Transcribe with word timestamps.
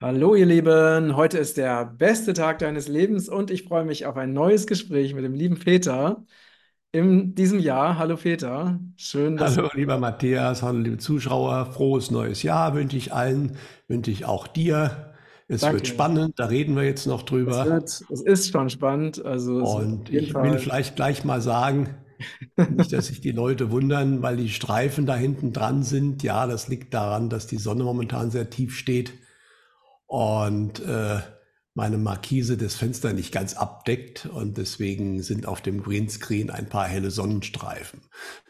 Hallo 0.00 0.36
ihr 0.36 0.46
Lieben, 0.46 1.16
heute 1.16 1.38
ist 1.38 1.56
der 1.56 1.84
beste 1.84 2.32
Tag 2.32 2.60
deines 2.60 2.86
Lebens 2.86 3.28
und 3.28 3.50
ich 3.50 3.64
freue 3.64 3.84
mich 3.84 4.06
auf 4.06 4.16
ein 4.16 4.32
neues 4.32 4.66
Gespräch 4.68 5.12
mit 5.14 5.24
dem 5.24 5.34
lieben 5.34 5.58
Peter 5.58 6.24
in 6.92 7.34
diesem 7.34 7.58
Jahr. 7.60 7.98
Hallo 7.98 8.16
Peter, 8.16 8.80
schön, 8.96 9.38
dass. 9.38 9.56
Hallo, 9.56 9.68
lieber 9.74 9.98
Matthias, 9.98 10.62
hallo, 10.62 10.78
liebe 10.80 10.98
Zuschauer, 10.98 11.66
frohes 11.72 12.10
neues 12.10 12.42
Jahr 12.42 12.74
wünsche 12.74 12.96
ich 12.96 13.12
allen, 13.12 13.56
wünsche 13.86 14.10
ich 14.10 14.24
auch 14.24 14.46
dir. 14.48 15.14
Es 15.48 15.70
wird 15.70 15.86
Danke. 15.86 15.86
spannend, 15.86 16.38
da 16.38 16.46
reden 16.46 16.74
wir 16.76 16.82
jetzt 16.84 17.06
noch 17.06 17.22
Es 17.44 17.62
drüber. 17.62 17.64
wird, 17.64 17.88
es 18.10 18.20
ist 18.22 18.52
schon 18.52 18.70
spannend, 18.70 19.24
also 19.24 19.60
es 19.60 19.76
wird 19.76 19.90
Und 19.90 20.10
ich 20.10 20.40
will 20.42 20.58
Fall. 20.58 20.58
vielleicht 20.58 20.96
gleich 20.96 21.24
mal 21.24 21.40
sagen, 21.40 21.94
nicht, 22.66 22.92
dass 22.92 23.06
sich 23.08 23.20
die 23.20 23.32
Leute 23.32 23.70
wundern, 23.70 24.22
weil 24.22 24.36
die 24.36 24.48
Streifen 24.50 25.06
da 25.06 25.16
hinten 25.16 25.52
dran 25.52 25.82
sind. 25.82 26.22
Ja, 26.22 26.46
das 26.46 26.68
liegt 26.68 26.94
daran, 26.94 27.30
dass 27.30 27.46
die 27.46 27.58
Sonne 27.58 27.84
momentan 27.84 28.30
sehr 28.30 28.50
tief 28.50 28.76
steht 28.76 29.12
und 30.08 30.80
äh, 30.80 31.20
meine 31.74 31.98
Markise 31.98 32.56
das 32.56 32.74
Fenster 32.74 33.12
nicht 33.12 33.30
ganz 33.30 33.54
abdeckt 33.54 34.26
und 34.26 34.58
deswegen 34.58 35.22
sind 35.22 35.46
auf 35.46 35.60
dem 35.60 35.82
Greenscreen 35.84 36.50
ein 36.50 36.68
paar 36.68 36.88
helle 36.88 37.12
Sonnenstreifen. 37.12 38.00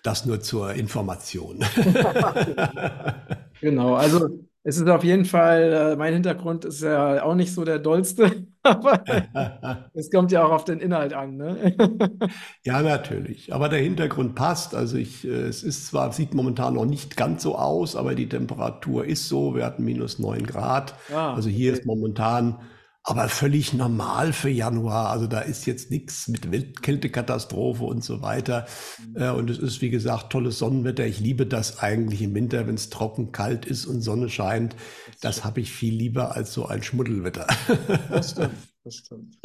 Das 0.03 0.25
nur 0.25 0.41
zur 0.41 0.73
Information. 0.73 1.63
Genau, 3.61 3.95
also 3.97 4.48
es 4.69 4.77
ist 4.77 4.89
auf 4.89 5.05
jeden 5.05 5.25
Fall, 5.25 5.93
äh, 5.93 5.97
mein 5.97 6.13
Hintergrund 6.15 6.65
ist 6.65 6.83
ja 6.83 7.23
auch 7.23 7.35
nicht 7.35 7.53
so 7.55 7.65
der 7.65 7.79
dollste, 7.79 8.47
aber 8.63 9.03
es 9.95 10.11
kommt 10.11 10.31
ja 10.33 10.45
auch 10.45 10.51
auf 10.53 10.65
den 10.65 10.81
Inhalt 10.81 11.13
an, 11.15 11.37
ne? 11.37 11.75
Ja, 12.65 12.83
natürlich. 12.83 13.53
Aber 13.55 13.69
der 13.69 13.79
Hintergrund 13.81 14.35
passt. 14.35 14.75
Also 14.75 14.97
ich, 14.97 15.25
äh, 15.25 15.29
es 15.31 15.63
ist 15.63 15.87
zwar, 15.87 16.13
sieht 16.13 16.35
momentan 16.35 16.75
noch 16.75 16.85
nicht 16.85 17.17
ganz 17.17 17.43
so 17.43 17.57
aus, 17.57 17.97
aber 17.97 18.15
die 18.15 18.29
Temperatur 18.29 19.05
ist 19.07 19.29
so. 19.29 19.55
Wir 19.55 19.65
hatten 19.65 19.85
minus 19.85 20.19
9 20.19 20.45
Grad. 20.47 20.95
Ah, 21.09 21.35
Also 21.35 21.49
hier 21.49 21.73
okay. 21.73 21.81
ist 21.81 21.87
momentan 21.87 22.61
aber 23.09 23.29
völlig 23.31 23.73
normal 23.73 24.35
für 24.35 24.51
Januar. 24.51 25.09
Also 25.09 25.27
da 25.27 25.41
ist 25.41 25.65
jetzt 25.65 25.91
nichts 25.91 26.29
mit 26.29 26.53
Wild- 26.53 26.83
Kältekatastrophe 26.83 27.85
und 27.85 28.05
so 28.05 28.21
weiter. 28.21 28.67
Äh, 29.15 29.31
Und 29.31 29.49
es 29.49 29.59
ist, 29.59 29.81
wie 29.81 29.89
gesagt, 29.89 30.31
tolles 30.31 30.59
Sonnenwetter. 30.59 31.07
Ich 31.07 31.19
liebe 31.19 31.47
das 31.47 31.79
eigentlich 31.79 32.21
im 32.21 32.35
Winter, 32.35 32.67
wenn 32.67 32.75
es 32.75 32.91
trocken, 32.91 33.33
kalt 33.33 33.65
ist 33.65 33.87
und 33.87 34.03
Sonne 34.03 34.29
scheint. 34.29 34.77
Das 35.23 35.43
habe 35.43 35.61
ich 35.61 35.73
viel 35.73 35.95
lieber 35.95 36.37
als 36.37 36.53
so 36.53 36.67
ein 36.67 36.83
Schmuddelwetter. 36.83 37.47
das 38.11 38.31
stimmt, 38.33 38.55
das 38.85 38.95
stimmt. 38.97 39.39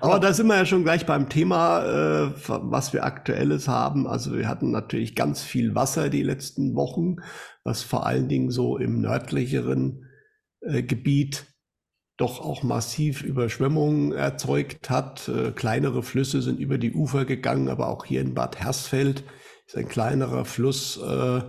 Aber 0.00 0.18
da 0.20 0.34
sind 0.34 0.46
wir 0.48 0.56
ja 0.56 0.66
schon 0.66 0.82
gleich 0.84 1.06
beim 1.06 1.28
Thema, 1.30 2.26
äh, 2.26 2.32
was 2.48 2.92
wir 2.92 3.04
aktuelles 3.04 3.66
haben. 3.66 4.06
Also 4.06 4.36
wir 4.36 4.46
hatten 4.48 4.70
natürlich 4.72 5.14
ganz 5.14 5.42
viel 5.42 5.74
Wasser 5.74 6.10
die 6.10 6.22
letzten 6.22 6.74
Wochen, 6.74 7.16
was 7.64 7.82
vor 7.82 8.04
allen 8.04 8.28
Dingen 8.28 8.50
so 8.50 8.76
im 8.76 9.00
nördlicheren 9.00 10.04
äh, 10.60 10.82
Gebiet 10.82 11.46
doch 12.20 12.40
auch 12.40 12.62
massiv 12.62 13.22
Überschwemmungen 13.22 14.12
erzeugt 14.12 14.90
hat. 14.90 15.28
Äh, 15.28 15.52
kleinere 15.52 16.02
Flüsse 16.02 16.42
sind 16.42 16.60
über 16.60 16.78
die 16.78 16.92
Ufer 16.92 17.24
gegangen, 17.24 17.68
aber 17.68 17.88
auch 17.88 18.04
hier 18.04 18.20
in 18.20 18.34
Bad 18.34 18.60
Hersfeld 18.60 19.24
ist 19.66 19.76
ein 19.76 19.88
kleinerer 19.88 20.44
Fluss 20.44 20.98
äh, 20.98 21.40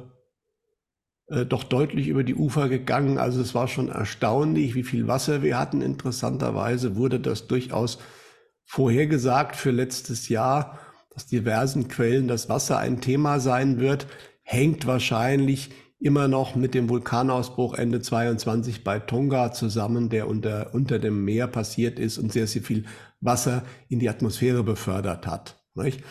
äh, 1.31 1.45
doch 1.45 1.64
deutlich 1.64 2.08
über 2.08 2.23
die 2.23 2.36
Ufer 2.36 2.69
gegangen. 2.69 3.17
Also 3.17 3.42
es 3.42 3.55
war 3.55 3.67
schon 3.67 3.89
erstaunlich, 3.89 4.75
wie 4.75 4.83
viel 4.83 5.08
Wasser 5.08 5.42
wir 5.42 5.58
hatten. 5.58 5.81
Interessanterweise 5.81 6.95
wurde 6.95 7.19
das 7.19 7.47
durchaus 7.47 7.99
vorhergesagt 8.66 9.55
für 9.55 9.72
letztes 9.72 10.30
Jahr, 10.30 10.80
dass 11.14 11.27
diversen 11.27 11.88
Quellen 11.88 12.27
das 12.27 12.47
Wasser 12.47 12.77
ein 12.77 13.02
Thema 13.02 13.39
sein 13.39 13.80
wird, 13.80 14.08
hängt 14.44 14.86
wahrscheinlich 14.88 15.72
immer 16.02 16.27
noch 16.27 16.55
mit 16.55 16.73
dem 16.73 16.89
Vulkanausbruch 16.89 17.75
Ende 17.75 18.02
22 18.02 18.83
bei 18.83 18.99
Tonga 18.99 19.52
zusammen, 19.52 20.09
der 20.09 20.27
unter, 20.27 20.73
unter 20.73 20.97
dem 20.97 21.23
Meer 21.23 21.47
passiert 21.47 21.99
ist 21.99 22.17
und 22.17 22.33
sehr, 22.33 22.47
sehr 22.47 22.63
viel 22.63 22.85
Wasser 23.21 23.63
in 23.88 23.99
die 23.99 24.09
Atmosphäre 24.09 24.63
befördert 24.63 25.27
hat. 25.27 25.58
Nicht? 25.76 26.02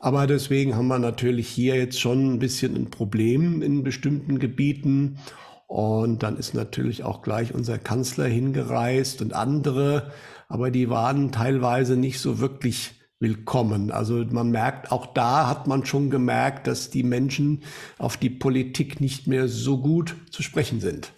Aber 0.00 0.26
deswegen 0.26 0.74
haben 0.74 0.88
wir 0.88 0.98
natürlich 0.98 1.46
hier 1.46 1.76
jetzt 1.76 2.00
schon 2.00 2.34
ein 2.34 2.38
bisschen 2.38 2.74
ein 2.74 2.90
Problem 2.90 3.60
in 3.60 3.84
bestimmten 3.84 4.38
Gebieten. 4.38 5.18
Und 5.66 6.22
dann 6.22 6.38
ist 6.38 6.54
natürlich 6.54 7.04
auch 7.04 7.22
gleich 7.22 7.54
unser 7.54 7.78
Kanzler 7.78 8.26
hingereist 8.26 9.20
und 9.22 9.34
andere, 9.34 10.10
aber 10.48 10.70
die 10.70 10.88
waren 10.88 11.32
teilweise 11.32 11.96
nicht 11.96 12.18
so 12.18 12.38
wirklich 12.38 12.94
willkommen. 13.20 13.90
Also 13.90 14.24
man 14.30 14.50
merkt, 14.50 14.92
auch 14.92 15.06
da 15.06 15.48
hat 15.48 15.66
man 15.66 15.84
schon 15.86 16.10
gemerkt, 16.10 16.66
dass 16.66 16.90
die 16.90 17.02
Menschen 17.02 17.62
auf 17.98 18.16
die 18.16 18.30
Politik 18.30 19.00
nicht 19.00 19.26
mehr 19.26 19.48
so 19.48 19.78
gut 19.80 20.16
zu 20.30 20.42
sprechen 20.42 20.80
sind. 20.80 21.12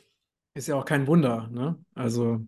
ist 0.55 0.69
ja 0.69 0.77
auch 0.77 0.84
kein 0.84 1.07
Wunder, 1.07 1.49
ne? 1.53 1.79
Also, 1.95 2.47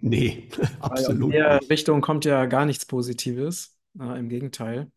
Nee, 0.00 0.48
absolut 0.80 1.30
der 1.30 1.60
nicht. 1.60 1.70
Richtung 1.70 2.00
kommt 2.00 2.24
ja 2.24 2.46
gar 2.46 2.66
nichts 2.66 2.86
Positives, 2.86 3.78
äh, 3.98 4.18
im 4.18 4.28
Gegenteil. 4.28 4.90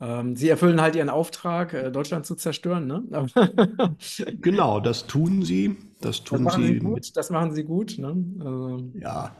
Ähm, 0.00 0.36
sie 0.36 0.48
erfüllen 0.48 0.80
halt 0.80 0.96
ihren 0.96 1.10
Auftrag, 1.10 1.74
äh, 1.74 1.90
Deutschland 1.92 2.26
zu 2.26 2.36
zerstören, 2.36 2.86
ne? 2.86 3.04
Genau, 4.40 4.80
das 4.80 5.06
tun 5.06 5.42
sie. 5.42 5.76
Das 6.00 6.24
das 6.30 6.40
tun 6.40 6.42
machen 6.42 6.64
sie 6.64 6.74
sie 6.74 6.78
gut, 6.78 7.16
das 7.16 7.30
machen 7.30 7.52
sie 7.54 7.64
gut, 7.64 7.98
ne? 7.98 8.08
Also, 8.40 8.92
ja. 8.94 9.32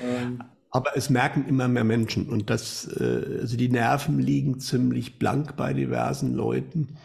ähm, 0.00 0.52
Aber 0.74 0.96
es 0.96 1.10
merken 1.10 1.46
immer 1.46 1.68
mehr 1.68 1.84
Menschen 1.84 2.30
und 2.30 2.48
das, 2.48 2.86
äh, 2.96 3.40
also 3.40 3.58
die 3.58 3.68
Nerven 3.68 4.18
liegen 4.18 4.58
ziemlich 4.58 5.18
blank 5.18 5.54
bei 5.54 5.74
diversen 5.74 6.32
Leuten. 6.32 6.96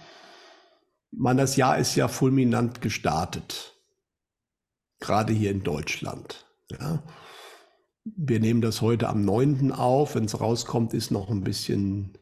Man, 1.12 1.36
das 1.36 1.58
Jahr 1.58 1.78
ist 1.78 1.96
ja 1.96 2.08
fulminant 2.08 2.80
gestartet, 2.80 3.76
gerade 5.02 5.34
hier 5.34 5.52
in 5.52 5.64
Deutschland. 5.64 6.46
Ja. 6.72 7.04
Wir 8.06 8.40
nehmen 8.40 8.62
das 8.62 8.82
heute 8.82 9.10
am 9.10 9.26
9. 9.26 9.74
auf. 9.74 10.16
Wenn 10.16 10.26
es 10.26 10.40
rauskommt, 10.40 10.94
ist 10.94 11.12
noch 11.12 11.30
ein 11.30 11.44
bisschen, 11.44 12.18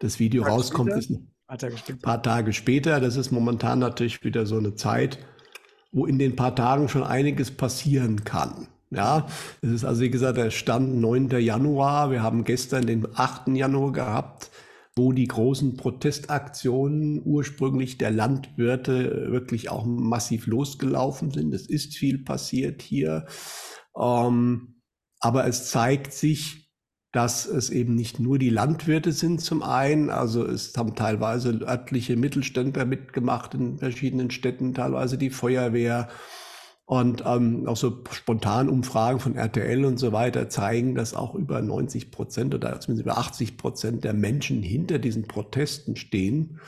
das 0.00 0.18
Video 0.18 0.42
Tage 0.42 0.54
rauskommt, 0.54 1.04
später, 1.04 1.68
ist 1.68 1.88
ein 1.88 1.98
paar 2.00 2.22
Tage 2.24 2.52
später. 2.52 2.98
Das 2.98 3.14
ist 3.14 3.30
momentan 3.30 3.78
natürlich 3.78 4.24
wieder 4.24 4.46
so 4.46 4.58
eine 4.58 4.74
Zeit, 4.74 5.20
wo 5.92 6.06
in 6.06 6.18
den 6.18 6.34
paar 6.34 6.56
Tagen 6.56 6.88
schon 6.88 7.04
einiges 7.04 7.52
passieren 7.52 8.24
kann. 8.24 8.66
Ja, 8.90 9.26
es 9.60 9.70
ist 9.70 9.84
also 9.84 10.00
wie 10.00 10.10
gesagt 10.10 10.38
der 10.38 10.50
Stand 10.50 10.96
9. 10.96 11.30
Januar. 11.40 12.10
Wir 12.10 12.22
haben 12.22 12.44
gestern 12.44 12.86
den 12.86 13.06
8. 13.14 13.48
Januar 13.48 13.92
gehabt, 13.92 14.50
wo 14.96 15.12
die 15.12 15.26
großen 15.26 15.76
Protestaktionen 15.76 17.20
ursprünglich 17.22 17.98
der 17.98 18.10
Landwirte 18.10 19.30
wirklich 19.30 19.68
auch 19.68 19.84
massiv 19.84 20.46
losgelaufen 20.46 21.30
sind. 21.30 21.54
Es 21.54 21.66
ist 21.66 21.96
viel 21.96 22.24
passiert 22.24 22.80
hier. 22.80 23.26
Ähm, 23.98 24.80
aber 25.20 25.46
es 25.46 25.70
zeigt 25.70 26.12
sich, 26.14 26.68
dass 27.12 27.46
es 27.46 27.70
eben 27.70 27.94
nicht 27.94 28.20
nur 28.20 28.38
die 28.38 28.50
Landwirte 28.50 29.12
sind 29.12 29.40
zum 29.40 29.62
einen, 29.62 30.10
also 30.10 30.44
es 30.44 30.76
haben 30.76 30.94
teilweise 30.94 31.58
örtliche 31.62 32.16
Mittelständler 32.16 32.84
mitgemacht 32.84 33.54
in 33.54 33.78
verschiedenen 33.78 34.30
Städten, 34.30 34.74
teilweise 34.74 35.16
die 35.16 35.30
Feuerwehr 35.30 36.08
und 36.88 37.22
ähm, 37.26 37.66
auch 37.66 37.76
so 37.76 38.02
Spontanumfragen 38.10 39.20
von 39.20 39.36
RTL 39.36 39.84
und 39.84 39.98
so 39.98 40.12
weiter 40.12 40.48
zeigen, 40.48 40.94
dass 40.94 41.12
auch 41.12 41.34
über 41.34 41.60
90 41.60 42.10
Prozent 42.10 42.54
oder 42.54 42.80
zumindest 42.80 43.04
über 43.04 43.18
80 43.18 43.58
Prozent 43.58 44.04
der 44.04 44.14
Menschen 44.14 44.62
hinter 44.62 44.98
diesen 44.98 45.28
Protesten 45.28 45.96
stehen. 45.96 46.60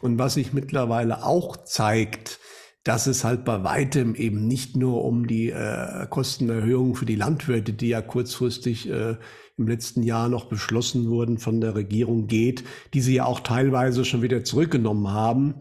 Und 0.00 0.18
was 0.18 0.34
sich 0.34 0.54
mittlerweile 0.54 1.22
auch 1.22 1.58
zeigt, 1.64 2.40
dass 2.82 3.06
es 3.06 3.24
halt 3.24 3.44
bei 3.44 3.62
weitem 3.62 4.14
eben 4.14 4.48
nicht 4.48 4.74
nur 4.74 5.04
um 5.04 5.26
die 5.26 5.50
äh, 5.50 6.06
Kostenerhöhung 6.08 6.94
für 6.94 7.04
die 7.04 7.14
Landwirte, 7.14 7.74
die 7.74 7.88
ja 7.88 8.00
kurzfristig 8.00 8.88
äh, 8.88 9.16
im 9.58 9.68
letzten 9.68 10.02
Jahr 10.02 10.30
noch 10.30 10.46
beschlossen 10.46 11.10
wurden 11.10 11.36
von 11.36 11.60
der 11.60 11.74
Regierung 11.74 12.26
geht, 12.26 12.64
die 12.94 13.02
sie 13.02 13.16
ja 13.16 13.26
auch 13.26 13.40
teilweise 13.40 14.06
schon 14.06 14.22
wieder 14.22 14.44
zurückgenommen 14.44 15.08
haben. 15.12 15.56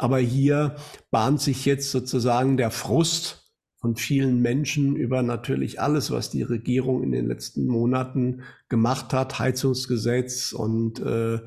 Aber 0.00 0.18
hier 0.18 0.76
bahnt 1.10 1.42
sich 1.42 1.66
jetzt 1.66 1.90
sozusagen 1.90 2.56
der 2.56 2.70
Frust 2.70 3.52
von 3.76 3.96
vielen 3.96 4.40
Menschen 4.40 4.96
über 4.96 5.22
natürlich 5.22 5.78
alles, 5.78 6.10
was 6.10 6.30
die 6.30 6.42
Regierung 6.42 7.02
in 7.02 7.12
den 7.12 7.26
letzten 7.26 7.66
Monaten 7.66 8.40
gemacht 8.70 9.12
hat, 9.12 9.38
Heizungsgesetz 9.38 10.52
und 10.52 11.00
äh, 11.00 11.40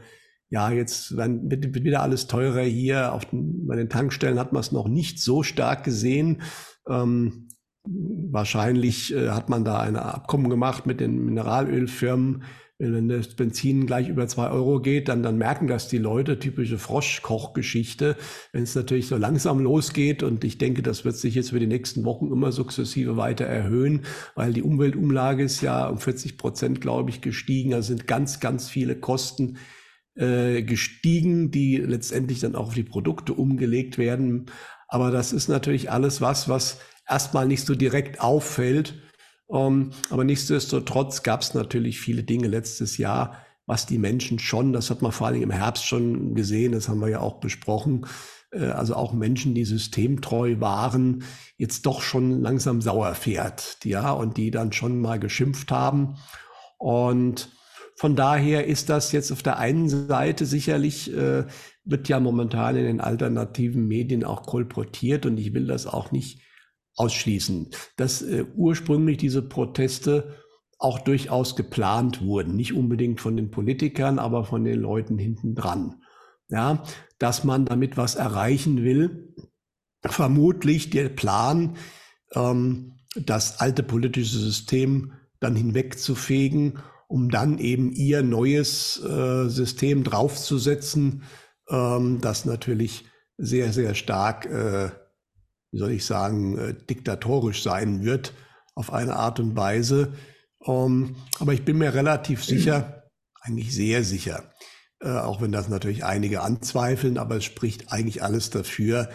ja, 0.50 0.70
jetzt 0.70 1.18
wird 1.18 1.84
wieder 1.84 2.04
alles 2.04 2.28
teurer 2.28 2.62
hier. 2.62 3.14
Auf 3.14 3.26
den, 3.26 3.66
bei 3.66 3.76
den 3.76 3.90
Tankstellen 3.90 4.38
hat 4.38 4.54
man 4.54 4.60
es 4.60 4.72
noch 4.72 4.88
nicht 4.88 5.20
so 5.20 5.42
stark 5.42 5.84
gesehen. 5.84 6.44
Ähm, 6.88 7.48
wahrscheinlich 7.86 9.16
äh, 9.16 9.30
hat 9.30 9.50
man 9.50 9.66
da 9.66 9.80
ein 9.80 9.96
Abkommen 9.96 10.52
gemacht 10.52 10.86
mit 10.86 11.00
den 11.00 11.26
Mineralölfirmen. 11.26 12.44
Wenn 12.80 13.08
das 13.08 13.36
Benzin 13.36 13.86
gleich 13.86 14.10
über 14.10 14.28
zwei 14.28 14.50
Euro 14.50 14.82
geht, 14.82 15.08
dann, 15.08 15.22
dann 15.22 15.38
merken 15.38 15.68
das 15.68 15.88
die 15.88 16.00
Leute, 16.00 16.40
typische 16.40 16.80
Froschkochgeschichte. 16.80 18.18
Wenn 18.52 18.64
es 18.64 18.74
natürlich 18.74 19.08
so 19.08 19.16
langsam 19.16 19.60
losgeht 19.60 20.24
und 20.24 20.44
ich 20.44 20.58
denke, 20.58 20.82
das 20.82 21.06
wird 21.06 21.16
sich 21.16 21.36
jetzt 21.36 21.52
für 21.52 21.60
die 21.60 21.68
nächsten 21.68 22.04
Wochen 22.04 22.32
immer 22.32 22.52
sukzessive 22.52 23.16
weiter 23.16 23.46
erhöhen, 23.46 24.02
weil 24.36 24.54
die 24.54 24.64
Umweltumlage 24.64 25.44
ist 25.44 25.62
ja 25.62 25.88
um 25.88 26.00
40 26.00 26.38
Prozent, 26.38 26.82
glaube 26.82 27.12
ich, 27.12 27.22
gestiegen. 27.22 27.74
Also 27.74 27.90
sind 27.90 28.08
ganz, 28.08 28.40
ganz 28.40 28.70
viele 28.70 28.96
Kosten 28.96 29.58
äh, 30.16 30.64
gestiegen, 30.64 31.52
die 31.52 31.78
letztendlich 31.78 32.40
dann 32.40 32.56
auch 32.56 32.68
auf 32.68 32.74
die 32.74 32.84
Produkte 32.84 33.34
umgelegt 33.34 33.98
werden. 33.98 34.48
Aber 34.88 35.12
das 35.12 35.32
ist 35.32 35.48
natürlich 35.48 35.92
alles 35.92 36.22
was, 36.22 36.50
was 36.50 36.80
erstmal 37.08 37.48
nicht 37.48 37.66
so 37.66 37.76
direkt 37.76 38.20
auffällt. 38.20 39.03
Ähm, 39.54 39.92
aber 40.10 40.24
nichtsdestotrotz 40.24 41.24
gab 41.24 41.42
es 41.42 41.54
natürlich 41.54 42.00
viele 42.00 42.24
Dinge 42.24 42.48
letztes 42.48 42.98
Jahr, 42.98 43.38
was 43.66 43.86
die 43.86 43.98
Menschen 43.98 44.40
schon, 44.40 44.74
das 44.74 44.90
hat 44.90 45.02
man 45.02 45.12
vor 45.12 45.28
allem 45.28 45.42
im 45.42 45.52
Herbst 45.52 45.86
schon 45.86 46.36
gesehen, 46.36 46.74
das 46.74 46.90
haben 46.90 47.00
wir 47.00 47.10
ja 47.10 47.20
auch 47.20 47.40
besprochen, 47.40 48.06
äh, 48.52 48.66
also 48.66 48.96
auch 48.96 49.14
Menschen, 49.14 49.54
die 49.54 49.66
systemtreu 49.66 50.60
waren, 50.60 51.24
jetzt 51.58 51.86
doch 51.86 52.02
schon 52.02 52.42
langsam 52.42 52.82
sauer 52.82 53.14
fährt, 53.16 53.78
ja, 53.84 54.12
und 54.12 54.38
die 54.38 54.52
dann 54.52 54.74
schon 54.74 55.00
mal 55.00 55.20
geschimpft 55.20 55.72
haben. 55.72 56.16
Und 56.78 57.50
von 57.96 58.16
daher 58.16 58.66
ist 58.68 58.90
das 58.90 59.12
jetzt 59.12 59.32
auf 59.32 59.44
der 59.44 59.60
einen 59.60 59.88
Seite 59.88 60.46
sicherlich, 60.46 61.16
äh, 61.16 61.46
wird 61.86 62.10
ja 62.10 62.20
momentan 62.20 62.76
in 62.76 62.86
den 62.86 63.02
alternativen 63.02 63.88
Medien 63.88 64.24
auch 64.24 64.44
kolportiert 64.44 65.26
und 65.26 65.38
ich 65.38 65.54
will 65.54 65.68
das 65.68 65.86
auch 65.86 66.12
nicht 66.12 66.40
ausschließen, 66.96 67.70
dass 67.98 68.22
äh, 68.22 68.46
ursprünglich 68.56 69.18
diese 69.18 69.42
Proteste 69.42 70.36
auch 70.78 71.00
durchaus 71.00 71.56
geplant 71.56 72.22
wurden, 72.22 72.56
nicht 72.56 72.74
unbedingt 72.74 73.22
von 73.22 73.38
den 73.38 73.52
Politikern, 73.52 74.20
aber 74.20 74.44
von 74.44 74.64
den 74.64 74.80
Leuten 74.80 75.18
hinten 75.18 75.56
dran. 75.56 76.02
Ja, 76.50 76.84
dass 77.20 77.44
man 77.44 77.66
damit 77.66 77.96
was 77.98 78.16
erreichen 78.16 78.84
will. 78.84 79.34
Vermutlich 80.06 80.90
der 80.90 81.10
Plan, 81.10 81.78
ähm, 82.34 83.00
das 83.16 83.60
alte 83.62 83.82
politische 83.82 84.38
System 84.38 85.14
dann 85.40 85.56
hinwegzufegen, 85.56 86.80
um 87.08 87.30
dann 87.30 87.60
eben 87.60 87.92
ihr 87.92 88.24
neues 88.24 89.02
äh, 89.04 89.48
System 89.48 90.04
draufzusetzen, 90.04 91.24
ähm, 91.70 92.20
das 92.22 92.46
natürlich 92.46 93.06
sehr, 93.38 93.72
sehr 93.72 93.96
stark 93.96 94.46
äh, 94.46 94.90
wie 95.74 95.80
soll 95.80 95.92
ich 95.92 96.06
sagen, 96.06 96.58
äh, 96.58 96.74
diktatorisch 96.74 97.64
sein 97.64 98.04
wird 98.04 98.34
auf 98.76 98.94
eine 98.94 99.16
Art 99.16 99.40
und 99.40 99.56
Weise. 99.58 100.14
Ähm, 100.66 101.16
aber 101.40 101.54
ich 101.54 101.66
bin 101.66 101.80
mir 101.80 101.94
relativ 101.94 102.46
sicher, 102.46 103.10
eigentlich 103.42 103.74
sehr 103.74 104.04
sicher, 104.04 104.54
äh, 105.02 105.10
auch 105.10 105.42
wenn 105.42 105.52
das 105.52 105.70
natürlich 105.70 106.06
einige 106.06 106.42
anzweifeln, 106.42 107.18
aber 107.18 107.38
es 107.38 107.44
spricht 107.44 107.92
eigentlich 107.92 108.24
alles 108.24 108.52
dafür, 108.52 109.10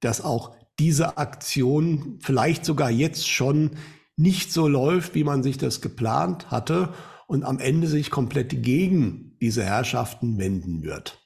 dass 0.00 0.20
auch 0.20 0.56
diese 0.78 1.18
Aktion 1.18 2.18
vielleicht 2.22 2.64
sogar 2.64 2.90
jetzt 2.90 3.28
schon 3.28 3.72
nicht 4.16 4.52
so 4.52 4.68
läuft, 4.68 5.16
wie 5.16 5.24
man 5.24 5.42
sich 5.42 5.58
das 5.58 5.80
geplant 5.80 6.50
hatte 6.52 6.94
und 7.26 7.42
am 7.42 7.58
Ende 7.58 7.88
sich 7.88 8.10
komplett 8.10 8.62
gegen 8.62 9.36
diese 9.40 9.64
Herrschaften 9.64 10.38
wenden 10.38 10.84
wird. 10.84 11.20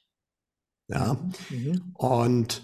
Ja. 0.89 1.19
Mhm. 1.51 1.93
Und 1.93 2.63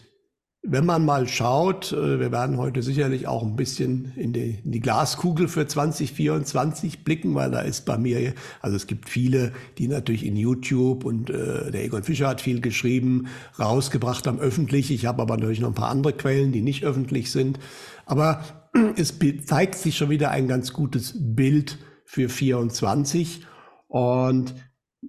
wenn 0.67 0.87
man 0.87 1.05
mal 1.05 1.29
schaut, 1.29 1.93
äh, 1.93 2.19
wir 2.19 2.33
werden 2.33 2.57
heute 2.57 2.83
sicherlich 2.83 3.27
auch 3.27 3.43
ein 3.43 3.55
bisschen 3.55 4.13
in 4.17 4.33
die, 4.33 4.59
in 4.65 4.73
die, 4.73 4.81
Glaskugel 4.81 5.47
für 5.47 5.67
2024 5.67 7.05
blicken, 7.05 7.35
weil 7.35 7.51
da 7.51 7.61
ist 7.61 7.85
bei 7.85 7.99
mir, 7.99 8.35
also 8.61 8.75
es 8.75 8.87
gibt 8.87 9.11
viele, 9.11 9.53
die 9.79 9.89
natürlich 9.89 10.25
in 10.25 10.37
YouTube 10.37 11.05
und 11.05 11.29
äh, 11.29 11.71
der 11.71 11.85
Egon 11.85 12.03
Fischer 12.03 12.29
hat 12.29 12.41
viel 12.41 12.61
geschrieben, 12.61 13.27
rausgebracht 13.59 14.27
haben 14.27 14.39
öffentlich. 14.39 14.91
Ich 14.91 15.05
habe 15.05 15.21
aber 15.21 15.37
natürlich 15.37 15.61
noch 15.61 15.69
ein 15.69 15.75
paar 15.75 15.91
andere 15.91 16.15
Quellen, 16.15 16.51
die 16.53 16.63
nicht 16.63 16.85
öffentlich 16.85 17.31
sind. 17.31 17.59
Aber 18.07 18.43
es 18.97 19.15
zeigt 19.45 19.75
sich 19.75 19.97
schon 19.97 20.11
wieder 20.11 20.31
ein 20.31 20.49
ganz 20.49 20.73
gutes 20.73 21.15
Bild 21.15 21.79
für 22.07 22.31
24. 22.31 23.47
Und 23.89 24.55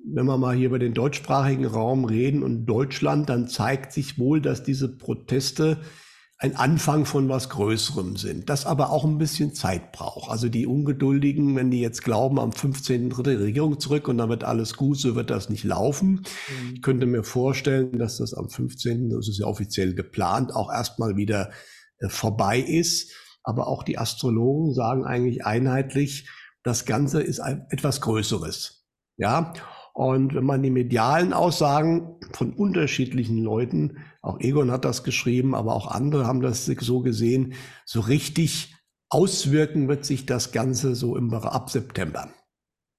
wenn 0.06 0.26
wir 0.26 0.38
mal 0.38 0.56
hier 0.56 0.68
über 0.68 0.80
den 0.80 0.94
deutschsprachigen 0.94 1.66
Raum 1.66 2.06
reden 2.06 2.44
und 2.44 2.66
Deutschland, 2.66 3.30
dann 3.30 3.48
zeigt 3.48 3.92
sich 3.94 4.18
wohl, 4.18 4.42
dass 4.42 4.64
diese 4.64 4.98
Proteste 4.98 5.80
ein 6.38 6.58
Anfang 6.58 7.06
von 7.06 7.30
was 7.30 7.50
Größerem 7.50 8.18
sind, 8.18 8.50
das 8.50 8.66
aber 8.66 8.90
auch 8.90 9.06
ein 9.06 9.18
bisschen 9.18 9.54
Zeit 9.54 9.94
braucht. 9.94 10.30
Also 10.30 10.50
die 10.50 10.68
Ungeduldigen, 10.68 11.56
wenn 11.56 11.72
die 11.72 11.80
jetzt 11.80 12.04
glauben, 12.04 12.40
am 12.40 12.52
15. 12.52 13.10
tritt 13.10 13.28
die 13.28 13.32
Regierung 13.32 13.80
zurück 13.80 14.10
und 14.10 14.18
dann 14.18 14.30
wird 14.30 14.44
alles 14.44 14.76
gut, 14.76 15.00
so 15.00 15.16
wird 15.16 15.30
das 15.30 15.50
nicht 15.50 15.64
laufen. 15.64 16.10
Mhm. 16.12 16.74
Ich 16.76 16.82
könnte 16.82 17.06
mir 17.06 17.24
vorstellen, 17.24 17.98
dass 17.98 18.18
das 18.18 18.34
am 18.34 18.50
15., 18.50 19.10
das 19.10 19.30
ist 19.30 19.40
ja 19.40 19.46
offiziell 19.46 19.96
geplant, 19.96 20.54
auch 20.54 20.72
erstmal 20.72 21.16
wieder 21.16 21.52
äh, 22.00 22.10
vorbei 22.10 22.60
ist. 22.60 23.14
Aber 23.44 23.68
auch 23.68 23.84
die 23.84 23.98
Astrologen 23.98 24.74
sagen 24.74 25.06
eigentlich 25.06 25.46
einheitlich, 25.46 26.30
das 26.64 26.86
Ganze 26.86 27.22
ist 27.22 27.40
ein, 27.40 27.66
etwas 27.70 28.02
Größeres. 28.02 28.86
Ja, 29.18 29.54
und 29.96 30.36
wenn 30.36 30.44
man 30.44 30.62
die 30.62 30.72
medialen 30.72 31.32
Aussagen 31.32 32.18
von 32.34 32.52
unterschiedlichen 32.52 33.38
Leuten, 33.38 34.00
auch 34.22 34.42
Egon 34.42 34.70
hat 34.70 34.84
das 34.84 35.06
geschrieben, 35.06 35.56
aber 35.56 35.74
auch 35.74 35.88
andere 35.88 36.28
haben 36.28 36.42
das 36.42 36.66
so 36.66 37.00
gesehen, 37.00 37.54
so 37.86 38.02
richtig 38.02 38.76
auswirken 39.10 39.88
wird 39.88 40.04
sich 40.04 40.26
das 40.26 40.52
Ganze 40.52 40.96
so 40.96 41.16
im 41.16 41.34
ab 41.34 41.70
September. 41.70 42.28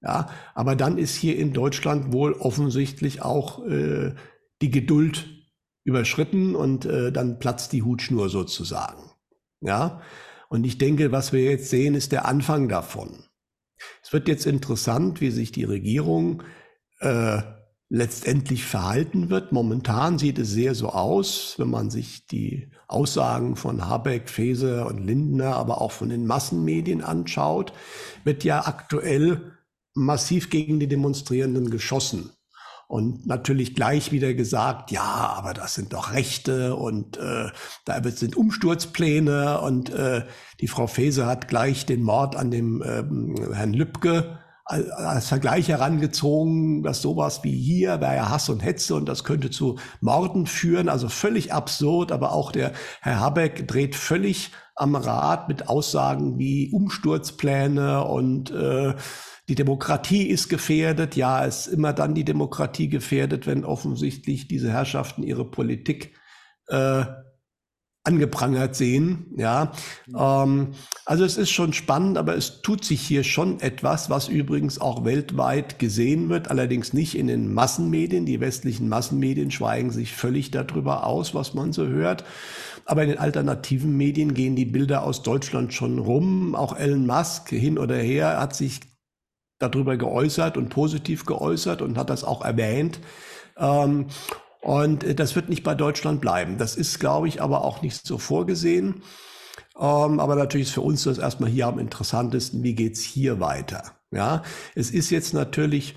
Ja, 0.01 0.31
aber 0.55 0.75
dann 0.75 0.97
ist 0.97 1.13
hier 1.13 1.37
in 1.37 1.53
Deutschland 1.53 2.13
wohl 2.13 2.33
offensichtlich 2.33 3.21
auch 3.21 3.63
äh, 3.67 4.15
die 4.63 4.71
Geduld 4.71 5.27
überschritten 5.83 6.55
und 6.55 6.85
äh, 6.85 7.11
dann 7.11 7.37
platzt 7.37 7.73
die 7.73 7.83
Hutschnur 7.83 8.29
sozusagen. 8.29 9.11
Ja, 9.61 10.01
und 10.49 10.65
ich 10.65 10.79
denke, 10.79 11.11
was 11.11 11.31
wir 11.31 11.43
jetzt 11.43 11.69
sehen, 11.69 11.93
ist 11.93 12.11
der 12.11 12.25
Anfang 12.25 12.67
davon. 12.67 13.25
Es 14.01 14.11
wird 14.13 14.27
jetzt 14.27 14.47
interessant, 14.47 15.21
wie 15.21 15.29
sich 15.29 15.51
die 15.51 15.63
Regierung 15.65 16.41
äh, 16.99 17.41
letztendlich 17.89 18.65
verhalten 18.65 19.29
wird. 19.29 19.51
Momentan 19.51 20.17
sieht 20.17 20.39
es 20.39 20.49
sehr 20.49 20.75
so 20.75 20.89
aus, 20.89 21.55
wenn 21.57 21.69
man 21.69 21.89
sich 21.89 22.27
die 22.27 22.69
Aussagen 22.87 23.55
von 23.55 23.87
Habeck, 23.87 24.29
Faeser 24.29 24.87
und 24.87 24.99
Lindner, 24.99 25.55
aber 25.55 25.81
auch 25.81 25.91
von 25.91 26.09
den 26.09 26.25
Massenmedien 26.25 27.03
anschaut, 27.03 27.73
wird 28.23 28.43
ja 28.43 28.65
aktuell 28.65 29.53
massiv 29.93 30.49
gegen 30.49 30.79
die 30.79 30.87
Demonstrierenden 30.87 31.69
geschossen. 31.69 32.31
Und 32.89 33.25
natürlich 33.27 33.75
gleich 33.75 34.13
wieder 34.13 34.33
gesagt, 34.33 34.91
ja, 34.91 35.01
aber 35.03 35.53
das 35.53 35.73
sind 35.73 35.91
doch 35.91 36.13
Rechte 36.13 36.75
und 36.75 37.17
äh, 37.17 37.49
da 37.83 38.01
sind 38.11 38.37
Umsturzpläne 38.37 39.59
und 39.59 39.89
äh, 39.89 40.23
die 40.61 40.69
Frau 40.69 40.87
Faeser 40.87 41.25
hat 41.25 41.49
gleich 41.49 41.85
den 41.85 42.01
Mord 42.01 42.37
an 42.37 42.49
dem 42.49 42.81
ähm, 42.85 43.35
Herrn 43.53 43.73
Lübcke 43.73 44.39
als 44.67 45.27
Vergleich 45.27 45.69
herangezogen, 45.69 46.83
dass 46.83 47.01
sowas 47.01 47.43
wie 47.43 47.55
hier 47.55 48.01
wäre 48.01 48.29
Hass 48.29 48.49
und 48.49 48.59
Hetze 48.59 48.95
und 48.95 49.07
das 49.07 49.23
könnte 49.23 49.49
zu 49.49 49.77
Morden 50.01 50.45
führen. 50.45 50.89
Also 50.89 51.09
völlig 51.09 51.53
absurd, 51.53 52.11
aber 52.11 52.33
auch 52.33 52.51
der 52.51 52.73
Herr 53.01 53.19
Habeck 53.19 53.67
dreht 53.67 53.95
völlig 53.95 54.51
am 54.75 54.95
Rad 54.95 55.47
mit 55.47 55.69
Aussagen 55.69 56.37
wie 56.37 56.69
Umsturzpläne 56.71 58.03
und 58.03 58.51
äh, 58.51 58.95
die 59.49 59.55
Demokratie 59.55 60.27
ist 60.27 60.49
gefährdet. 60.49 61.15
Ja, 61.15 61.45
ist 61.45 61.67
immer 61.67 61.93
dann 61.93 62.13
die 62.13 62.25
Demokratie 62.25 62.89
gefährdet, 62.89 63.47
wenn 63.47 63.63
offensichtlich 63.63 64.47
diese 64.47 64.71
Herrschaften 64.71 65.23
ihre 65.23 65.49
Politik 65.49 66.13
äh, 66.67 67.05
angeprangert 68.07 68.75
sehen. 68.75 69.27
Ja, 69.35 69.73
ähm, 70.17 70.69
also 71.05 71.25
es 71.25 71.37
ist 71.37 71.51
schon 71.51 71.73
spannend, 71.73 72.17
aber 72.17 72.35
es 72.35 72.61
tut 72.61 72.85
sich 72.85 73.01
hier 73.01 73.23
schon 73.23 73.59
etwas, 73.59 74.09
was 74.09 74.29
übrigens 74.29 74.79
auch 74.79 75.03
weltweit 75.03 75.77
gesehen 75.77 76.29
wird, 76.29 76.49
allerdings 76.49 76.93
nicht 76.93 77.15
in 77.17 77.27
den 77.27 77.53
Massenmedien. 77.53 78.25
Die 78.25 78.39
westlichen 78.39 78.87
Massenmedien 78.87 79.51
schweigen 79.51 79.91
sich 79.91 80.13
völlig 80.13 80.51
darüber 80.51 81.05
aus, 81.05 81.35
was 81.35 81.53
man 81.53 81.73
so 81.73 81.85
hört. 81.85 82.23
Aber 82.85 83.03
in 83.03 83.09
den 83.09 83.19
alternativen 83.19 83.95
Medien 83.97 84.33
gehen 84.33 84.55
die 84.55 84.65
Bilder 84.65 85.03
aus 85.03 85.21
Deutschland 85.21 85.73
schon 85.73 85.99
rum. 85.99 86.55
Auch 86.55 86.77
Elon 86.77 87.05
Musk 87.05 87.49
hin 87.49 87.77
oder 87.77 87.97
her 87.97 88.39
hat 88.39 88.55
sich 88.55 88.79
darüber 89.59 89.97
geäußert 89.97 90.55
und 90.55 90.69
positiv 90.69 91.25
geäußert 91.25 91.81
und 91.81 91.97
hat 91.97 92.09
das 92.09 92.23
auch 92.23 92.45
erwähnt. 92.45 93.01
Ähm, 93.57 94.05
und 94.67 95.05
äh, 95.05 95.15
das 95.15 95.35
wird 95.35 95.47
nicht 95.47 95.63
bei 95.63 95.75
Deutschland 95.75 96.19
bleiben. 96.19 96.57
Das 96.57 96.75
ist, 96.75 96.99
glaube 96.99 97.29
ich, 97.29 97.41
aber 97.41 97.63
auch 97.63 97.81
nicht 97.81 98.05
so 98.05 98.17
vorgesehen. 98.17 99.01
Ähm, 99.79 100.19
aber 100.19 100.35
natürlich 100.35 100.67
ist 100.67 100.73
für 100.73 100.81
uns 100.81 101.03
das 101.03 101.19
erstmal 101.19 101.49
hier 101.49 101.67
am 101.67 101.79
interessantesten, 101.79 102.63
wie 102.63 102.75
geht's 102.75 103.01
hier 103.01 103.39
weiter? 103.39 103.93
Ja, 104.11 104.43
es 104.75 104.91
ist 104.91 105.09
jetzt 105.09 105.33
natürlich 105.33 105.95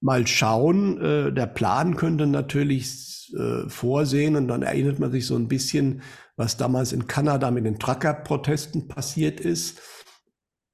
mal 0.00 0.24
schauen, 0.26 1.00
äh, 1.00 1.32
der 1.32 1.46
Plan 1.46 1.96
könnte 1.96 2.28
natürlich 2.28 3.34
äh, 3.36 3.68
vorsehen 3.68 4.36
und 4.36 4.46
dann 4.46 4.62
erinnert 4.62 5.00
man 5.00 5.10
sich 5.10 5.26
so 5.26 5.34
ein 5.34 5.48
bisschen, 5.48 6.02
was 6.36 6.56
damals 6.56 6.92
in 6.92 7.08
Kanada 7.08 7.50
mit 7.50 7.64
den 7.64 7.80
Trucker-Protesten 7.80 8.86
passiert 8.86 9.40
ist, 9.40 9.80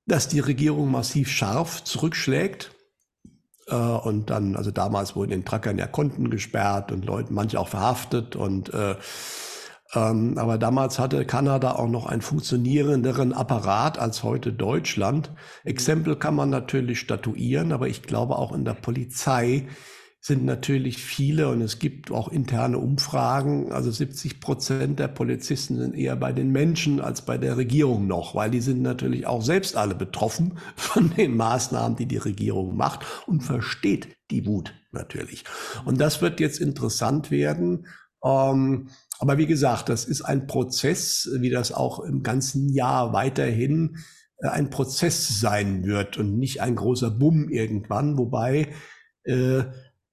dass 0.06 0.28
die 0.28 0.40
Regierung 0.40 0.90
massiv 0.90 1.30
scharf 1.30 1.82
zurückschlägt 1.82 2.72
äh, 3.72 3.74
und 3.74 4.30
dann, 4.30 4.54
also 4.54 4.70
damals 4.70 5.16
wurden 5.16 5.30
den 5.30 5.44
Truckern 5.44 5.78
ja 5.78 5.86
Konten 5.86 6.30
gesperrt 6.30 6.92
und 6.92 7.04
Leute, 7.04 7.32
manche 7.32 7.58
auch 7.58 7.68
verhaftet 7.68 8.36
und 8.36 8.72
äh, 8.74 8.96
ähm, 9.94 10.38
aber 10.38 10.56
damals 10.56 10.98
hatte 10.98 11.24
Kanada 11.26 11.72
auch 11.72 11.88
noch 11.88 12.06
einen 12.06 12.22
funktionierenderen 12.22 13.32
Apparat 13.34 13.98
als 13.98 14.22
heute 14.22 14.52
Deutschland. 14.52 15.30
Exempel 15.64 16.16
kann 16.16 16.34
man 16.34 16.48
natürlich 16.48 17.00
statuieren, 17.00 17.72
aber 17.72 17.88
ich 17.88 18.02
glaube 18.02 18.36
auch 18.38 18.52
in 18.52 18.64
der 18.64 18.74
Polizei 18.74 19.68
sind 20.24 20.44
natürlich 20.44 20.98
viele 20.98 21.48
und 21.48 21.60
es 21.62 21.80
gibt 21.80 22.12
auch 22.12 22.28
interne 22.28 22.78
Umfragen. 22.78 23.72
Also 23.72 23.90
70 23.90 24.38
Prozent 24.38 25.00
der 25.00 25.08
Polizisten 25.08 25.76
sind 25.76 25.96
eher 25.96 26.14
bei 26.14 26.32
den 26.32 26.52
Menschen 26.52 27.00
als 27.00 27.22
bei 27.22 27.38
der 27.38 27.56
Regierung 27.56 28.06
noch, 28.06 28.36
weil 28.36 28.52
die 28.52 28.60
sind 28.60 28.82
natürlich 28.82 29.26
auch 29.26 29.42
selbst 29.42 29.76
alle 29.76 29.96
betroffen 29.96 30.58
von 30.76 31.10
den 31.10 31.36
Maßnahmen, 31.36 31.96
die 31.96 32.06
die 32.06 32.18
Regierung 32.18 32.76
macht 32.76 33.04
und 33.26 33.42
versteht 33.42 34.16
die 34.30 34.46
Wut 34.46 34.72
natürlich. 34.92 35.42
Und 35.84 36.00
das 36.00 36.22
wird 36.22 36.38
jetzt 36.38 36.60
interessant 36.60 37.32
werden. 37.32 37.88
Ähm, 38.24 38.90
aber 39.18 39.38
wie 39.38 39.46
gesagt, 39.46 39.88
das 39.88 40.04
ist 40.04 40.22
ein 40.22 40.46
Prozess, 40.46 41.28
wie 41.40 41.50
das 41.50 41.72
auch 41.72 41.98
im 41.98 42.22
ganzen 42.22 42.68
Jahr 42.72 43.12
weiterhin 43.12 43.96
äh, 44.38 44.46
ein 44.46 44.70
Prozess 44.70 45.40
sein 45.40 45.84
wird 45.84 46.16
und 46.16 46.38
nicht 46.38 46.60
ein 46.60 46.76
großer 46.76 47.10
Bumm 47.10 47.48
irgendwann, 47.48 48.16
wobei 48.18 48.68
äh, 49.24 49.64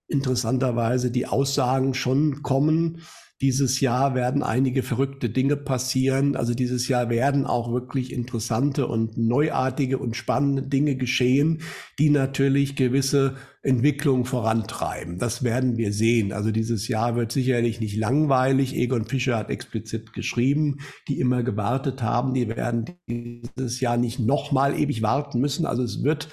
interessanterweise 0.09 1.11
die 1.11 1.27
Aussagen 1.27 1.93
schon 1.93 2.41
kommen. 2.41 3.01
Dieses 3.41 3.79
Jahr 3.79 4.15
werden 4.15 4.43
einige 4.43 4.83
verrückte 4.83 5.29
Dinge 5.29 5.55
passieren. 5.55 6.35
Also 6.35 6.53
dieses 6.53 6.89
Jahr 6.89 7.09
werden 7.09 7.45
auch 7.45 7.71
wirklich 7.71 8.11
interessante 8.11 8.85
und 8.85 9.17
neuartige 9.17 9.97
und 9.97 10.17
spannende 10.17 10.63
Dinge 10.63 10.97
geschehen, 10.97 11.61
die 11.99 12.09
natürlich 12.09 12.75
gewisse 12.75 13.37
Entwicklungen 13.61 14.25
vorantreiben. 14.25 15.19
Das 15.19 15.41
werden 15.41 15.77
wir 15.77 15.93
sehen. 15.93 16.33
Also 16.33 16.51
dieses 16.51 16.89
Jahr 16.89 17.15
wird 17.15 17.31
sicherlich 17.31 17.79
nicht 17.79 17.95
langweilig. 17.95 18.75
Egon 18.75 19.05
Fischer 19.05 19.37
hat 19.37 19.49
explizit 19.49 20.11
geschrieben, 20.11 20.79
die 21.07 21.21
immer 21.21 21.41
gewartet 21.41 22.01
haben, 22.01 22.33
die 22.33 22.49
werden 22.49 22.97
dieses 23.07 23.79
Jahr 23.79 23.95
nicht 23.95 24.19
nochmal 24.19 24.77
ewig 24.77 25.01
warten 25.01 25.39
müssen. 25.39 25.65
Also 25.65 25.83
es 25.83 26.03
wird 26.03 26.27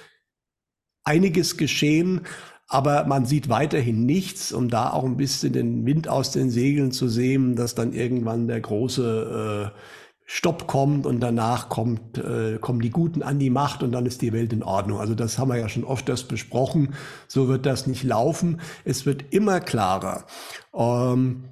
einiges 1.05 1.55
geschehen. 1.55 2.21
Aber 2.67 3.05
man 3.05 3.25
sieht 3.25 3.47
weiterhin 3.47 4.05
nichts, 4.05 4.51
um 4.51 4.69
da 4.69 4.91
auch 4.91 5.05
ein 5.05 5.17
bisschen 5.17 5.53
den 5.53 5.85
Wind 5.85 6.09
aus 6.09 6.31
den 6.31 6.49
Segeln 6.49 6.91
zu 6.91 7.07
sehen, 7.07 7.55
dass 7.55 7.75
dann 7.75 7.93
irgendwann 7.93 8.47
der 8.47 8.59
große 8.59 9.71
äh, 9.73 9.79
Stopp 10.25 10.67
kommt 10.67 11.05
und 11.05 11.21
danach 11.21 11.69
kommt, 11.69 12.17
äh, 12.17 12.57
kommen 12.59 12.81
die 12.81 12.89
Guten 12.89 13.23
an 13.23 13.39
die 13.39 13.49
Macht 13.49 13.81
und 13.81 13.93
dann 13.93 14.05
ist 14.05 14.21
die 14.21 14.33
Welt 14.33 14.51
in 14.51 14.63
Ordnung. 14.63 14.99
Also 14.99 15.15
das 15.15 15.39
haben 15.39 15.49
wir 15.49 15.57
ja 15.57 15.69
schon 15.69 15.87
öfters 15.87 16.25
besprochen. 16.25 16.95
So 17.29 17.47
wird 17.47 17.65
das 17.65 17.87
nicht 17.87 18.03
laufen. 18.03 18.59
Es 18.83 19.05
wird 19.05 19.33
immer 19.33 19.61
klarer. 19.61 20.25
Ähm, 20.73 21.45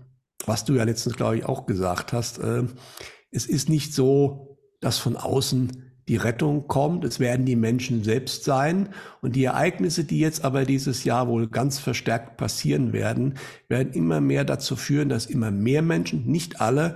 was 0.45 0.65
du 0.65 0.74
ja 0.74 0.84
letztens, 0.84 1.15
glaube 1.15 1.38
ich, 1.38 1.45
auch 1.45 1.65
gesagt 1.65 2.12
hast. 2.12 2.39
Äh, 2.39 2.63
es 3.31 3.45
ist 3.45 3.69
nicht 3.69 3.93
so, 3.93 4.57
dass 4.81 4.98
von 4.98 5.15
außen 5.15 5.84
die 6.07 6.17
Rettung 6.17 6.67
kommt. 6.67 7.03
Es 7.03 7.19
werden 7.19 7.45
die 7.45 7.55
Menschen 7.55 8.03
selbst 8.03 8.43
sein. 8.43 8.89
Und 9.21 9.35
die 9.35 9.45
Ereignisse, 9.45 10.03
die 10.03 10.19
jetzt 10.19 10.43
aber 10.43 10.65
dieses 10.65 11.03
Jahr 11.03 11.27
wohl 11.27 11.47
ganz 11.47 11.79
verstärkt 11.79 12.38
passieren 12.38 12.93
werden, 12.93 13.35
werden 13.67 13.93
immer 13.93 14.21
mehr 14.21 14.45
dazu 14.45 14.75
führen, 14.75 15.09
dass 15.09 15.25
immer 15.25 15.51
mehr 15.51 15.81
Menschen, 15.81 16.27
nicht 16.27 16.62
alle, 16.62 16.95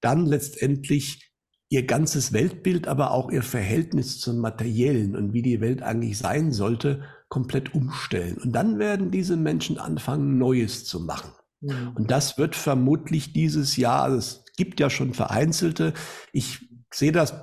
dann 0.00 0.26
letztendlich 0.26 1.32
ihr 1.68 1.84
ganzes 1.84 2.32
Weltbild, 2.32 2.86
aber 2.86 3.10
auch 3.10 3.30
ihr 3.30 3.42
Verhältnis 3.42 4.20
zum 4.20 4.38
Materiellen 4.38 5.16
und 5.16 5.32
wie 5.32 5.42
die 5.42 5.60
Welt 5.60 5.82
eigentlich 5.82 6.16
sein 6.16 6.52
sollte, 6.52 7.02
komplett 7.28 7.74
umstellen. 7.74 8.38
Und 8.38 8.52
dann 8.52 8.78
werden 8.78 9.10
diese 9.10 9.36
Menschen 9.36 9.78
anfangen, 9.78 10.38
Neues 10.38 10.84
zu 10.84 11.00
machen. 11.00 11.32
Mhm. 11.60 11.92
Und 11.96 12.10
das 12.10 12.38
wird 12.38 12.54
vermutlich 12.54 13.32
dieses 13.32 13.76
Jahr, 13.76 14.04
also 14.04 14.18
es 14.18 14.44
gibt 14.56 14.78
ja 14.78 14.90
schon 14.90 15.12
vereinzelte, 15.12 15.92
ich 16.32 16.68
sehe 16.92 17.12
das 17.12 17.34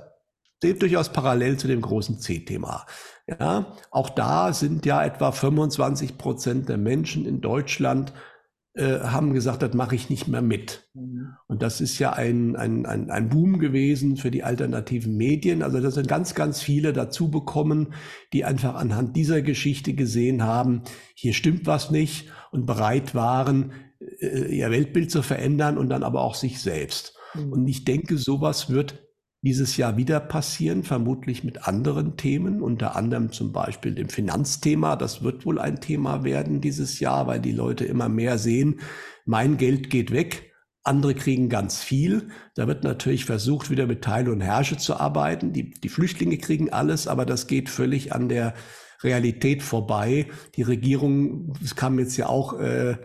steht 0.64 0.80
durchaus 0.80 1.10
parallel 1.10 1.58
zu 1.58 1.68
dem 1.68 1.82
großen 1.82 2.18
C-Thema. 2.18 2.86
Ja, 3.26 3.74
auch 3.90 4.08
da 4.08 4.54
sind 4.54 4.86
ja 4.86 5.04
etwa 5.04 5.30
25 5.30 6.16
Prozent 6.16 6.70
der 6.70 6.78
Menschen 6.78 7.26
in 7.26 7.42
Deutschland 7.42 8.14
äh, 8.72 9.00
haben 9.00 9.34
gesagt, 9.34 9.60
das 9.60 9.74
mache 9.74 9.94
ich 9.94 10.08
nicht 10.08 10.26
mehr 10.26 10.40
mit. 10.40 10.88
Mhm. 10.94 11.34
Und 11.48 11.62
das 11.62 11.82
ist 11.82 11.98
ja 11.98 12.14
ein, 12.14 12.56
ein, 12.56 12.86
ein, 12.86 13.10
ein 13.10 13.28
Boom 13.28 13.58
gewesen 13.58 14.16
für 14.16 14.30
die 14.30 14.42
alternativen 14.42 15.18
Medien. 15.18 15.62
Also 15.62 15.80
da 15.80 15.90
sind 15.90 16.08
ganz, 16.08 16.34
ganz 16.34 16.62
viele 16.62 16.94
dazu 16.94 17.30
bekommen, 17.30 17.92
die 18.32 18.46
einfach 18.46 18.74
anhand 18.74 19.16
dieser 19.16 19.42
Geschichte 19.42 19.92
gesehen 19.92 20.42
haben, 20.42 20.82
hier 21.14 21.34
stimmt 21.34 21.66
was 21.66 21.90
nicht 21.90 22.30
und 22.52 22.64
bereit 22.64 23.14
waren, 23.14 23.72
äh, 24.18 24.56
ihr 24.56 24.70
Weltbild 24.70 25.10
zu 25.10 25.20
verändern 25.20 25.76
und 25.76 25.90
dann 25.90 26.02
aber 26.02 26.22
auch 26.22 26.34
sich 26.34 26.62
selbst. 26.62 27.18
Mhm. 27.34 27.52
Und 27.52 27.68
ich 27.68 27.84
denke, 27.84 28.16
sowas 28.16 28.70
wird 28.70 29.03
dieses 29.44 29.76
Jahr 29.76 29.98
wieder 29.98 30.20
passieren, 30.20 30.84
vermutlich 30.84 31.44
mit 31.44 31.68
anderen 31.68 32.16
Themen, 32.16 32.62
unter 32.62 32.96
anderem 32.96 33.30
zum 33.30 33.52
Beispiel 33.52 33.94
dem 33.94 34.08
Finanzthema. 34.08 34.96
Das 34.96 35.22
wird 35.22 35.44
wohl 35.44 35.58
ein 35.58 35.82
Thema 35.82 36.24
werden 36.24 36.62
dieses 36.62 36.98
Jahr, 36.98 37.26
weil 37.26 37.40
die 37.40 37.52
Leute 37.52 37.84
immer 37.84 38.08
mehr 38.08 38.38
sehen, 38.38 38.80
mein 39.26 39.58
Geld 39.58 39.90
geht 39.90 40.12
weg, 40.12 40.50
andere 40.82 41.14
kriegen 41.14 41.50
ganz 41.50 41.82
viel. 41.82 42.28
Da 42.54 42.66
wird 42.66 42.84
natürlich 42.84 43.26
versucht, 43.26 43.70
wieder 43.70 43.86
mit 43.86 44.02
Teil 44.02 44.30
und 44.30 44.40
Herrsche 44.40 44.78
zu 44.78 44.96
arbeiten. 44.96 45.52
Die, 45.52 45.70
die 45.70 45.88
Flüchtlinge 45.90 46.38
kriegen 46.38 46.72
alles, 46.72 47.06
aber 47.06 47.26
das 47.26 47.46
geht 47.46 47.68
völlig 47.68 48.14
an 48.14 48.30
der 48.30 48.54
Realität 49.02 49.62
vorbei. 49.62 50.26
Die 50.56 50.62
Regierung, 50.62 51.52
es 51.62 51.76
kam 51.76 51.98
jetzt 51.98 52.16
ja 52.16 52.28
auch 52.28 52.58
äh, 52.58 52.96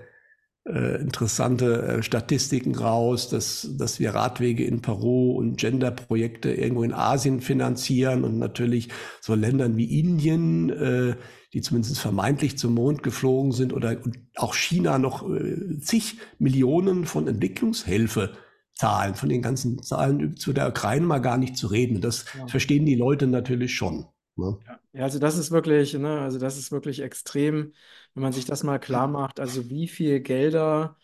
äh, 0.69 1.01
interessante 1.01 1.81
äh, 1.81 2.03
Statistiken 2.03 2.75
raus, 2.75 3.29
dass, 3.29 3.67
dass 3.77 3.99
wir 3.99 4.13
Radwege 4.13 4.63
in 4.63 4.81
Peru 4.81 5.31
und 5.31 5.57
Genderprojekte 5.57 6.51
irgendwo 6.51 6.83
in 6.83 6.93
Asien 6.93 7.41
finanzieren 7.41 8.23
und 8.23 8.37
natürlich 8.37 8.89
so 9.19 9.35
Ländern 9.35 9.77
wie 9.77 9.99
Indien, 9.99 10.69
äh, 10.69 11.15
die 11.53 11.61
zumindest 11.61 11.99
vermeintlich 11.99 12.57
zum 12.57 12.75
Mond 12.75 13.01
geflogen 13.01 13.51
sind 13.51 13.73
oder 13.73 13.97
auch 14.35 14.53
China 14.53 14.99
noch 14.99 15.27
äh, 15.27 15.79
zig 15.79 16.19
Millionen 16.37 17.05
von 17.05 17.27
Entwicklungshilfe 17.27 18.33
zahlen, 18.75 19.15
von 19.15 19.29
den 19.29 19.41
ganzen 19.41 19.81
Zahlen 19.81 20.37
zu 20.37 20.53
der 20.53 20.69
Ukraine 20.69 21.05
mal 21.05 21.19
gar 21.19 21.37
nicht 21.37 21.57
zu 21.57 21.67
reden. 21.67 21.99
Das 21.99 22.25
ja. 22.37 22.47
verstehen 22.47 22.85
die 22.85 22.95
Leute 22.95 23.27
natürlich 23.27 23.73
schon. 23.73 24.05
Ne? 24.37 24.57
Ja, 24.93 25.03
also 25.03 25.19
das 25.19 25.37
ist 25.37 25.51
wirklich, 25.51 25.93
ne, 25.95 26.21
also 26.21 26.39
das 26.39 26.57
ist 26.57 26.71
wirklich 26.71 27.01
extrem, 27.01 27.73
wenn 28.19 28.23
man 28.25 28.33
sich 28.33 28.45
das 28.45 28.63
mal 28.63 28.79
klar 28.79 29.07
macht, 29.07 29.39
also 29.39 29.69
wie 29.69 29.87
viel 29.87 30.19
Gelder, 30.19 30.97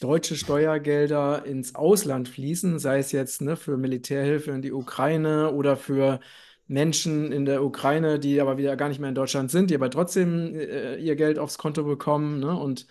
deutsche 0.00 0.36
Steuergelder 0.36 1.44
ins 1.46 1.74
Ausland 1.76 2.28
fließen, 2.28 2.78
sei 2.80 2.98
es 2.98 3.12
jetzt 3.12 3.40
ne, 3.40 3.56
für 3.56 3.76
Militärhilfe 3.76 4.50
in 4.50 4.62
die 4.62 4.72
Ukraine 4.72 5.52
oder 5.52 5.76
für 5.76 6.20
Menschen 6.66 7.30
in 7.32 7.44
der 7.44 7.62
Ukraine, 7.64 8.18
die 8.18 8.40
aber 8.40 8.58
wieder 8.58 8.76
gar 8.76 8.88
nicht 8.88 8.98
mehr 8.98 9.08
in 9.10 9.14
Deutschland 9.14 9.50
sind, 9.50 9.70
die 9.70 9.76
aber 9.76 9.90
trotzdem 9.90 10.54
äh, 10.56 10.96
ihr 10.96 11.14
Geld 11.16 11.38
aufs 11.38 11.56
Konto 11.58 11.84
bekommen. 11.84 12.40
Ne? 12.40 12.58
Und 12.58 12.86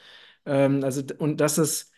ähm, 0.45 0.83
also 0.83 1.03
und 1.19 1.41
dass 1.41 1.57
es 1.57 1.91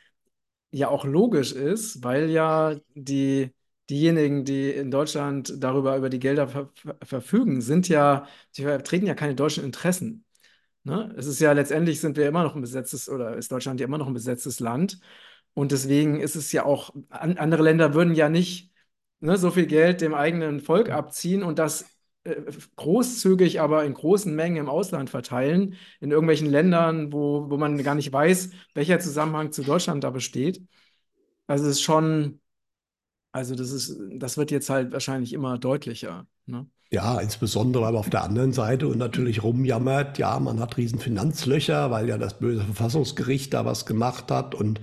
ja 0.72 0.90
auch 0.90 1.06
logisch 1.06 1.54
ist, 1.54 2.04
weil 2.04 2.30
ja 2.30 2.76
die 2.96 3.54
diejenigen, 3.90 4.46
die 4.46 4.72
in 4.72 4.92
Deutschland 4.92 5.54
darüber 5.64 5.98
über 5.98 6.10
die 6.10 6.20
Gelder 6.20 6.48
ver 6.48 6.72
verfügen, 7.04 7.62
sind 7.62 7.88
ja, 7.90 8.28
sie 8.52 8.64
vertreten 8.64 9.06
ja 9.08 9.16
keine 9.16 9.36
deutschen 9.36 9.64
Interessen. 9.64 10.26
Ne? 10.88 11.14
Es 11.18 11.26
ist 11.26 11.42
ja 11.42 11.52
letztendlich 11.52 12.00
sind 12.00 12.16
wir 12.16 12.28
immer 12.30 12.44
noch 12.44 12.56
ein 12.56 12.62
besetztes 12.62 13.10
oder 13.10 13.36
ist 13.36 13.52
Deutschland 13.52 13.82
ja 13.82 13.86
immer 13.86 13.98
noch 13.98 14.08
ein 14.08 14.14
besetztes 14.14 14.62
Land. 14.62 15.02
Und 15.54 15.74
deswegen 15.74 16.22
ist 16.22 16.36
es 16.38 16.54
ja 16.54 16.64
auch, 16.66 16.96
an, 17.10 17.38
andere 17.38 17.62
Länder 17.64 17.94
würden 17.94 18.16
ja 18.16 18.30
nicht 18.30 18.72
ne, 19.20 19.38
so 19.38 19.52
viel 19.52 19.66
Geld 19.68 20.00
dem 20.00 20.14
eigenen 20.14 20.62
Volk 20.62 20.90
abziehen 20.90 21.44
und 21.44 21.60
das 21.60 21.86
äh, 22.24 22.42
großzügig, 22.78 23.60
aber 23.60 23.84
in 23.84 23.94
großen 23.96 24.34
Mengen 24.34 24.56
im 24.58 24.70
Ausland 24.70 25.10
verteilen, 25.10 25.76
in 26.00 26.12
irgendwelchen 26.12 26.50
Ländern, 26.50 27.12
wo, 27.12 27.50
wo 27.50 27.58
man 27.58 27.84
gar 27.84 27.96
nicht 27.96 28.14
weiß, 28.14 28.52
welcher 28.74 29.00
Zusammenhang 29.00 29.52
zu 29.52 29.64
Deutschland 29.64 30.06
da 30.06 30.10
besteht. 30.12 30.62
Also 31.48 31.66
es 31.66 31.72
ist 31.78 31.82
schon, 31.82 32.40
also 33.34 33.56
das 33.56 33.72
ist, 33.72 34.00
das 34.14 34.38
wird 34.38 34.52
jetzt 34.52 34.70
halt 34.70 34.94
wahrscheinlich 34.94 35.34
immer 35.34 35.58
deutlicher. 35.58 36.28
Ne? 36.46 36.70
Ja, 36.90 37.20
insbesondere 37.20 37.84
weil 37.84 37.92
man 37.92 38.00
auf 38.00 38.10
der 38.10 38.24
anderen 38.24 38.54
Seite 38.54 38.88
und 38.88 38.98
natürlich 38.98 39.44
rumjammert, 39.44 40.18
ja, 40.20 40.40
man 40.40 40.62
hat 40.62 40.78
riesen 40.78 41.00
Finanzlöcher, 41.00 41.92
weil 41.92 42.08
ja 42.08 42.18
das 42.18 42.40
böse 42.40 42.64
Verfassungsgericht 42.64 43.54
da 43.54 43.66
was 43.66 43.86
gemacht 43.86 44.32
hat 44.32 44.56
und 44.56 44.80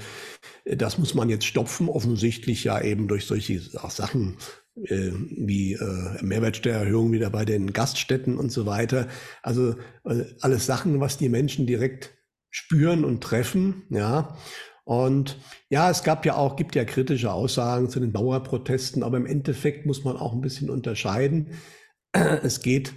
äh, 0.64 0.76
das 0.76 0.98
muss 0.98 1.14
man 1.14 1.30
jetzt 1.30 1.46
stopfen, 1.46 1.88
offensichtlich 1.88 2.64
ja 2.64 2.78
eben 2.80 3.08
durch 3.08 3.26
solche 3.26 3.58
Sachen 3.60 4.36
äh, 4.76 5.12
wie 5.30 5.74
äh, 5.74 6.22
Mehrwertsteuererhöhung 6.22 7.12
wieder 7.12 7.30
bei 7.30 7.44
den 7.44 7.72
Gaststätten 7.72 8.36
und 8.36 8.50
so 8.50 8.66
weiter. 8.66 9.08
Also 9.42 9.76
äh, 10.04 10.24
alles 10.40 10.66
Sachen, 10.66 11.00
was 11.00 11.16
die 11.16 11.28
Menschen 11.30 11.66
direkt 11.66 12.10
spüren 12.50 13.04
und 13.04 13.22
treffen, 13.22 13.84
ja. 13.90 14.36
Und 14.84 15.38
ja, 15.70 15.90
es 15.90 16.02
gab 16.02 16.26
ja 16.26 16.36
auch, 16.36 16.56
gibt 16.56 16.74
ja 16.74 16.84
kritische 16.84 17.32
Aussagen 17.32 17.88
zu 17.88 18.00
den 18.00 18.12
Bauerprotesten, 18.12 19.02
aber 19.02 19.16
im 19.16 19.24
Endeffekt 19.24 19.86
muss 19.86 20.04
man 20.04 20.18
auch 20.18 20.34
ein 20.34 20.42
bisschen 20.42 20.68
unterscheiden. 20.68 21.52
Es 22.42 22.62
geht 22.62 22.94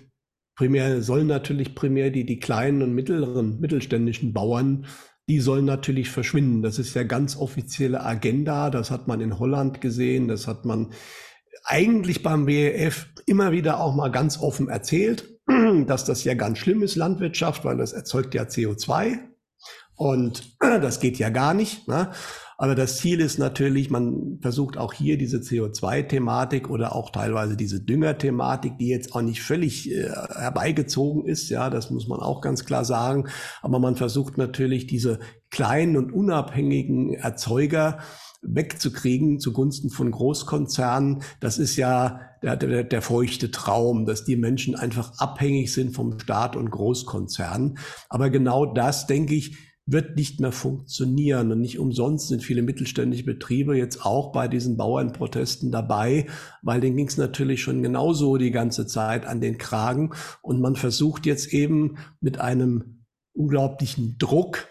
primär, 0.55 1.01
sollen 1.01 1.27
natürlich 1.27 1.75
primär 1.75 2.09
die, 2.09 2.25
die 2.25 2.39
kleinen 2.39 2.81
und 2.81 2.93
mittleren, 2.93 3.59
mittelständischen 3.59 4.33
Bauern, 4.33 4.85
die 5.29 5.39
sollen 5.39 5.65
natürlich 5.65 6.09
verschwinden. 6.09 6.61
Das 6.61 6.79
ist 6.79 6.93
ja 6.93 7.03
ganz 7.03 7.35
offizielle 7.35 8.03
Agenda. 8.03 8.69
Das 8.69 8.91
hat 8.91 9.07
man 9.07 9.19
in 9.19 9.39
Holland 9.39 9.81
gesehen. 9.81 10.27
Das 10.29 10.47
hat 10.47 10.65
man 10.65 10.93
eigentlich 11.65 12.23
beim 12.23 12.45
BEF 12.45 13.07
immer 13.25 13.51
wieder 13.51 13.81
auch 13.81 13.93
mal 13.93 14.09
ganz 14.09 14.39
offen 14.39 14.69
erzählt, 14.69 15.37
dass 15.85 16.05
das 16.05 16.23
ja 16.23 16.33
ganz 16.33 16.59
schlimm 16.59 16.81
ist, 16.81 16.95
Landwirtschaft, 16.95 17.65
weil 17.65 17.77
das 17.77 17.91
erzeugt 17.91 18.33
ja 18.35 18.43
CO2 18.43 19.19
Und 19.95 20.55
das 20.59 21.01
geht 21.01 21.19
ja 21.19 21.29
gar 21.29 21.53
nicht. 21.53 21.87
Ne? 21.89 22.11
Aber 22.59 22.73
das 22.73 22.97
Ziel 22.97 23.19
ist 23.21 23.37
natürlich, 23.37 23.91
man 23.91 24.39
versucht 24.41 24.77
auch 24.77 24.91
hier 24.91 25.19
diese 25.19 25.37
CO2-Thematik 25.37 26.71
oder 26.71 26.95
auch 26.95 27.11
teilweise 27.11 27.55
diese 27.55 27.79
Dünger-Thematik, 27.79 28.79
die 28.79 28.87
jetzt 28.87 29.13
auch 29.13 29.21
nicht 29.21 29.43
völlig 29.43 29.91
äh, 29.91 30.09
herbeigezogen 30.35 31.27
ist, 31.27 31.49
ja, 31.49 31.69
das 31.69 31.91
muss 31.91 32.07
man 32.07 32.19
auch 32.19 32.41
ganz 32.41 32.65
klar 32.65 32.83
sagen. 32.83 33.27
Aber 33.61 33.77
man 33.77 33.95
versucht 33.95 34.39
natürlich 34.39 34.87
diese 34.87 35.19
kleinen 35.51 35.97
und 35.97 36.11
unabhängigen 36.11 37.13
Erzeuger 37.13 37.99
wegzukriegen 38.41 39.39
zugunsten 39.39 39.89
von 39.91 40.09
Großkonzernen. 40.09 41.21
Das 41.39 41.59
ist 41.59 41.75
ja 41.75 42.21
der, 42.41 42.55
der, 42.55 42.83
der 42.83 43.01
feuchte 43.01 43.51
Traum, 43.51 44.05
dass 44.05 44.23
die 44.23 44.35
Menschen 44.35 44.75
einfach 44.75 45.19
abhängig 45.19 45.73
sind 45.73 45.95
vom 45.95 46.19
Staat 46.19 46.55
und 46.55 46.71
Großkonzernen. 46.71 47.77
Aber 48.09 48.29
genau 48.31 48.65
das, 48.65 49.05
denke 49.05 49.35
ich, 49.35 49.57
wird 49.87 50.17
nicht 50.17 50.39
mehr 50.41 50.51
funktionieren. 50.51 51.51
Und 51.51 51.61
nicht 51.61 51.79
umsonst 51.79 52.27
sind 52.27 52.43
viele 52.43 52.61
mittelständische 52.61 53.23
Betriebe 53.23 53.75
jetzt 53.75 54.05
auch 54.05 54.33
bei 54.33 54.47
diesen 54.47 54.77
Bauernprotesten 54.77 55.71
dabei, 55.71 56.27
weil 56.61 56.81
denen 56.81 56.97
ging 56.97 57.07
es 57.07 57.17
natürlich 57.17 57.61
schon 57.61 57.81
genauso 57.81 58.37
die 58.37 58.51
ganze 58.51 58.85
Zeit 58.85 59.25
an 59.25 59.41
den 59.41 59.57
Kragen. 59.57 60.11
Und 60.41 60.59
man 60.59 60.75
versucht 60.75 61.25
jetzt 61.25 61.53
eben 61.53 61.97
mit 62.19 62.39
einem 62.39 63.05
unglaublichen 63.33 64.17
Druck 64.19 64.67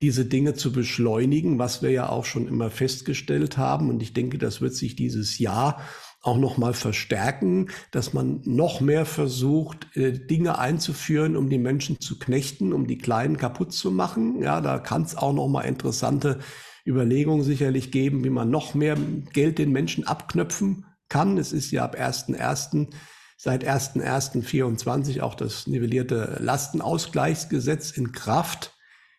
diese 0.00 0.24
Dinge 0.24 0.54
zu 0.54 0.72
beschleunigen, 0.72 1.58
was 1.58 1.82
wir 1.82 1.90
ja 1.90 2.08
auch 2.08 2.24
schon 2.24 2.48
immer 2.48 2.70
festgestellt 2.70 3.58
haben. 3.58 3.90
Und 3.90 4.02
ich 4.02 4.14
denke, 4.14 4.38
das 4.38 4.60
wird 4.60 4.74
sich 4.74 4.96
dieses 4.96 5.38
Jahr 5.38 5.80
auch 6.24 6.38
noch 6.38 6.56
mal 6.56 6.72
verstärken, 6.72 7.68
dass 7.90 8.14
man 8.14 8.40
noch 8.44 8.80
mehr 8.80 9.04
versucht, 9.04 9.94
äh, 9.94 10.12
Dinge 10.12 10.58
einzuführen, 10.58 11.36
um 11.36 11.50
die 11.50 11.58
Menschen 11.58 12.00
zu 12.00 12.18
knechten, 12.18 12.72
um 12.72 12.86
die 12.86 12.96
Kleinen 12.96 13.36
kaputt 13.36 13.72
zu 13.72 13.90
machen. 13.90 14.40
Ja, 14.40 14.62
da 14.62 14.78
kann 14.78 15.02
es 15.02 15.16
auch 15.16 15.34
noch 15.34 15.48
mal 15.48 15.62
interessante 15.62 16.38
Überlegungen 16.86 17.44
sicherlich 17.44 17.90
geben, 17.92 18.24
wie 18.24 18.30
man 18.30 18.50
noch 18.50 18.74
mehr 18.74 18.96
Geld 19.34 19.58
den 19.58 19.70
Menschen 19.70 20.06
abknöpfen 20.06 20.86
kann. 21.10 21.36
Es 21.36 21.52
ist 21.52 21.70
ja 21.70 21.84
ab 21.84 21.94
1.1. 21.94 22.88
seit 23.36 23.64
1.1.24 23.64 25.20
auch 25.20 25.34
das 25.34 25.66
nivellierte 25.66 26.38
Lastenausgleichsgesetz 26.40 27.90
in 27.90 28.12
Kraft 28.12 28.74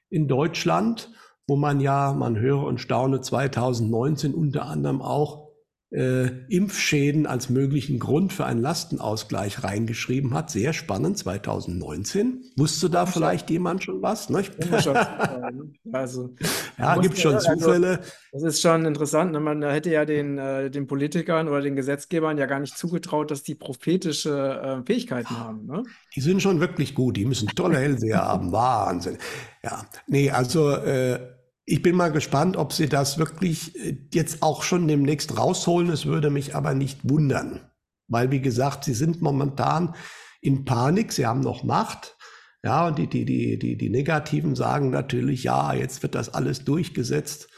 in 0.09 0.27
Deutschland, 0.27 1.11
wo 1.47 1.55
man 1.55 1.79
ja, 1.79 2.13
man 2.13 2.39
höre 2.39 2.63
und 2.63 2.81
staune, 2.81 3.21
2019 3.21 4.33
unter 4.33 4.65
anderem 4.65 5.03
auch 5.03 5.44
äh, 5.95 6.27
Impfschäden 6.49 7.25
als 7.25 7.49
möglichen 7.49 7.99
Grund 7.99 8.33
für 8.33 8.45
einen 8.45 8.61
Lastenausgleich 8.61 9.63
reingeschrieben 9.63 10.33
hat. 10.33 10.49
Sehr 10.51 10.73
spannend, 10.73 11.17
2019. 11.17 12.43
Wusste 12.57 12.89
da 12.89 13.05
vielleicht 13.05 13.49
jemand 13.49 13.83
schon 13.83 14.01
was? 14.01 14.29
Ne? 14.29 14.43
also, 15.93 16.35
ja, 16.77 16.97
gibt 16.97 17.17
schon 17.17 17.35
also, 17.35 17.53
Zufälle. 17.53 17.99
Also, 17.99 18.11
das 18.33 18.43
ist 18.43 18.61
schon 18.61 18.83
interessant. 18.85 19.31
Ne? 19.31 19.39
Man 19.39 19.63
hätte 19.63 19.89
ja 19.89 20.03
den, 20.03 20.37
äh, 20.37 20.69
den 20.69 20.85
Politikern 20.85 21.47
oder 21.47 21.61
den 21.61 21.77
Gesetzgebern 21.77 22.37
ja 22.37 22.45
gar 22.45 22.59
nicht 22.59 22.77
zugetraut, 22.77 23.31
dass 23.31 23.43
die 23.43 23.55
prophetische 23.55 24.81
äh, 24.81 24.85
Fähigkeiten 24.85 25.39
haben. 25.39 25.65
Ne? 25.65 25.83
Die 26.13 26.21
sind 26.21 26.41
schon 26.41 26.59
wirklich 26.59 26.93
gut. 26.93 27.15
Die 27.15 27.25
müssen 27.25 27.47
tolle 27.47 27.77
Hellseher 27.77 28.21
haben. 28.21 28.51
Wahnsinn. 28.51 29.17
Ja, 29.63 29.85
nee, 30.07 30.29
also 30.29 30.71
äh, 30.71 31.34
ich 31.65 31.81
bin 31.81 31.95
mal 31.95 32.11
gespannt, 32.11 32.57
ob 32.57 32.73
sie 32.73 32.87
das 32.87 33.17
wirklich 33.17 33.75
äh, 33.75 33.97
jetzt 34.13 34.43
auch 34.43 34.63
schon 34.63 34.87
demnächst 34.87 35.37
rausholen. 35.37 35.89
Es 35.89 36.05
würde 36.05 36.29
mich 36.29 36.55
aber 36.55 36.73
nicht 36.73 37.09
wundern, 37.09 37.61
weil 38.07 38.31
wie 38.31 38.41
gesagt, 38.41 38.83
sie 38.83 38.93
sind 38.93 39.21
momentan 39.21 39.95
in 40.41 40.63
Panik. 40.65 41.11
Sie 41.11 41.25
haben 41.25 41.41
noch 41.41 41.63
Macht. 41.63 42.17
Ja, 42.63 42.87
und 42.87 42.97
die, 42.97 43.07
die, 43.07 43.25
die, 43.25 43.59
die, 43.59 43.77
die 43.77 43.89
Negativen 43.89 44.55
sagen 44.55 44.89
natürlich, 44.89 45.43
ja, 45.43 45.73
jetzt 45.73 46.01
wird 46.01 46.15
das 46.15 46.33
alles 46.33 46.63
durchgesetzt. 46.65 47.49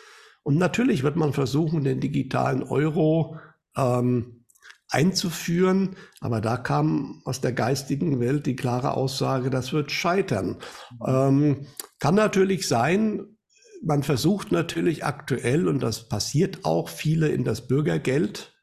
Und 0.44 0.58
natürlich 0.58 1.04
wird 1.04 1.16
man 1.16 1.34
versuchen, 1.34 1.84
den 1.84 2.00
digitalen 2.00 2.64
Euro 2.64 3.38
ähm, 3.76 4.46
einzuführen. 4.90 5.96
Aber 6.20 6.42
da 6.42 6.58
kam 6.58 7.22
aus 7.26 7.42
der 7.42 7.54
geistigen 7.54 8.20
Welt 8.20 8.46
die 8.46 8.56
klare 8.56 8.96
Aussage, 8.96 9.50
das 9.50 9.74
wird 9.74 9.92
scheitern. 9.92 10.58
Ähm, 11.06 11.68
kann 12.00 12.16
natürlich 12.16 12.68
sein, 12.68 13.37
man 13.84 14.04
versucht 14.04 14.52
natürlich 14.52 15.06
aktuell, 15.06 15.68
und 15.68 15.82
das 15.82 16.10
passiert 16.10 16.66
auch, 16.66 16.90
viele 16.90 17.30
in 17.30 17.44
das 17.44 17.68
Bürgergeld 17.68 18.54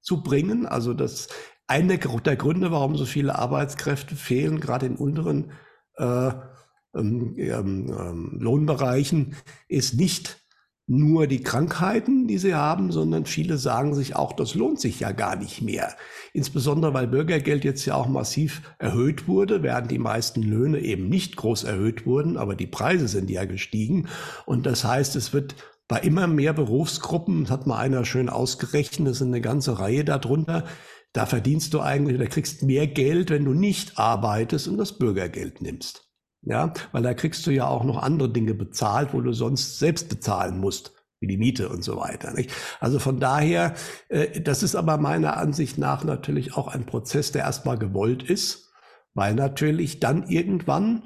zu 0.00 0.22
bringen. 0.22 0.66
Also 0.66 0.94
das 0.94 1.28
eine 1.66 1.98
der 1.98 2.36
Gründe, 2.36 2.70
warum 2.70 2.96
so 2.96 3.04
viele 3.04 3.38
Arbeitskräfte 3.38 4.14
fehlen, 4.16 4.60
gerade 4.60 4.86
in 4.86 4.96
unteren 4.96 5.52
äh, 5.96 6.30
ähm, 6.94 7.34
ähm, 7.36 8.38
Lohnbereichen, 8.38 9.36
ist 9.68 9.94
nicht 9.94 10.45
nur 10.88 11.26
die 11.26 11.42
Krankheiten, 11.42 12.28
die 12.28 12.38
sie 12.38 12.54
haben, 12.54 12.92
sondern 12.92 13.26
viele 13.26 13.58
sagen 13.58 13.94
sich 13.94 14.14
auch, 14.14 14.32
das 14.32 14.54
lohnt 14.54 14.80
sich 14.80 15.00
ja 15.00 15.10
gar 15.10 15.34
nicht 15.34 15.60
mehr. 15.60 15.94
Insbesondere 16.32 16.94
weil 16.94 17.08
Bürgergeld 17.08 17.64
jetzt 17.64 17.84
ja 17.86 17.94
auch 17.96 18.06
massiv 18.06 18.62
erhöht 18.78 19.26
wurde, 19.26 19.64
während 19.64 19.90
die 19.90 19.98
meisten 19.98 20.42
Löhne 20.42 20.78
eben 20.78 21.08
nicht 21.08 21.36
groß 21.36 21.64
erhöht 21.64 22.06
wurden, 22.06 22.36
aber 22.36 22.54
die 22.54 22.68
Preise 22.68 23.08
sind 23.08 23.30
ja 23.30 23.44
gestiegen. 23.46 24.08
Und 24.44 24.64
das 24.64 24.84
heißt, 24.84 25.16
es 25.16 25.32
wird 25.32 25.56
bei 25.88 25.98
immer 26.00 26.28
mehr 26.28 26.52
Berufsgruppen, 26.52 27.42
das 27.42 27.50
hat 27.50 27.66
mal 27.66 27.78
einer 27.78 28.04
schön 28.04 28.28
ausgerechnet, 28.28 29.08
das 29.08 29.18
sind 29.18 29.28
eine 29.28 29.40
ganze 29.40 29.80
Reihe 29.80 30.04
darunter, 30.04 30.64
da 31.12 31.26
verdienst 31.26 31.74
du 31.74 31.80
eigentlich 31.80 32.16
oder 32.16 32.26
kriegst 32.26 32.62
mehr 32.62 32.86
Geld, 32.86 33.30
wenn 33.30 33.44
du 33.44 33.54
nicht 33.54 33.98
arbeitest 33.98 34.68
und 34.68 34.78
das 34.78 34.98
Bürgergeld 34.98 35.62
nimmst. 35.62 36.05
Ja, 36.46 36.72
weil 36.92 37.02
da 37.02 37.12
kriegst 37.12 37.44
du 37.46 37.50
ja 37.50 37.66
auch 37.66 37.82
noch 37.82 38.00
andere 38.00 38.30
Dinge 38.30 38.54
bezahlt, 38.54 39.12
wo 39.12 39.20
du 39.20 39.32
sonst 39.32 39.80
selbst 39.80 40.08
bezahlen 40.08 40.60
musst, 40.60 40.92
wie 41.18 41.26
die 41.26 41.38
Miete 41.38 41.68
und 41.68 41.82
so 41.82 41.96
weiter. 41.96 42.32
Nicht? 42.32 42.52
Also 42.78 43.00
von 43.00 43.18
daher, 43.18 43.74
äh, 44.08 44.40
das 44.40 44.62
ist 44.62 44.76
aber 44.76 44.96
meiner 44.96 45.36
Ansicht 45.38 45.76
nach 45.76 46.04
natürlich 46.04 46.56
auch 46.56 46.68
ein 46.68 46.86
Prozess, 46.86 47.32
der 47.32 47.42
erstmal 47.42 47.78
gewollt 47.78 48.22
ist, 48.22 48.72
weil 49.12 49.34
natürlich 49.34 49.98
dann 49.98 50.28
irgendwann, 50.28 51.02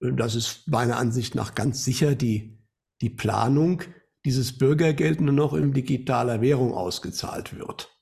das 0.00 0.34
ist 0.34 0.68
meiner 0.68 0.96
Ansicht 0.96 1.36
nach 1.36 1.54
ganz 1.54 1.84
sicher 1.84 2.16
die, 2.16 2.58
die 3.02 3.10
Planung, 3.10 3.82
dieses 4.24 4.58
Bürgergeld 4.58 5.20
nur 5.20 5.34
noch 5.34 5.54
in 5.54 5.72
digitaler 5.72 6.40
Währung 6.40 6.74
ausgezahlt 6.74 7.56
wird. 7.56 7.96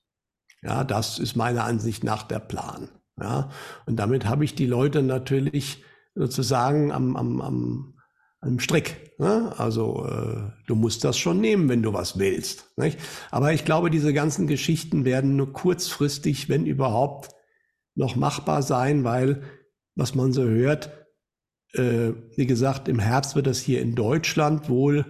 Ja, 0.62 0.82
das 0.84 1.18
ist 1.18 1.36
meiner 1.36 1.64
Ansicht 1.64 2.04
nach 2.04 2.22
der 2.22 2.38
Plan. 2.38 2.88
Ja, 3.20 3.50
und 3.84 3.96
damit 3.96 4.24
habe 4.24 4.46
ich 4.46 4.54
die 4.54 4.66
Leute 4.66 5.02
natürlich 5.02 5.84
sozusagen 6.14 6.92
am, 6.92 7.16
am, 7.16 7.40
am, 7.40 7.94
am 8.40 8.58
Strick. 8.58 9.18
Ne? 9.18 9.52
Also 9.58 10.06
äh, 10.06 10.50
du 10.66 10.74
musst 10.74 11.04
das 11.04 11.18
schon 11.18 11.40
nehmen, 11.40 11.68
wenn 11.68 11.82
du 11.82 11.92
was 11.92 12.18
willst. 12.18 12.70
Nicht? 12.76 12.98
Aber 13.30 13.52
ich 13.52 13.64
glaube, 13.64 13.90
diese 13.90 14.12
ganzen 14.12 14.46
Geschichten 14.46 15.04
werden 15.04 15.36
nur 15.36 15.52
kurzfristig, 15.52 16.48
wenn 16.48 16.66
überhaupt, 16.66 17.34
noch 17.94 18.16
machbar 18.16 18.62
sein, 18.62 19.04
weil, 19.04 19.42
was 19.94 20.14
man 20.14 20.32
so 20.32 20.42
hört, 20.42 20.90
äh, 21.74 22.12
wie 22.36 22.46
gesagt, 22.46 22.88
im 22.88 22.98
Herbst 22.98 23.36
wird 23.36 23.46
das 23.46 23.58
hier 23.58 23.80
in 23.80 23.94
Deutschland 23.94 24.68
wohl 24.68 25.04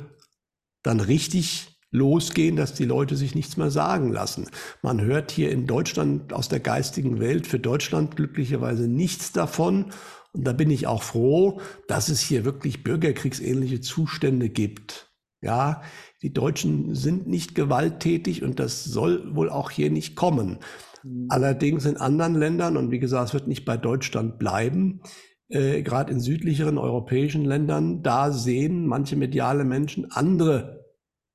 dann 0.83 1.01
richtig 1.01 1.79
losgehen, 1.91 2.57
dass 2.57 2.75
die 2.75 2.85
Leute 2.85 3.17
sich 3.17 3.35
nichts 3.35 3.57
mehr 3.57 3.71
sagen 3.71 4.13
lassen. 4.13 4.49
Man 4.83 5.01
hört 5.01 5.31
hier 5.31 5.51
in 5.51 5.67
Deutschland 5.67 6.33
aus 6.33 6.49
der 6.49 6.61
geistigen 6.61 7.19
Welt 7.21 7.47
für 7.47 7.59
Deutschland 7.59 8.17
glücklicherweise 8.17 8.87
nichts 8.87 9.33
davon. 9.33 9.87
Und 10.33 10.45
da 10.45 10.53
bin 10.53 10.71
ich 10.71 10.87
auch 10.87 11.03
froh, 11.03 11.61
dass 11.89 12.09
es 12.09 12.21
hier 12.21 12.45
wirklich 12.45 12.85
bürgerkriegsähnliche 12.85 13.81
Zustände 13.81 14.49
gibt. 14.49 15.11
Ja, 15.43 15.83
die 16.23 16.33
Deutschen 16.33 16.95
sind 16.95 17.27
nicht 17.27 17.55
gewalttätig 17.55 18.43
und 18.43 18.61
das 18.61 18.85
soll 18.85 19.35
wohl 19.35 19.49
auch 19.49 19.71
hier 19.71 19.91
nicht 19.91 20.15
kommen. 20.15 20.59
Mhm. 21.03 21.27
Allerdings 21.31 21.87
in 21.87 21.97
anderen 21.97 22.35
Ländern, 22.35 22.77
und 22.77 22.91
wie 22.91 22.99
gesagt, 22.99 23.29
es 23.29 23.35
wird 23.35 23.49
nicht 23.49 23.65
bei 23.65 23.77
Deutschland 23.77 24.39
bleiben, 24.39 25.01
äh, 25.49 25.83
gerade 25.83 26.13
in 26.13 26.21
südlicheren 26.21 26.79
europäischen 26.79 27.45
Ländern, 27.45 28.03
da 28.03 28.33
sehen 28.33 28.87
manche 28.87 29.17
mediale 29.17 29.65
Menschen 29.65 30.13
andere, 30.13 30.85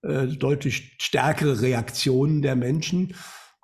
äh, 0.03 0.27
deutlich 0.27 0.95
stärkere 0.99 1.61
Reaktionen 1.61 2.41
der 2.41 2.55
Menschen. 2.55 3.15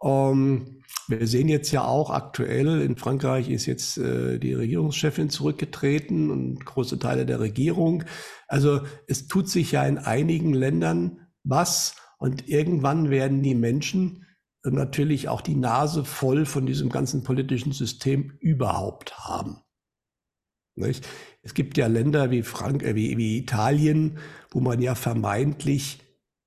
Ähm, 0.04 0.81
wir 1.12 1.28
sehen 1.28 1.47
jetzt 1.47 1.71
ja 1.71 1.84
auch 1.84 2.10
aktuell, 2.10 2.82
in 2.82 2.97
Frankreich 2.97 3.50
ist 3.50 3.65
jetzt 3.65 3.97
äh, 3.97 4.39
die 4.39 4.54
Regierungschefin 4.54 5.30
zurückgetreten 5.30 6.32
und 6.32 6.65
große 6.65 6.97
Teile 6.97 7.26
der 7.26 7.39
Regierung. 7.39 8.04
Also 8.47 8.82
es 9.08 9.28
tut 9.28 9.50
sich 9.50 9.74
ja 9.74 9.86
in 9.86 9.97
einigen 9.97 10.54
Ländern 10.54 11.28
was 11.43 11.95
und 12.17 12.47
irgendwann 12.47 13.10
werden 13.10 13.43
die 13.43 13.56
Menschen 13.56 14.26
natürlich 14.63 15.28
auch 15.28 15.41
die 15.41 15.56
Nase 15.56 16.06
voll 16.06 16.45
von 16.45 16.65
diesem 16.65 16.89
ganzen 16.89 17.24
politischen 17.24 17.71
System 17.71 18.38
überhaupt 18.39 19.17
haben. 19.19 19.62
Nicht? 20.76 21.08
Es 21.41 21.54
gibt 21.54 21.78
ja 21.78 21.88
Länder 21.88 22.32
wie, 22.32 22.43
Frank 22.43 22.84
äh, 22.84 22.95
wie, 22.95 23.17
wie 23.17 23.38
Italien, 23.38 24.17
wo 24.52 24.60
man 24.60 24.82
ja 24.82 24.95
vermeintlich 24.95 26.00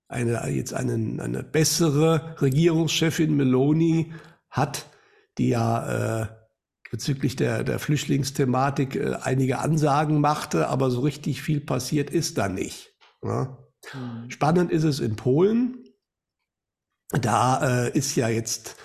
eine, 0.08 0.48
jetzt 0.48 0.72
einen, 0.74 1.20
eine 1.20 1.42
bessere 1.42 2.36
Regierungschefin 2.40 3.36
Meloni 3.36 4.12
hat, 4.54 4.86
die 5.36 5.48
ja 5.48 6.22
äh, 6.22 6.26
bezüglich 6.90 7.34
der, 7.34 7.64
der 7.64 7.80
Flüchtlingsthematik 7.80 8.94
äh, 8.94 9.16
einige 9.20 9.58
Ansagen 9.58 10.20
machte, 10.20 10.68
aber 10.68 10.90
so 10.90 11.00
richtig 11.00 11.42
viel 11.42 11.60
passiert 11.60 12.08
ist 12.08 12.38
da 12.38 12.48
nicht. 12.48 12.94
Ja. 13.22 13.58
Mhm. 13.92 14.30
Spannend 14.30 14.70
ist 14.70 14.84
es 14.84 15.00
in 15.00 15.16
Polen. 15.16 15.84
Da 17.10 17.86
äh, 17.86 17.98
ist 17.98 18.14
ja 18.14 18.28
jetzt 18.28 18.76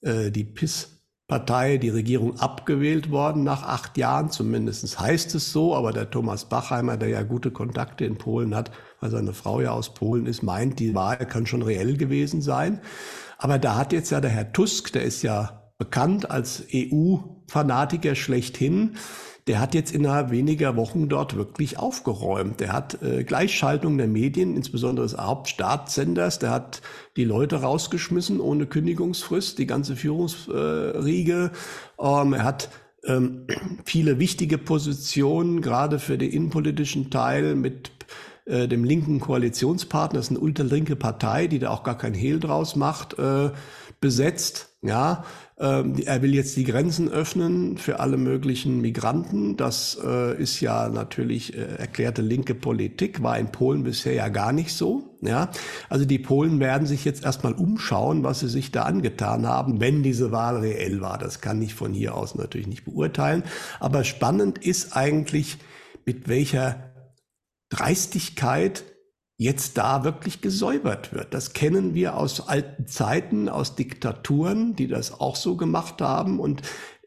äh, 0.00 0.30
die 0.30 0.44
PIS-Partei, 0.44 1.76
die 1.76 1.90
Regierung 1.90 2.40
abgewählt 2.40 3.10
worden 3.10 3.44
nach 3.44 3.62
acht 3.64 3.98
Jahren, 3.98 4.30
zumindest 4.30 4.98
heißt 4.98 5.34
es 5.34 5.52
so, 5.52 5.76
aber 5.76 5.92
der 5.92 6.10
Thomas 6.10 6.48
Bachheimer, 6.48 6.96
der 6.96 7.10
ja 7.10 7.22
gute 7.22 7.50
Kontakte 7.50 8.06
in 8.06 8.16
Polen 8.16 8.54
hat, 8.54 8.70
weil 9.00 9.10
seine 9.10 9.34
Frau 9.34 9.60
ja 9.60 9.72
aus 9.72 9.92
Polen 9.92 10.24
ist, 10.24 10.42
meint, 10.42 10.80
die 10.80 10.94
Wahl 10.94 11.18
kann 11.18 11.46
schon 11.46 11.62
reell 11.62 11.98
gewesen 11.98 12.40
sein. 12.40 12.80
Aber 13.38 13.58
da 13.58 13.76
hat 13.76 13.92
jetzt 13.92 14.10
ja 14.10 14.20
der 14.20 14.30
Herr 14.30 14.52
Tusk, 14.52 14.92
der 14.92 15.04
ist 15.04 15.22
ja 15.22 15.70
bekannt 15.78 16.30
als 16.30 16.64
EU-Fanatiker 16.74 18.16
schlechthin. 18.16 18.96
Der 19.46 19.60
hat 19.60 19.74
jetzt 19.74 19.94
innerhalb 19.94 20.30
weniger 20.30 20.76
Wochen 20.76 21.08
dort 21.08 21.36
wirklich 21.36 21.78
aufgeräumt. 21.78 22.60
Der 22.60 22.72
hat 22.72 23.00
äh, 23.00 23.24
Gleichschaltung 23.24 23.96
der 23.96 24.08
Medien, 24.08 24.54
insbesondere 24.54 25.06
des 25.06 25.16
Hauptstaatssenders. 25.16 26.40
Der 26.40 26.50
hat 26.50 26.82
die 27.16 27.24
Leute 27.24 27.62
rausgeschmissen 27.62 28.40
ohne 28.40 28.66
Kündigungsfrist, 28.66 29.56
die 29.58 29.66
ganze 29.66 29.96
Führungsriege. 29.96 31.52
Ähm, 31.98 32.32
er 32.34 32.44
hat 32.44 32.68
ähm, 33.04 33.46
viele 33.84 34.18
wichtige 34.18 34.58
Positionen, 34.58 35.62
gerade 35.62 35.98
für 35.98 36.18
den 36.18 36.30
innenpolitischen 36.30 37.10
Teil 37.10 37.54
mit 37.54 37.97
äh, 38.48 38.66
dem 38.66 38.84
linken 38.84 39.20
Koalitionspartner, 39.20 40.18
das 40.18 40.26
ist 40.26 40.30
eine 40.30 40.40
ultralinke 40.40 40.96
Partei, 40.96 41.46
die 41.46 41.58
da 41.58 41.70
auch 41.70 41.82
gar 41.82 41.98
kein 41.98 42.14
Hehl 42.14 42.40
draus 42.40 42.76
macht, 42.76 43.18
äh, 43.18 43.50
besetzt. 44.00 44.64
Ja, 44.80 45.24
ähm, 45.58 45.96
er 46.06 46.22
will 46.22 46.36
jetzt 46.36 46.56
die 46.56 46.62
Grenzen 46.62 47.10
öffnen 47.10 47.78
für 47.78 47.98
alle 47.98 48.16
möglichen 48.16 48.80
Migranten. 48.80 49.56
Das 49.56 49.98
äh, 50.02 50.40
ist 50.40 50.60
ja 50.60 50.88
natürlich 50.88 51.56
äh, 51.56 51.62
erklärte 51.78 52.22
linke 52.22 52.54
Politik, 52.54 53.22
war 53.24 53.38
in 53.38 53.48
Polen 53.48 53.82
bisher 53.82 54.14
ja 54.14 54.28
gar 54.28 54.52
nicht 54.52 54.72
so. 54.72 55.16
Ja, 55.20 55.50
also 55.88 56.04
die 56.04 56.20
Polen 56.20 56.60
werden 56.60 56.86
sich 56.86 57.04
jetzt 57.04 57.24
erstmal 57.24 57.54
umschauen, 57.54 58.22
was 58.22 58.38
sie 58.38 58.48
sich 58.48 58.70
da 58.70 58.84
angetan 58.84 59.48
haben, 59.48 59.80
wenn 59.80 60.04
diese 60.04 60.30
Wahl 60.30 60.58
reell 60.58 61.00
war. 61.00 61.18
Das 61.18 61.40
kann 61.40 61.60
ich 61.60 61.74
von 61.74 61.92
hier 61.92 62.14
aus 62.14 62.36
natürlich 62.36 62.68
nicht 62.68 62.84
beurteilen. 62.84 63.42
Aber 63.80 64.04
spannend 64.04 64.58
ist 64.58 64.96
eigentlich, 64.96 65.58
mit 66.08 66.26
welcher 66.26 66.87
Dreistigkeit 67.68 68.84
jetzt 69.36 69.78
da 69.78 70.02
wirklich 70.02 70.40
gesäubert 70.40 71.12
wird. 71.12 71.32
Das 71.32 71.52
kennen 71.52 71.94
wir 71.94 72.16
aus 72.16 72.48
alten 72.48 72.86
Zeiten, 72.86 73.48
aus 73.48 73.76
Diktaturen, 73.76 74.74
die 74.74 74.88
das 74.88 75.20
auch 75.20 75.36
so 75.36 75.56
gemacht 75.56 76.00
haben 76.00 76.40
und 76.40 76.62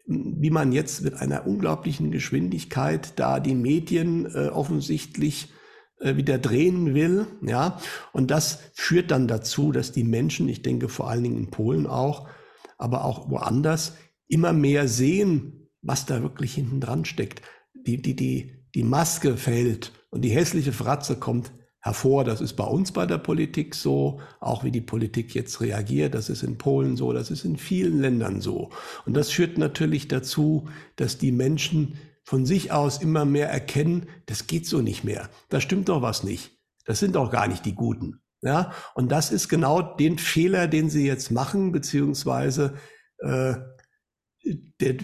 wie 0.05 0.49
man 0.49 0.71
jetzt 0.71 1.03
mit 1.03 1.13
einer 1.15 1.45
unglaublichen 1.45 2.11
Geschwindigkeit 2.11 3.13
da 3.19 3.39
die 3.39 3.55
Medien 3.55 4.25
äh, 4.33 4.47
offensichtlich 4.47 5.51
äh, 5.99 6.15
wieder 6.15 6.37
drehen 6.37 6.93
will, 6.93 7.27
ja, 7.45 7.79
und 8.11 8.31
das 8.31 8.59
führt 8.73 9.11
dann 9.11 9.27
dazu, 9.27 9.71
dass 9.71 9.91
die 9.91 10.03
Menschen, 10.03 10.49
ich 10.49 10.61
denke 10.61 10.89
vor 10.89 11.09
allen 11.09 11.23
Dingen 11.23 11.37
in 11.37 11.51
Polen 11.51 11.85
auch, 11.85 12.27
aber 12.77 13.05
auch 13.05 13.29
woanders, 13.29 13.93
immer 14.27 14.53
mehr 14.53 14.87
sehen, 14.87 15.69
was 15.81 16.05
da 16.05 16.21
wirklich 16.21 16.55
hinten 16.55 16.79
dran 16.79 17.05
steckt. 17.05 17.41
Die, 17.85 18.01
die, 18.01 18.15
die, 18.15 18.51
die 18.75 18.83
Maske 18.83 19.37
fällt 19.37 19.91
und 20.09 20.21
die 20.21 20.29
hässliche 20.29 20.73
Fratze 20.73 21.15
kommt 21.15 21.51
hervor. 21.79 22.23
Das 22.23 22.41
ist 22.41 22.53
bei 22.53 22.63
uns 22.63 22.91
bei 22.91 23.05
der 23.05 23.17
Politik 23.17 23.75
so, 23.75 24.21
auch 24.39 24.63
wie 24.63 24.71
die 24.71 24.81
Politik 24.81 25.33
jetzt 25.33 25.61
reagiert. 25.61 26.13
Das 26.13 26.29
ist 26.29 26.43
in 26.43 26.57
Polen 26.57 26.95
so, 26.95 27.11
das 27.11 27.31
ist 27.31 27.43
in 27.43 27.57
vielen 27.57 27.99
Ländern 27.99 28.39
so. 28.39 28.69
Und 29.05 29.15
das 29.15 29.31
führt 29.31 29.57
natürlich 29.57 30.07
dazu, 30.07 30.69
dass 30.95 31.17
die 31.17 31.31
Menschen 31.31 31.97
von 32.23 32.45
sich 32.45 32.71
aus 32.71 33.01
immer 33.01 33.25
mehr 33.25 33.49
erkennen, 33.49 34.07
das 34.27 34.47
geht 34.47 34.67
so 34.67 34.81
nicht 34.81 35.03
mehr. 35.03 35.29
Da 35.49 35.59
stimmt 35.59 35.89
doch 35.89 36.01
was 36.01 36.23
nicht. 36.23 36.51
Das 36.85 36.99
sind 36.99 37.15
doch 37.15 37.31
gar 37.31 37.47
nicht 37.47 37.65
die 37.65 37.75
Guten. 37.75 38.21
Ja, 38.43 38.71
und 38.95 39.11
das 39.11 39.31
ist 39.31 39.49
genau 39.49 39.81
den 39.81 40.17
Fehler, 40.17 40.67
den 40.67 40.89
sie 40.89 41.05
jetzt 41.05 41.29
machen, 41.29 41.71
beziehungsweise 41.71 42.73
äh, 43.19 43.53
der 44.79 44.95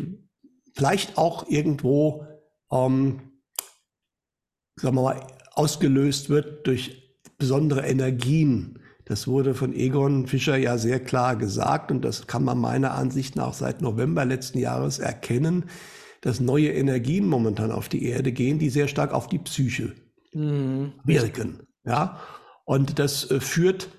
vielleicht 0.73 1.17
auch 1.17 1.47
irgendwo, 1.47 2.25
ähm, 2.71 3.21
sagen 4.75 4.95
wir 4.95 5.01
mal, 5.01 5.27
ausgelöst 5.53 6.30
wird 6.30 6.67
durch 6.67 7.19
besondere 7.38 7.86
Energien. 7.86 8.80
Das 9.06 9.27
wurde 9.27 9.56
von 9.56 9.73
Egon 9.73 10.27
Fischer 10.27 10.58
ja 10.58 10.77
sehr 10.77 10.99
klar 10.99 11.36
gesagt 11.36 11.91
und 11.91 12.03
das 12.03 12.27
kann 12.27 12.43
man 12.43 12.58
meiner 12.58 12.93
Ansicht 12.93 13.36
nach 13.36 13.53
seit 13.53 13.82
November 13.82 14.25
letzten 14.25 14.60
Jahres 14.60 14.99
erkennen, 14.99 15.65
dass 16.21 16.39
neue 16.39 16.73
Energien 16.73 17.27
momentan 17.27 17.71
auf 17.71 17.89
die 17.89 18.03
Erde 18.03 18.32
gehen, 18.32 18.60
die 18.60 18.69
sehr 18.69 18.88
stark 18.88 19.13
auf 19.13 19.27
die 19.27 19.39
Psyche 19.39 19.93
mhm. 20.34 20.93
wirken. 21.06 21.62
Ja? 21.86 22.19
Und 22.65 22.99
das 22.99 23.32
äh, 23.32 23.39
führt 23.39 23.89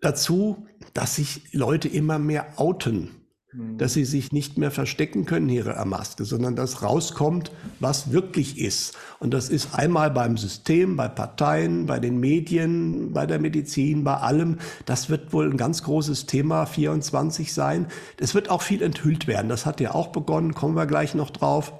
dazu, 0.00 0.66
dass 0.92 1.16
sich 1.16 1.52
Leute 1.52 1.88
immer 1.88 2.18
mehr 2.18 2.58
outen 2.60 3.23
Mhm. 3.56 3.78
dass 3.78 3.92
sie 3.92 4.04
sich 4.04 4.32
nicht 4.32 4.58
mehr 4.58 4.72
verstecken 4.72 5.26
können 5.26 5.48
ihre 5.48 5.84
Maske, 5.86 6.24
sondern 6.24 6.56
dass 6.56 6.82
rauskommt, 6.82 7.52
was 7.78 8.10
wirklich 8.10 8.58
ist. 8.58 8.96
Und 9.20 9.32
das 9.32 9.48
ist 9.48 9.74
einmal 9.74 10.10
beim 10.10 10.36
System, 10.36 10.96
bei 10.96 11.06
Parteien, 11.06 11.86
bei 11.86 12.00
den 12.00 12.18
Medien, 12.18 13.12
bei 13.12 13.26
der 13.26 13.38
Medizin, 13.38 14.02
bei 14.02 14.16
allem. 14.16 14.58
Das 14.86 15.08
wird 15.08 15.32
wohl 15.32 15.48
ein 15.48 15.56
ganz 15.56 15.84
großes 15.84 16.26
Thema 16.26 16.66
24 16.66 17.54
sein. 17.54 17.86
Es 18.18 18.34
wird 18.34 18.50
auch 18.50 18.62
viel 18.62 18.82
enthüllt 18.82 19.28
werden. 19.28 19.48
Das 19.48 19.66
hat 19.66 19.80
ja 19.80 19.94
auch 19.94 20.08
begonnen, 20.08 20.54
kommen 20.54 20.74
wir 20.74 20.86
gleich 20.86 21.14
noch 21.14 21.30
drauf. 21.30 21.72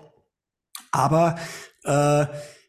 Aber 0.93 1.37
äh, 1.83 2.27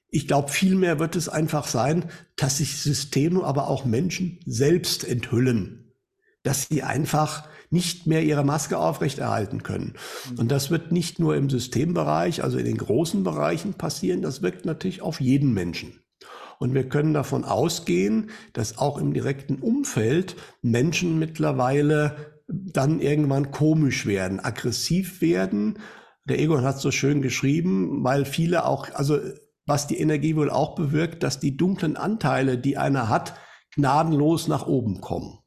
ich 0.09 0.27
glaube, 0.27 0.49
vielmehr 0.49 0.97
wird 0.97 1.15
es 1.15 1.29
einfach 1.29 1.67
sein, 1.67 2.09
dass 2.37 2.57
sich 2.57 2.81
Systeme, 2.81 3.43
aber 3.43 3.67
auch 3.67 3.85
Menschen 3.85 4.39
selbst 4.47 5.03
enthüllen. 5.07 5.93
Dass 6.41 6.69
sie 6.69 6.81
einfach 6.81 7.47
nicht 7.75 8.07
mehr 8.07 8.23
ihre 8.23 8.45
Maske 8.45 8.77
aufrechterhalten 8.77 9.61
können. 9.61 9.93
Mhm. 10.31 10.39
Und 10.39 10.51
das 10.51 10.71
wird 10.71 10.93
nicht 10.93 11.19
nur 11.19 11.35
im 11.35 11.49
Systembereich, 11.49 12.41
also 12.41 12.57
in 12.57 12.63
den 12.63 12.77
großen 12.77 13.25
Bereichen 13.25 13.73
passieren, 13.73 14.21
das 14.21 14.41
wirkt 14.41 14.65
natürlich 14.65 15.01
auf 15.01 15.19
jeden 15.19 15.53
Menschen. 15.53 15.99
Und 16.57 16.73
wir 16.73 16.87
können 16.87 17.13
davon 17.13 17.43
ausgehen, 17.43 18.29
dass 18.53 18.77
auch 18.77 18.97
im 18.97 19.13
direkten 19.13 19.57
Umfeld 19.59 20.37
Menschen 20.61 21.19
mittlerweile 21.19 22.15
dann 22.47 23.01
irgendwann 23.01 23.51
komisch 23.51 24.05
werden, 24.05 24.39
aggressiv 24.39 25.19
werden. 25.19 25.79
Der 26.23 26.39
Egon 26.39 26.63
hat 26.63 26.79
so 26.79 26.91
schön 26.91 27.21
geschrieben, 27.21 28.05
weil 28.05 28.23
viele 28.23 28.65
auch, 28.65 28.87
also 28.93 29.19
was 29.65 29.87
die 29.87 29.99
Energie 29.99 30.37
wohl 30.37 30.49
auch 30.49 30.75
bewirkt, 30.75 31.23
dass 31.23 31.41
die 31.41 31.57
dunklen 31.57 31.97
Anteile, 31.97 32.57
die 32.57 32.77
einer 32.77 33.09
hat, 33.09 33.33
gnadenlos 33.75 34.47
nach 34.47 34.65
oben 34.65 35.01
kommen. 35.01 35.39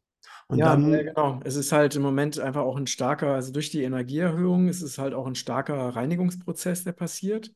Und 0.49 0.59
ja, 0.61 0.65
dann, 0.65 0.91
ja, 0.91 1.03
genau. 1.03 1.41
Es 1.45 1.57
ist 1.57 1.73
halt 1.73 1.95
im 1.95 2.03
Moment 2.03 2.39
einfach 2.41 2.63
auch 2.63 2.77
ein 2.77 2.87
starker, 2.87 3.35
also 3.35 3.53
durch 3.53 3.71
die 3.71 3.83
Energieerhöhung 3.83 4.69
ist 4.69 4.81
es 4.83 4.97
halt 4.99 5.13
auch 5.15 5.27
ein 5.27 5.35
starker 5.35 5.77
Reinigungsprozess, 5.95 6.85
der 6.85 6.93
passiert. 6.93 7.53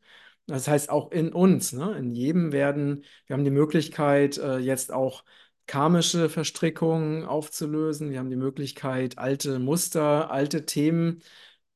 Das 0.46 0.68
heißt 0.68 0.90
auch 0.90 1.10
in 1.10 1.32
uns, 1.32 1.72
ne? 1.72 1.96
In 1.96 2.10
jedem 2.14 2.52
werden, 2.52 3.04
wir 3.26 3.34
haben 3.34 3.44
die 3.44 3.50
Möglichkeit, 3.50 4.36
äh, 4.38 4.58
jetzt 4.58 4.92
auch 4.92 5.24
karmische 5.66 6.28
Verstrickungen 6.28 7.24
aufzulösen. 7.24 8.10
Wir 8.10 8.18
haben 8.18 8.28
die 8.30 8.36
Möglichkeit, 8.36 9.16
alte 9.18 9.58
Muster, 9.58 10.30
alte 10.30 10.66
Themen 10.66 11.22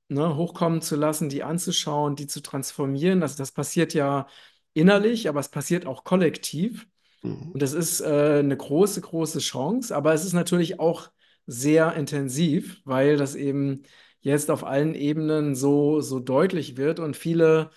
ne, 0.08 0.36
hochkommen 0.36 0.82
zu 0.82 0.96
lassen, 0.96 1.28
die 1.28 1.42
anzuschauen, 1.42 2.16
die 2.16 2.26
zu 2.26 2.42
transformieren. 2.42 3.22
Also 3.22 3.36
das 3.38 3.52
passiert 3.52 3.94
ja 3.94 4.26
innerlich, 4.74 5.28
aber 5.28 5.40
es 5.40 5.48
passiert 5.50 5.86
auch 5.86 6.04
kollektiv. 6.04 6.86
Mhm. 7.26 7.52
Und 7.52 7.62
das 7.62 7.72
ist 7.72 8.00
äh, 8.00 8.38
eine 8.40 8.56
große, 8.56 9.00
große 9.00 9.40
Chance, 9.40 9.94
aber 9.94 10.14
es 10.14 10.24
ist 10.24 10.32
natürlich 10.32 10.80
auch 10.80 11.10
sehr 11.46 11.94
intensiv, 11.94 12.80
weil 12.84 13.16
das 13.16 13.34
eben 13.34 13.82
jetzt 14.20 14.50
auf 14.50 14.64
allen 14.64 14.94
Ebenen 14.94 15.54
so, 15.54 16.00
so 16.00 16.20
deutlich 16.20 16.76
wird 16.76 17.00
und 17.00 17.16
viele 17.16 17.70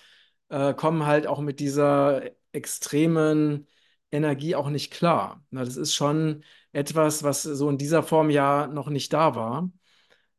äh, 0.48 0.74
kommen 0.74 1.06
halt 1.06 1.26
auch 1.26 1.40
mit 1.40 1.60
dieser 1.60 2.22
extremen 2.52 3.66
Energie 4.10 4.56
auch 4.56 4.70
nicht 4.70 4.92
klar. 4.92 5.44
Na, 5.50 5.64
das 5.64 5.76
ist 5.76 5.94
schon 5.94 6.44
etwas, 6.72 7.22
was 7.22 7.42
so 7.42 7.68
in 7.70 7.78
dieser 7.78 8.02
Form 8.02 8.30
ja 8.30 8.66
noch 8.66 8.88
nicht 8.88 9.12
da 9.12 9.36
war. 9.36 9.70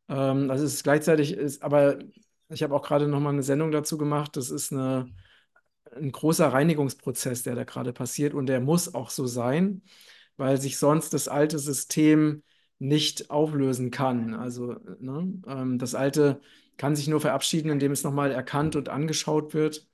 Ähm, 0.09 0.51
also 0.51 0.65
es 0.65 0.75
ist 0.75 0.83
gleichzeitig, 0.83 1.33
ist, 1.33 1.63
aber 1.63 1.99
ich 2.49 2.63
habe 2.63 2.75
auch 2.75 2.81
gerade 2.81 3.07
noch 3.07 3.19
mal 3.21 3.29
eine 3.29 3.43
Sendung 3.43 3.71
dazu 3.71 3.97
gemacht. 3.97 4.35
Das 4.37 4.49
ist 4.49 4.73
eine 4.73 5.07
ein 5.95 6.11
großer 6.11 6.47
Reinigungsprozess, 6.47 7.43
der 7.43 7.55
da 7.55 7.63
gerade 7.63 7.93
passiert 7.93 8.33
und 8.33 8.47
der 8.47 8.59
muss 8.59 8.93
auch 8.93 9.09
so 9.09 9.25
sein, 9.27 9.83
weil 10.37 10.59
sich 10.59 10.77
sonst 10.77 11.13
das 11.13 11.27
alte 11.27 11.59
System 11.59 12.43
nicht 12.79 13.29
auflösen 13.29 13.91
kann. 13.91 14.33
Also 14.33 14.75
ne, 14.99 15.31
ähm, 15.47 15.77
das 15.77 15.95
alte 15.95 16.41
kann 16.77 16.95
sich 16.95 17.07
nur 17.07 17.21
verabschieden, 17.21 17.69
indem 17.69 17.91
es 17.91 18.03
nochmal 18.03 18.31
erkannt 18.31 18.75
und 18.75 18.89
angeschaut 18.89 19.53
wird. 19.53 19.87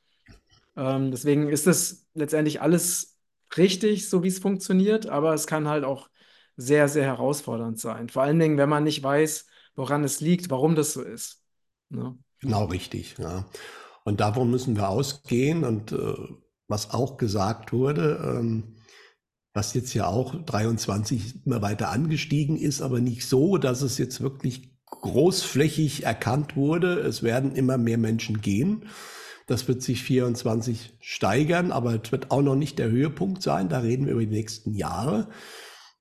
Ähm, 0.77 1.11
deswegen 1.11 1.49
ist 1.49 1.67
das 1.67 2.05
letztendlich 2.13 2.61
alles 2.61 3.17
richtig, 3.57 4.09
so 4.09 4.23
wie 4.23 4.29
es 4.29 4.39
funktioniert, 4.39 5.07
aber 5.07 5.33
es 5.33 5.47
kann 5.47 5.67
halt 5.67 5.83
auch 5.83 6.09
sehr, 6.55 6.87
sehr 6.87 7.03
herausfordernd 7.03 7.79
sein. 7.79 8.09
Vor 8.09 8.23
allen 8.23 8.39
Dingen, 8.39 8.57
wenn 8.57 8.69
man 8.69 8.83
nicht 8.83 9.03
weiß, 9.03 9.47
woran 9.75 10.03
es 10.03 10.21
liegt, 10.21 10.49
warum 10.49 10.75
das 10.75 10.93
so 10.93 11.01
ist. 11.01 11.43
Ne? 11.89 12.17
Genau 12.39 12.65
richtig, 12.65 13.17
ja. 13.17 13.45
Und 14.07 14.21
davon 14.21 14.49
müssen 14.49 14.77
wir 14.77 14.87
ausgehen 14.87 15.65
und 15.65 15.91
äh, 15.91 16.13
was 16.69 16.91
auch 16.91 17.17
gesagt 17.17 17.73
wurde, 17.73 18.37
ähm, 18.39 18.77
was 19.53 19.73
jetzt 19.73 19.93
ja 19.93 20.07
auch 20.07 20.33
23 20.45 21.45
immer 21.45 21.61
weiter 21.61 21.89
angestiegen 21.89 22.55
ist, 22.55 22.81
aber 22.81 23.01
nicht 23.01 23.27
so, 23.27 23.57
dass 23.57 23.81
es 23.81 23.97
jetzt 23.97 24.21
wirklich 24.21 24.71
großflächig 24.85 26.05
erkannt 26.05 26.55
wurde. 26.55 27.01
Es 27.01 27.21
werden 27.21 27.53
immer 27.53 27.77
mehr 27.77 27.97
Menschen 27.97 28.39
gehen. 28.39 28.85
Das 29.45 29.67
wird 29.67 29.81
sich 29.81 30.01
24 30.03 30.93
steigern, 31.01 31.73
aber 31.73 32.01
es 32.01 32.09
wird 32.09 32.31
auch 32.31 32.41
noch 32.41 32.55
nicht 32.55 32.79
der 32.79 32.89
Höhepunkt 32.89 33.43
sein. 33.43 33.67
Da 33.67 33.79
reden 33.79 34.05
wir 34.05 34.13
über 34.13 34.21
die 34.21 34.27
nächsten 34.27 34.73
Jahre. 34.73 35.27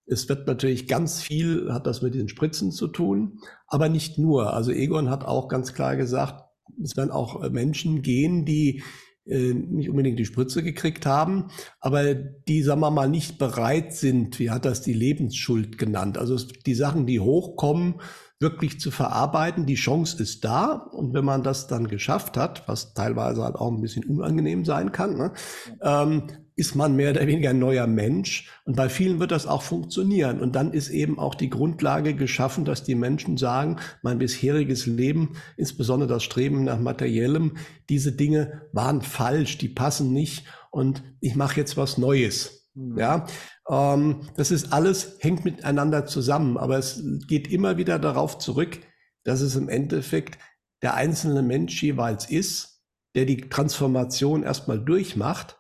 Es 0.07 0.29
wird 0.29 0.47
natürlich 0.47 0.87
ganz 0.87 1.23
viel, 1.23 1.73
hat 1.73 1.88
das 1.88 2.03
mit 2.03 2.14
den 2.14 2.29
Spritzen 2.29 2.71
zu 2.71 2.87
tun, 2.87 3.40
aber 3.66 3.88
nicht 3.88 4.16
nur. 4.16 4.55
Also 4.55 4.71
Egon 4.71 5.11
hat 5.11 5.25
auch 5.25 5.49
ganz 5.49 5.75
klar 5.75 5.97
gesagt, 5.97 6.45
es 6.83 6.96
werden 6.96 7.11
auch 7.11 7.48
Menschen 7.50 8.02
gehen, 8.02 8.44
die 8.44 8.83
äh, 9.26 9.55
nicht 9.55 9.90
unbedingt 9.90 10.18
die 10.18 10.24
Spritze 10.24 10.62
gekriegt 10.62 11.05
haben, 11.07 11.48
aber 11.81 12.14
die, 12.14 12.62
sagen 12.62 12.81
wir 12.81 12.90
mal, 12.90 13.09
nicht 13.09 13.38
bereit 13.38 13.92
sind, 13.92 14.38
wie 14.38 14.50
hat 14.50 14.64
das 14.64 14.83
die 14.83 14.92
Lebensschuld 14.92 15.79
genannt. 15.79 16.16
Also 16.16 16.37
die 16.64 16.74
Sachen, 16.74 17.07
die 17.07 17.20
hochkommen, 17.20 17.96
wirklich 18.38 18.81
zu 18.81 18.90
verarbeiten. 18.90 19.66
Die 19.66 19.74
Chance 19.74 20.22
ist 20.22 20.44
da. 20.44 20.72
Und 20.72 21.14
wenn 21.14 21.24
man 21.24 21.42
das 21.42 21.66
dann 21.66 21.88
geschafft 21.88 22.37
hat, 22.37 22.68
was 22.68 22.94
teilweise 22.94 23.42
halt 23.42 23.57
auch 23.57 23.72
ein 23.72 23.81
bisschen 23.81 24.05
unangenehm 24.05 24.64
sein 24.64 24.92
kann, 24.92 25.16
ne, 25.16 25.33
ähm, 25.81 26.24
ist 26.57 26.75
man 26.75 26.97
mehr 26.97 27.11
oder 27.11 27.27
weniger 27.27 27.51
ein 27.51 27.59
neuer 27.59 27.87
Mensch. 27.87 28.51
Und 28.64 28.77
bei 28.77 28.88
vielen 28.88 29.21
wird 29.21 29.31
das 29.31 29.47
auch 29.47 29.62
funktionieren. 29.62 30.40
Und 30.40 30.57
dann 30.57 30.73
ist 30.73 30.88
eben 30.88 31.19
auch 31.19 31.35
die 31.35 31.51
Grundlage 31.51 32.14
geschaffen, 32.14 32.64
dass 32.64 32.83
die 32.83 32.95
Menschen 32.95 33.37
sagen, 33.37 33.77
mein 34.03 34.19
bisheriges 34.19 34.87
Leben, 34.87 35.37
insbesondere 35.59 36.09
das 36.09 36.25
Streben 36.25 36.64
nach 36.64 36.81
materiellem, 36.81 37.59
diese 37.90 38.12
Dinge 38.12 38.62
waren 38.73 39.03
falsch, 39.03 39.59
die 39.59 39.69
passen 39.69 40.12
nicht. 40.12 40.47
Und 40.71 41.03
ich 41.21 41.37
mache 41.37 41.61
jetzt 41.61 41.77
was 41.77 41.99
Neues. 41.99 42.71
Mhm. 42.75 42.99
Ja, 42.99 43.27
ähm, 43.69 44.23
das 44.37 44.51
ist 44.51 44.73
alles, 44.73 45.19
hängt 45.21 45.45
miteinander 45.45 46.07
zusammen, 46.07 46.57
aber 46.57 46.79
es 46.79 47.03
geht 47.27 47.51
immer 47.51 47.77
wieder 47.77 47.99
darauf 47.99 48.38
zurück, 48.38 48.79
dass 49.25 49.40
es 49.40 49.57
im 49.57 49.69
Endeffekt 49.69 50.38
der 50.83 50.95
einzelne 50.95 51.42
Mensch 51.42 51.83
jeweils 51.83 52.31
ist, 52.31 52.83
der 53.14 53.25
die 53.25 53.49
Transformation 53.49 54.42
erstmal 54.42 54.79
durchmacht. 54.79 55.59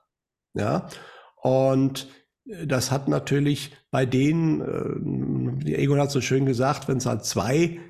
Ja, 0.56 0.88
und 1.42 2.08
das 2.44 2.90
hat 2.90 3.08
natürlich 3.08 3.72
bei 3.90 4.06
denen, 4.06 4.60
äh, 5.66 5.74
Egon 5.74 6.00
hat 6.00 6.10
so 6.10 6.20
schön 6.20 6.46
gesagt, 6.46 6.88
wenn 6.88 6.98
es 6.98 7.06
halt 7.06 7.24
zwei 7.24 7.80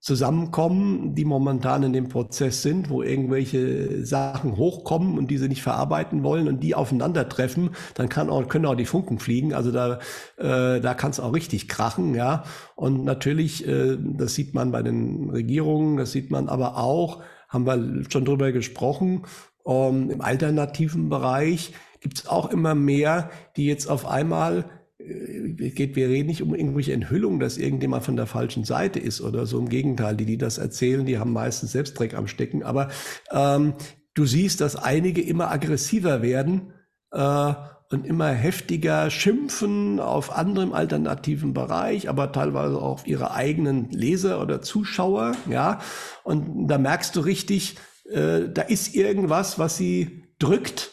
zusammenkommen, 0.00 1.14
die 1.14 1.26
momentan 1.26 1.82
in 1.82 1.92
dem 1.92 2.08
Prozess 2.08 2.62
sind, 2.62 2.88
wo 2.88 3.02
irgendwelche 3.02 4.04
Sachen 4.06 4.56
hochkommen 4.56 5.18
und 5.18 5.30
diese 5.30 5.46
nicht 5.46 5.62
verarbeiten 5.62 6.22
wollen 6.22 6.48
und 6.48 6.62
die 6.62 6.74
aufeinandertreffen, 6.74 7.70
dann 7.94 8.08
kann 8.08 8.30
auch, 8.30 8.48
können 8.48 8.64
auch 8.64 8.74
die 8.74 8.86
Funken 8.86 9.18
fliegen. 9.18 9.52
Also 9.52 9.70
da, 9.70 9.98
äh, 10.38 10.80
da 10.80 10.94
kann 10.94 11.10
es 11.10 11.20
auch 11.20 11.34
richtig 11.34 11.68
krachen, 11.68 12.14
ja. 12.14 12.44
Und 12.76 13.04
natürlich, 13.04 13.68
äh, 13.68 13.98
das 14.00 14.34
sieht 14.34 14.54
man 14.54 14.72
bei 14.72 14.82
den 14.82 15.28
Regierungen, 15.30 15.98
das 15.98 16.12
sieht 16.12 16.30
man 16.30 16.48
aber 16.48 16.78
auch, 16.78 17.22
haben 17.50 17.66
wir 17.66 18.04
schon 18.10 18.24
drüber 18.24 18.52
gesprochen, 18.52 19.26
ähm, 19.66 20.08
im 20.10 20.22
alternativen 20.22 21.10
Bereich 21.10 21.74
gibt 22.00 22.18
es 22.18 22.26
auch 22.26 22.50
immer 22.50 22.74
mehr, 22.74 23.30
die 23.56 23.66
jetzt 23.66 23.86
auf 23.86 24.06
einmal 24.06 24.64
äh, 24.98 25.70
geht, 25.70 25.96
wir 25.96 26.08
reden 26.08 26.28
nicht 26.28 26.42
um 26.42 26.54
irgendwelche 26.54 26.92
Enthüllungen, 26.92 27.40
dass 27.40 27.58
irgendjemand 27.58 28.04
von 28.04 28.16
der 28.16 28.26
falschen 28.26 28.64
Seite 28.64 28.98
ist 28.98 29.20
oder 29.20 29.46
so. 29.46 29.58
Im 29.58 29.68
Gegenteil, 29.68 30.16
die, 30.16 30.26
die 30.26 30.38
das 30.38 30.58
erzählen, 30.58 31.06
die 31.06 31.18
haben 31.18 31.32
meistens 31.32 31.72
selbst 31.72 31.98
Dreck 31.98 32.14
am 32.14 32.26
Stecken. 32.26 32.62
Aber 32.62 32.88
ähm, 33.30 33.74
du 34.14 34.26
siehst, 34.26 34.60
dass 34.60 34.76
einige 34.76 35.22
immer 35.22 35.50
aggressiver 35.50 36.22
werden 36.22 36.72
äh, 37.12 37.54
und 37.90 38.06
immer 38.06 38.28
heftiger 38.28 39.10
schimpfen 39.10 39.98
auf 39.98 40.36
anderem 40.36 40.72
alternativen 40.72 41.54
Bereich, 41.54 42.08
aber 42.08 42.30
teilweise 42.30 42.76
auch 42.76 42.82
auf 42.82 43.06
ihre 43.06 43.32
eigenen 43.32 43.90
Leser 43.90 44.40
oder 44.40 44.62
Zuschauer. 44.62 45.32
Ja, 45.50 45.80
und 46.22 46.68
da 46.68 46.78
merkst 46.78 47.16
du 47.16 47.20
richtig, 47.20 47.76
äh, 48.08 48.48
da 48.48 48.62
ist 48.62 48.94
irgendwas, 48.94 49.58
was 49.58 49.76
sie 49.76 50.22
drückt. 50.38 50.90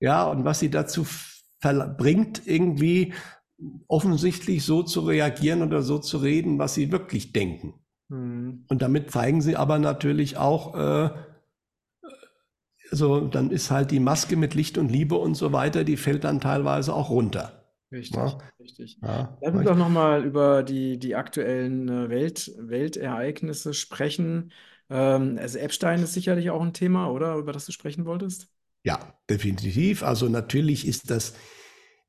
Ja, 0.00 0.24
und 0.30 0.44
was 0.44 0.60
sie 0.60 0.70
dazu 0.70 1.06
bringt, 1.60 2.46
irgendwie 2.46 3.14
offensichtlich 3.88 4.64
so 4.64 4.82
zu 4.82 5.00
reagieren 5.00 5.62
oder 5.62 5.82
so 5.82 5.98
zu 5.98 6.18
reden, 6.18 6.58
was 6.58 6.74
sie 6.74 6.92
wirklich 6.92 7.32
denken. 7.32 7.74
Mhm. 8.08 8.64
Und 8.68 8.82
damit 8.82 9.10
zeigen 9.10 9.40
sie 9.40 9.56
aber 9.56 9.78
natürlich 9.78 10.36
auch, 10.36 10.74
äh, 10.74 11.10
also 12.90 13.20
dann 13.26 13.50
ist 13.50 13.70
halt 13.70 13.90
die 13.90 14.00
Maske 14.00 14.36
mit 14.36 14.54
Licht 14.54 14.78
und 14.78 14.90
Liebe 14.90 15.16
und 15.16 15.34
so 15.34 15.52
weiter, 15.52 15.84
die 15.84 15.96
fällt 15.96 16.24
dann 16.24 16.40
teilweise 16.40 16.94
auch 16.94 17.10
runter. 17.10 17.64
Richtig, 17.90 18.16
ja? 18.16 18.38
richtig. 18.60 18.98
Ja, 19.02 19.36
Lass 19.40 19.54
uns 19.54 19.64
doch 19.64 19.76
nochmal 19.76 20.24
über 20.24 20.62
die, 20.62 20.98
die 20.98 21.14
aktuellen 21.14 21.88
äh, 21.88 22.08
Welt, 22.10 22.52
Weltereignisse 22.58 23.74
sprechen. 23.74 24.52
Ähm, 24.90 25.38
also 25.40 25.58
Epstein 25.58 26.02
ist 26.02 26.12
sicherlich 26.12 26.50
auch 26.50 26.62
ein 26.62 26.72
Thema, 26.72 27.10
oder? 27.10 27.36
Über 27.36 27.52
das 27.52 27.66
du 27.66 27.72
sprechen 27.72 28.04
wolltest? 28.04 28.48
Ja, 28.86 29.00
definitiv. 29.28 30.04
Also 30.04 30.28
natürlich 30.28 30.86
ist 30.86 31.10
das 31.10 31.34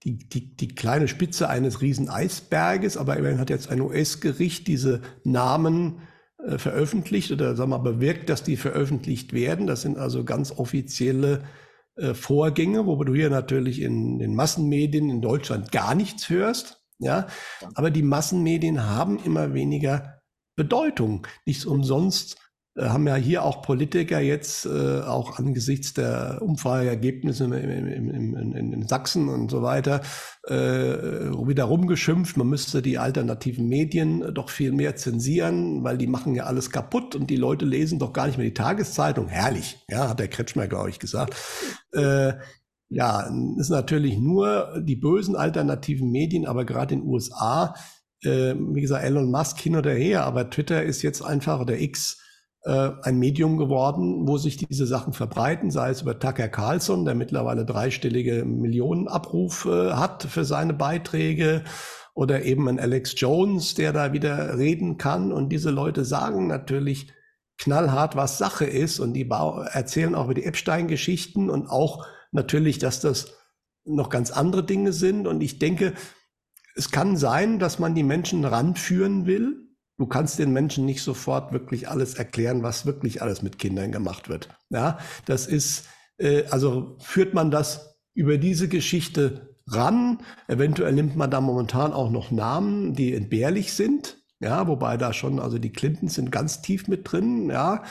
die, 0.03 0.19
die, 0.19 0.55
die 0.55 0.67
kleine 0.67 1.07
Spitze 1.07 1.49
eines 1.49 1.81
riesen 1.81 2.07
Eisberges, 2.07 2.97
aber 2.97 3.17
immerhin 3.17 3.39
hat 3.39 3.49
jetzt 3.49 3.71
ein 3.71 3.81
US-Gericht 3.81 4.67
diese 4.67 5.01
Namen 5.23 6.01
äh, 6.45 6.59
veröffentlicht 6.59 7.31
oder 7.31 7.55
sagen 7.55 7.71
wir 7.71 7.79
mal 7.79 7.91
bewirkt, 7.93 8.29
dass 8.29 8.43
die 8.43 8.57
veröffentlicht 8.57 9.33
werden. 9.33 9.65
Das 9.65 9.81
sind 9.81 9.97
also 9.97 10.23
ganz 10.23 10.51
offizielle 10.51 11.45
äh, 11.95 12.13
Vorgänge, 12.13 12.85
wo 12.85 13.03
du 13.03 13.15
hier 13.15 13.31
natürlich 13.31 13.81
in 13.81 14.19
den 14.19 14.35
Massenmedien 14.35 15.09
in 15.09 15.19
Deutschland 15.19 15.71
gar 15.71 15.95
nichts 15.95 16.29
hörst. 16.29 16.83
Ja, 16.99 17.25
aber 17.73 17.89
die 17.89 18.03
Massenmedien 18.03 18.85
haben 18.85 19.17
immer 19.23 19.55
weniger 19.55 20.21
Bedeutung. 20.55 21.25
Nichts 21.47 21.65
umsonst 21.65 22.37
haben 22.79 23.07
ja 23.07 23.15
hier 23.15 23.43
auch 23.43 23.61
Politiker 23.61 24.19
jetzt 24.19 24.65
äh, 24.65 25.01
auch 25.01 25.39
angesichts 25.39 25.93
der 25.93 26.39
Umfrageergebnisse 26.41 27.45
in, 27.45 27.53
in, 27.53 28.35
in, 28.35 28.73
in 28.73 28.87
Sachsen 28.87 29.29
und 29.29 29.49
so 29.49 29.61
weiter 29.61 30.01
äh, 30.47 30.53
wieder 31.47 31.65
rumgeschimpft, 31.65 32.37
man 32.37 32.47
müsste 32.47 32.81
die 32.81 32.97
alternativen 32.97 33.67
Medien 33.67 34.33
doch 34.33 34.49
viel 34.49 34.71
mehr 34.71 34.95
zensieren, 34.95 35.83
weil 35.83 35.97
die 35.97 36.07
machen 36.07 36.35
ja 36.35 36.43
alles 36.45 36.71
kaputt 36.71 37.15
und 37.15 37.29
die 37.29 37.35
Leute 37.35 37.65
lesen 37.65 37.99
doch 37.99 38.13
gar 38.13 38.27
nicht 38.27 38.37
mehr 38.37 38.47
die 38.47 38.53
Tageszeitung. 38.53 39.27
Herrlich, 39.27 39.77
ja, 39.89 40.09
hat 40.09 40.19
der 40.19 40.29
Kretschmer, 40.29 40.67
glaube 40.67 40.89
ich, 40.89 40.99
gesagt. 40.99 41.35
Äh, 41.93 42.33
ja, 42.89 43.29
ist 43.57 43.69
natürlich 43.69 44.17
nur 44.17 44.81
die 44.81 44.95
bösen 44.95 45.35
alternativen 45.35 46.09
Medien, 46.11 46.45
aber 46.45 46.63
gerade 46.63 46.93
in 46.93 47.01
den 47.01 47.09
USA, 47.09 47.75
äh, 48.23 48.55
wie 48.55 48.81
gesagt, 48.81 49.03
Elon 49.03 49.29
Musk 49.29 49.59
hin 49.59 49.75
oder 49.75 49.93
her, 49.93 50.23
aber 50.23 50.49
Twitter 50.49 50.83
ist 50.83 51.01
jetzt 51.01 51.21
einfach, 51.21 51.59
oder 51.59 51.77
X, 51.77 52.17
äh, 52.21 52.26
ein 53.03 53.17
Medium 53.19 53.57
geworden, 53.57 54.27
wo 54.27 54.37
sich 54.37 54.57
diese 54.57 54.85
Sachen 54.85 55.13
verbreiten, 55.13 55.71
sei 55.71 55.89
es 55.89 56.01
über 56.01 56.19
Tucker 56.19 56.49
Carlson, 56.49 57.05
der 57.05 57.15
mittlerweile 57.15 57.65
dreistellige 57.65 58.43
Millionenabrufe 58.45 59.91
äh, 59.91 59.93
hat 59.95 60.23
für 60.23 60.43
seine 60.43 60.73
Beiträge, 60.73 61.63
oder 62.17 62.45
eben 62.45 62.67
ein 62.67 62.79
Alex 62.79 63.13
Jones, 63.15 63.75
der 63.75 63.93
da 63.93 64.11
wieder 64.11 64.57
reden 64.57 64.97
kann. 64.97 65.31
Und 65.31 65.49
diese 65.49 65.69
Leute 65.69 66.03
sagen 66.03 66.47
natürlich 66.47 67.13
knallhart, 67.59 68.15
was 68.15 68.39
Sache 68.39 68.65
ist. 68.65 68.99
Und 68.99 69.13
die 69.13 69.29
erzählen 69.29 70.15
auch 70.15 70.25
über 70.25 70.33
die 70.33 70.45
Epstein-Geschichten 70.45 71.51
und 71.51 71.69
auch 71.69 72.07
natürlich, 72.31 72.79
dass 72.79 73.01
das 73.01 73.37
noch 73.85 74.09
ganz 74.09 74.31
andere 74.31 74.65
Dinge 74.65 74.93
sind. 74.93 75.27
Und 75.27 75.41
ich 75.41 75.59
denke, 75.59 75.93
es 76.75 76.89
kann 76.89 77.17
sein, 77.17 77.59
dass 77.59 77.77
man 77.77 77.93
die 77.93 78.01
Menschen 78.01 78.45
ranführen 78.45 79.27
will, 79.27 79.66
Du 79.97 80.05
kannst 80.05 80.37
den 80.37 80.53
Menschen 80.53 80.85
nicht 80.85 81.01
sofort 81.01 81.51
wirklich 81.53 81.89
alles 81.89 82.13
erklären, 82.13 82.61
was 82.63 82.85
wirklich 82.85 83.21
alles 83.21 83.41
mit 83.41 83.57
Kindern 83.57 83.91
gemacht 83.91 84.29
wird. 84.29 84.49
Ja, 84.69 84.99
das 85.25 85.47
ist, 85.47 85.85
äh, 86.17 86.43
also 86.49 86.97
führt 86.99 87.33
man 87.33 87.49
das 87.49 87.97
über 88.13 88.37
diese 88.37 88.67
Geschichte 88.67 89.55
ran. 89.67 90.19
Eventuell 90.47 90.93
nimmt 90.93 91.15
man 91.15 91.31
da 91.31 91.41
momentan 91.41 91.93
auch 91.93 92.11
noch 92.11 92.31
Namen, 92.31 92.93
die 92.93 93.13
entbehrlich 93.13 93.73
sind. 93.73 94.17
Ja, 94.39 94.67
wobei 94.67 94.97
da 94.97 95.13
schon, 95.13 95.39
also 95.39 95.57
die 95.57 95.71
Clintons 95.71 96.13
sind 96.13 96.31
ganz 96.31 96.61
tief 96.61 96.87
mit 96.87 97.11
drin. 97.11 97.49
Ja, 97.49 97.83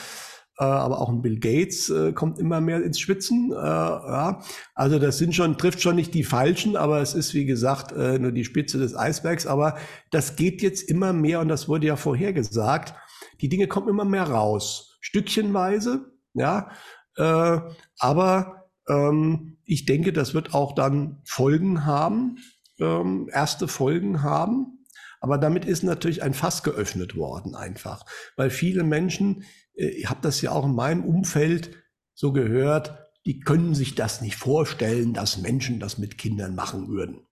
aber 0.64 1.00
auch 1.00 1.08
ein 1.08 1.22
Bill 1.22 1.38
Gates 1.38 1.90
äh, 1.90 2.12
kommt 2.12 2.38
immer 2.38 2.60
mehr 2.60 2.82
ins 2.82 2.98
Schwitzen. 2.98 3.52
Äh, 3.52 3.56
ja. 3.56 4.42
Also 4.74 4.98
das 4.98 5.18
sind 5.18 5.34
schon, 5.34 5.58
trifft 5.58 5.82
schon 5.82 5.96
nicht 5.96 6.14
die 6.14 6.24
Falschen, 6.24 6.76
aber 6.76 7.00
es 7.00 7.14
ist, 7.14 7.34
wie 7.34 7.44
gesagt, 7.44 7.92
äh, 7.92 8.18
nur 8.18 8.32
die 8.32 8.44
Spitze 8.44 8.78
des 8.78 8.96
Eisbergs. 8.96 9.46
Aber 9.46 9.76
das 10.10 10.36
geht 10.36 10.62
jetzt 10.62 10.88
immer 10.88 11.12
mehr 11.12 11.40
und 11.40 11.48
das 11.48 11.68
wurde 11.68 11.86
ja 11.86 11.96
vorher 11.96 12.32
gesagt. 12.32 12.94
Die 13.40 13.48
Dinge 13.48 13.68
kommen 13.68 13.88
immer 13.88 14.04
mehr 14.04 14.24
raus, 14.24 14.96
stückchenweise, 15.00 16.12
ja. 16.34 16.70
Äh, 17.16 17.60
aber 17.98 18.68
ähm, 18.88 19.58
ich 19.64 19.84
denke, 19.84 20.12
das 20.12 20.32
wird 20.34 20.54
auch 20.54 20.74
dann 20.74 21.20
Folgen 21.24 21.84
haben, 21.84 22.38
ähm, 22.80 23.28
erste 23.32 23.68
Folgen 23.68 24.22
haben. 24.22 24.84
Aber 25.20 25.38
damit 25.38 25.64
ist 25.64 25.82
natürlich 25.82 26.22
ein 26.22 26.34
Fass 26.34 26.62
geöffnet 26.62 27.16
worden 27.16 27.54
einfach, 27.54 28.04
weil 28.36 28.50
viele 28.50 28.84
Menschen, 28.84 29.42
äh, 29.42 29.46
ich 29.76 30.08
habe 30.08 30.20
das 30.22 30.40
ja 30.40 30.52
auch 30.52 30.64
in 30.64 30.74
meinem 30.74 31.04
Umfeld 31.04 31.70
so 32.14 32.32
gehört, 32.32 32.98
die 33.26 33.40
können 33.40 33.74
sich 33.74 33.94
das 33.94 34.20
nicht 34.20 34.36
vorstellen, 34.36 35.12
dass 35.12 35.38
Menschen 35.38 35.80
das 35.80 35.98
mit 35.98 36.16
Kindern 36.16 36.54
machen 36.54 36.88
würden. 36.88 37.26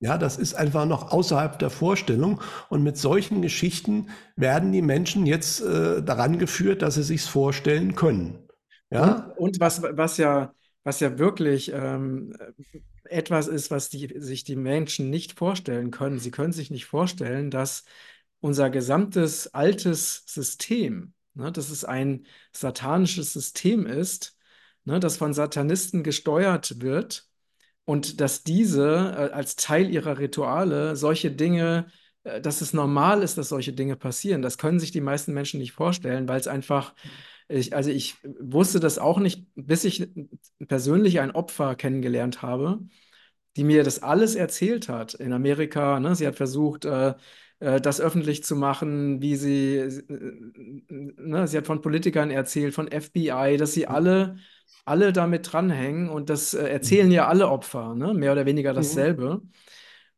Ja, 0.00 0.18
das 0.18 0.36
ist 0.36 0.54
einfach 0.54 0.84
noch 0.84 1.12
außerhalb 1.12 1.58
der 1.60 1.70
Vorstellung. 1.70 2.40
Und 2.68 2.82
mit 2.82 2.96
solchen 2.96 3.40
Geschichten 3.40 4.08
werden 4.34 4.72
die 4.72 4.82
Menschen 4.82 5.26
jetzt 5.26 5.60
äh, 5.60 6.02
daran 6.02 6.38
geführt, 6.38 6.82
dass 6.82 6.96
sie 6.96 7.04
sich's 7.04 7.28
vorstellen 7.28 7.94
können. 7.94 8.48
Ja. 8.90 9.32
Und, 9.36 9.38
und 9.38 9.60
was, 9.60 9.82
was 9.82 10.16
ja, 10.16 10.52
was 10.82 10.98
ja 10.98 11.18
wirklich 11.18 11.72
ähm, 11.72 12.34
etwas 13.04 13.46
ist, 13.46 13.70
was 13.70 13.90
die, 13.90 14.12
sich 14.18 14.42
die 14.42 14.56
Menschen 14.56 15.08
nicht 15.08 15.38
vorstellen 15.38 15.92
können. 15.92 16.18
Sie 16.18 16.32
können 16.32 16.52
sich 16.52 16.70
nicht 16.70 16.86
vorstellen, 16.86 17.50
dass 17.50 17.84
unser 18.40 18.70
gesamtes 18.70 19.54
altes 19.54 20.24
System, 20.26 21.14
ne, 21.34 21.52
dass 21.52 21.70
es 21.70 21.84
ein 21.84 22.26
satanisches 22.52 23.32
System 23.32 23.86
ist, 23.86 24.36
ne, 24.84 25.00
das 25.00 25.16
von 25.16 25.34
Satanisten 25.34 26.02
gesteuert 26.02 26.80
wird 26.80 27.28
und 27.84 28.20
dass 28.20 28.44
diese 28.44 29.14
äh, 29.16 29.32
als 29.32 29.56
Teil 29.56 29.90
ihrer 29.90 30.18
Rituale 30.18 30.96
solche 30.96 31.30
Dinge, 31.30 31.86
äh, 32.24 32.40
dass 32.40 32.60
es 32.60 32.72
normal 32.72 33.22
ist, 33.22 33.38
dass 33.38 33.48
solche 33.48 33.72
Dinge 33.72 33.96
passieren. 33.96 34.42
Das 34.42 34.58
können 34.58 34.80
sich 34.80 34.92
die 34.92 35.00
meisten 35.00 35.32
Menschen 35.34 35.60
nicht 35.60 35.72
vorstellen, 35.72 36.28
weil 36.28 36.40
es 36.40 36.48
einfach, 36.48 36.94
ich, 37.48 37.74
also 37.74 37.90
ich 37.90 38.16
wusste 38.40 38.80
das 38.80 38.98
auch 38.98 39.18
nicht, 39.18 39.46
bis 39.54 39.84
ich 39.84 40.10
persönlich 40.68 41.20
ein 41.20 41.32
Opfer 41.32 41.74
kennengelernt 41.74 42.42
habe, 42.42 42.80
die 43.56 43.64
mir 43.64 43.84
das 43.84 44.02
alles 44.02 44.34
erzählt 44.34 44.88
hat 44.88 45.14
in 45.14 45.32
Amerika. 45.32 46.00
Ne? 46.00 46.14
Sie 46.14 46.26
hat 46.26 46.36
versucht, 46.36 46.84
äh, 46.84 47.14
das 47.80 48.00
öffentlich 48.00 48.44
zu 48.44 48.56
machen, 48.56 49.22
wie 49.22 49.36
sie, 49.36 49.76
äh, 49.76 50.02
ne? 50.88 51.46
sie 51.46 51.56
hat 51.56 51.66
von 51.66 51.80
Politikern 51.80 52.30
erzählt, 52.30 52.74
von 52.74 52.88
FBI, 52.88 53.56
dass 53.58 53.72
sie 53.72 53.86
alle 53.86 54.36
alle 54.84 55.12
damit 55.12 55.52
dranhängen 55.52 56.08
und 56.08 56.30
das 56.30 56.54
äh, 56.54 56.66
erzählen 56.66 57.10
ja 57.10 57.28
alle 57.28 57.48
Opfer, 57.48 57.94
ne? 57.94 58.14
mehr 58.14 58.32
oder 58.32 58.46
weniger 58.46 58.72
mhm. 58.72 58.76
dasselbe. 58.76 59.40
Mhm. 59.42 59.50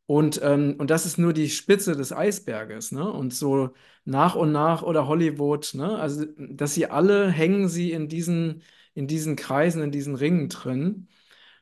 Und, 0.07 0.39
ähm, 0.43 0.75
und 0.77 0.91
das 0.91 1.05
ist 1.05 1.17
nur 1.17 1.33
die 1.33 1.49
Spitze 1.49 1.95
des 1.95 2.13
Eisberges. 2.13 2.91
Ne? 2.91 3.09
Und 3.11 3.33
so 3.33 3.71
nach 4.03 4.35
und 4.35 4.51
nach 4.51 4.83
oder 4.83 5.07
Hollywood, 5.07 5.73
ne? 5.73 5.97
also 5.97 6.25
dass 6.37 6.75
sie 6.75 6.87
alle 6.87 7.29
hängen 7.29 7.69
sie 7.69 7.91
in 7.91 8.07
diesen, 8.07 8.61
in 8.93 9.07
diesen 9.07 9.35
Kreisen, 9.35 9.81
in 9.81 9.91
diesen 9.91 10.15
Ringen 10.15 10.49
drin. 10.49 11.07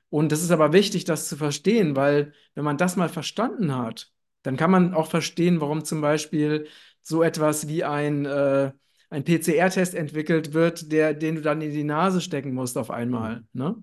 Und 0.10 0.32
das 0.32 0.43
ist 0.43 0.52
aber 0.52 0.74
wichtig, 0.74 1.06
das 1.06 1.30
zu 1.30 1.38
verstehen, 1.38 1.96
weil 1.96 2.34
wenn 2.54 2.65
man 2.65 2.78
das 2.78 2.96
mal 2.96 3.10
verstanden 3.10 3.76
hat, 3.76 4.12
dann 4.43 4.58
kann 4.58 4.71
man 4.71 4.93
auch 4.93 5.10
verstehen, 5.10 5.62
warum 5.62 5.84
zum 5.84 6.01
Beispiel 6.01 6.67
so 7.01 7.23
etwas 7.23 7.67
wie 7.67 7.84
ein 7.84 8.25
äh, 8.25 8.71
ein 9.13 9.23
PCR-Test 9.23 9.93
entwickelt 9.93 10.53
wird, 10.53 10.91
der, 10.91 11.13
den 11.13 11.36
du 11.36 11.41
dann 11.41 11.62
in 11.62 11.71
die 11.71 11.84
Nase 11.84 12.19
stecken 12.19 12.53
musst 12.53 12.77
auf 12.79 12.89
einmal. 12.89 13.43
Mhm. 13.53 13.62
Ne? 13.62 13.75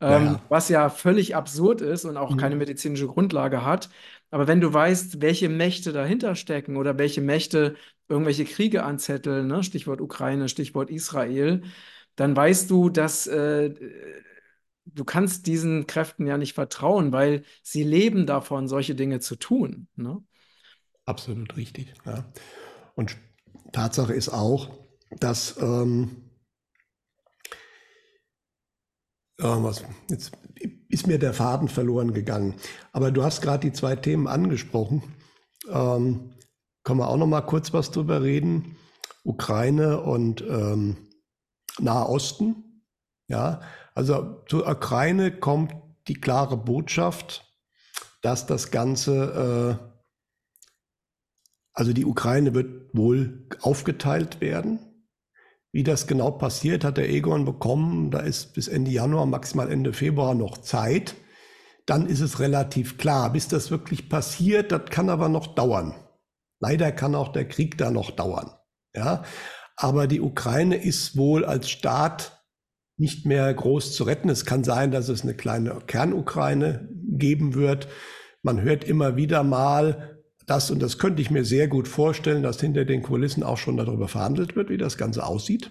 Ähm, 0.00 0.24
ja. 0.24 0.42
Was 0.48 0.68
ja 0.70 0.88
völlig 0.88 1.36
absurd 1.36 1.82
ist 1.82 2.06
und 2.06 2.16
auch 2.16 2.30
mhm. 2.30 2.38
keine 2.38 2.56
medizinische 2.56 3.06
Grundlage 3.06 3.66
hat. 3.66 3.90
Aber 4.30 4.48
wenn 4.48 4.62
du 4.62 4.72
weißt, 4.72 5.20
welche 5.20 5.50
Mächte 5.50 5.92
dahinter 5.92 6.34
stecken 6.34 6.78
oder 6.78 6.96
welche 6.96 7.20
Mächte 7.20 7.76
irgendwelche 8.08 8.46
Kriege 8.46 8.82
anzetteln, 8.82 9.46
ne? 9.46 9.62
Stichwort 9.62 10.00
Ukraine, 10.00 10.48
Stichwort 10.48 10.90
Israel, 10.90 11.62
dann 12.16 12.34
weißt 12.34 12.70
du, 12.70 12.88
dass 12.88 13.26
äh, 13.26 13.74
du 14.84 15.04
kannst 15.04 15.46
diesen 15.46 15.86
Kräften 15.86 16.26
ja 16.26 16.38
nicht 16.38 16.54
vertrauen, 16.54 17.12
weil 17.12 17.44
sie 17.62 17.82
leben 17.82 18.26
davon, 18.26 18.68
solche 18.68 18.94
Dinge 18.94 19.20
zu 19.20 19.36
tun. 19.36 19.88
Ne? 19.96 20.22
Absolut 21.04 21.56
richtig. 21.56 21.94
Ja. 22.04 22.32
Und 22.94 23.16
Tatsache 23.72 24.12
ist 24.12 24.28
auch, 24.28 24.70
dass 25.18 25.56
ähm, 25.60 26.30
was, 29.38 29.84
jetzt 30.08 30.32
ist 30.88 31.06
mir 31.06 31.18
der 31.18 31.34
Faden 31.34 31.68
verloren 31.68 32.12
gegangen. 32.12 32.54
Aber 32.92 33.10
du 33.10 33.24
hast 33.24 33.40
gerade 33.42 33.68
die 33.68 33.72
zwei 33.72 33.96
Themen 33.96 34.28
angesprochen. 34.28 35.02
Ähm, 35.68 36.34
können 36.84 37.00
wir 37.00 37.08
auch 37.08 37.16
noch 37.16 37.26
mal 37.26 37.40
kurz 37.40 37.72
was 37.72 37.90
drüber 37.90 38.22
reden? 38.22 38.76
Ukraine 39.24 40.00
und 40.00 40.42
ähm, 40.42 41.08
Nahe 41.80 42.08
Osten. 42.08 42.84
Ja, 43.28 43.60
also 43.94 44.42
zur 44.48 44.68
Ukraine 44.68 45.32
kommt 45.32 45.74
die 46.08 46.14
klare 46.14 46.56
Botschaft, 46.56 47.44
dass 48.22 48.46
das 48.46 48.70
Ganze 48.70 49.78
äh, 49.88 49.92
also 51.74 51.92
die 51.92 52.04
Ukraine 52.04 52.54
wird 52.54 52.94
wohl 52.94 53.46
aufgeteilt 53.60 54.40
werden. 54.40 54.78
Wie 55.72 55.82
das 55.82 56.06
genau 56.06 56.30
passiert, 56.30 56.84
hat 56.84 56.98
der 56.98 57.08
Egon 57.08 57.46
bekommen. 57.46 58.10
Da 58.10 58.20
ist 58.20 58.52
bis 58.52 58.68
Ende 58.68 58.90
Januar, 58.90 59.24
maximal 59.24 59.70
Ende 59.70 59.94
Februar 59.94 60.34
noch 60.34 60.58
Zeit. 60.58 61.14
Dann 61.86 62.06
ist 62.06 62.20
es 62.20 62.40
relativ 62.40 62.98
klar. 62.98 63.32
Bis 63.32 63.48
das 63.48 63.70
wirklich 63.70 64.10
passiert, 64.10 64.70
das 64.70 64.90
kann 64.90 65.08
aber 65.08 65.30
noch 65.30 65.54
dauern. 65.54 65.94
Leider 66.60 66.92
kann 66.92 67.14
auch 67.14 67.32
der 67.32 67.48
Krieg 67.48 67.78
da 67.78 67.90
noch 67.90 68.10
dauern. 68.10 68.52
Ja, 68.94 69.24
aber 69.76 70.06
die 70.06 70.20
Ukraine 70.20 70.76
ist 70.76 71.16
wohl 71.16 71.46
als 71.46 71.70
Staat 71.70 72.41
nicht 72.96 73.26
mehr 73.26 73.52
groß 73.52 73.94
zu 73.94 74.04
retten. 74.04 74.28
Es 74.28 74.44
kann 74.44 74.64
sein, 74.64 74.90
dass 74.90 75.08
es 75.08 75.22
eine 75.22 75.34
kleine 75.34 75.78
Kernukraine 75.86 76.88
geben 77.08 77.54
wird. 77.54 77.88
Man 78.42 78.60
hört 78.60 78.84
immer 78.84 79.16
wieder 79.16 79.42
mal, 79.42 80.20
das, 80.46 80.70
und 80.70 80.82
das 80.82 80.98
könnte 80.98 81.22
ich 81.22 81.30
mir 81.30 81.44
sehr 81.44 81.68
gut 81.68 81.88
vorstellen, 81.88 82.42
dass 82.42 82.60
hinter 82.60 82.84
den 82.84 83.02
Kulissen 83.02 83.42
auch 83.42 83.58
schon 83.58 83.76
darüber 83.76 84.08
verhandelt 84.08 84.56
wird, 84.56 84.70
wie 84.70 84.76
das 84.76 84.98
Ganze 84.98 85.24
aussieht. 85.24 85.70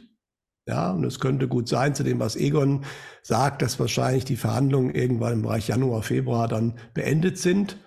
Ja, 0.67 0.91
und 0.91 1.03
es 1.03 1.19
könnte 1.19 1.47
gut 1.47 1.67
sein, 1.67 1.95
zu 1.95 2.03
dem, 2.03 2.19
was 2.19 2.35
Egon 2.35 2.85
sagt, 3.23 3.61
dass 3.61 3.79
wahrscheinlich 3.79 4.25
die 4.25 4.35
Verhandlungen 4.35 4.93
irgendwann 4.93 5.33
im 5.33 5.41
Bereich 5.41 5.67
Januar, 5.67 6.03
Februar 6.03 6.47
dann 6.47 6.77
beendet 6.93 7.37
sind. 7.37 7.77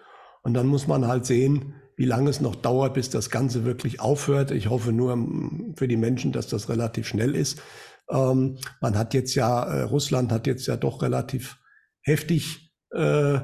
Und 0.43 0.55
dann 0.55 0.67
muss 0.67 0.87
man 0.87 1.07
halt 1.07 1.25
sehen, 1.25 1.75
wie 1.97 2.05
lange 2.05 2.29
es 2.29 2.41
noch 2.41 2.57
dauert, 2.57 2.95
bis 2.95 3.11
das 3.11 3.31
Ganze 3.31 3.65
wirklich 3.65 4.01
aufhört. 4.01 4.51
Ich 4.51 4.69
hoffe 4.69 4.93
nur 4.93 5.13
ähm, 5.13 5.75
für 5.77 5.89
die 5.89 5.97
Menschen, 5.97 6.33
dass 6.33 6.49
das 6.49 6.69
relativ 6.69 7.07
schnell 7.07 7.35
ist. 7.35 7.63
Ähm, 8.11 8.59
man 8.81 8.97
hat 8.99 9.15
jetzt 9.15 9.35
ja, 9.35 9.65
äh, 9.65 9.83
Russland 9.83 10.33
hat 10.33 10.47
jetzt 10.47 10.67
ja 10.67 10.77
doch 10.77 11.03
relativ 11.03 11.59
heftig 12.03 12.73
äh, 12.93 13.39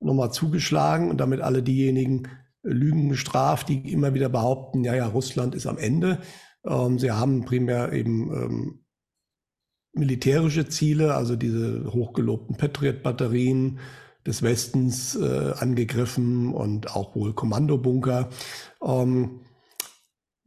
nochmal 0.00 0.32
zugeschlagen 0.32 1.10
und 1.10 1.18
damit 1.18 1.40
alle 1.40 1.62
diejenigen 1.62 2.28
Lügen 2.62 3.08
gestraft, 3.08 3.68
die 3.68 3.92
immer 3.92 4.14
wieder 4.14 4.28
behaupten, 4.28 4.84
ja, 4.84 4.94
ja, 4.94 5.06
Russland 5.06 5.54
ist 5.54 5.66
am 5.66 5.78
Ende. 5.78 6.18
Ähm, 6.66 6.98
sie 6.98 7.12
haben 7.12 7.44
primär 7.44 7.92
eben 7.92 8.30
ähm, 8.32 8.84
militärische 9.92 10.68
Ziele, 10.68 11.14
also 11.14 11.36
diese 11.36 11.92
hochgelobten 11.92 12.56
Patriot-Batterien 12.56 13.78
des 14.26 14.42
Westens 14.42 15.16
äh, 15.16 15.52
angegriffen 15.58 16.52
und 16.52 16.94
auch 16.94 17.14
wohl 17.16 17.32
Kommandobunker. 17.32 18.28
Ähm, 18.82 19.40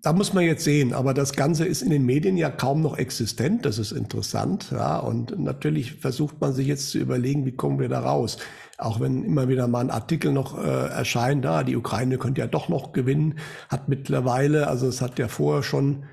da 0.04 0.12
muss 0.12 0.34
man 0.34 0.44
jetzt 0.44 0.66
sehen, 0.66 0.92
aber 0.92 1.14
das 1.14 1.32
Ganze 1.32 1.66
ist 1.66 1.82
in 1.82 1.90
den 1.90 2.06
Medien 2.06 2.36
ja 2.36 2.50
kaum 2.50 2.82
noch 2.82 2.98
existent. 2.98 3.66
Das 3.66 3.80
ist 3.80 3.94
interessant, 3.94 4.70
ja. 4.72 5.00
Und 5.00 5.40
natürlich 5.40 5.94
versucht 5.94 6.42
man 6.42 6.52
sich 6.52 6.68
jetzt 6.68 6.90
zu 6.90 6.98
überlegen, 6.98 7.46
wie 7.46 7.54
kommen 7.54 7.80
wir 7.80 7.88
da 7.88 8.02
raus. 8.02 8.38
Auch 8.78 9.00
wenn 9.00 9.24
immer 9.24 9.48
wieder 9.48 9.66
mal 9.70 9.80
ein 9.80 9.92
Artikel 9.92 10.34
noch 10.34 10.62
äh, 10.62 10.88
erscheint, 10.90 11.46
da 11.46 11.64
die 11.64 11.78
Ukraine 11.78 12.18
könnte 12.18 12.42
ja 12.42 12.48
doch 12.48 12.68
noch 12.68 12.92
gewinnen, 12.92 13.36
hat 13.70 13.88
mittlerweile, 13.88 14.68
also 14.68 14.88
es 14.88 15.02
hat 15.02 15.20
ja 15.20 15.30
vorher 15.30 15.64
schon 15.64 16.04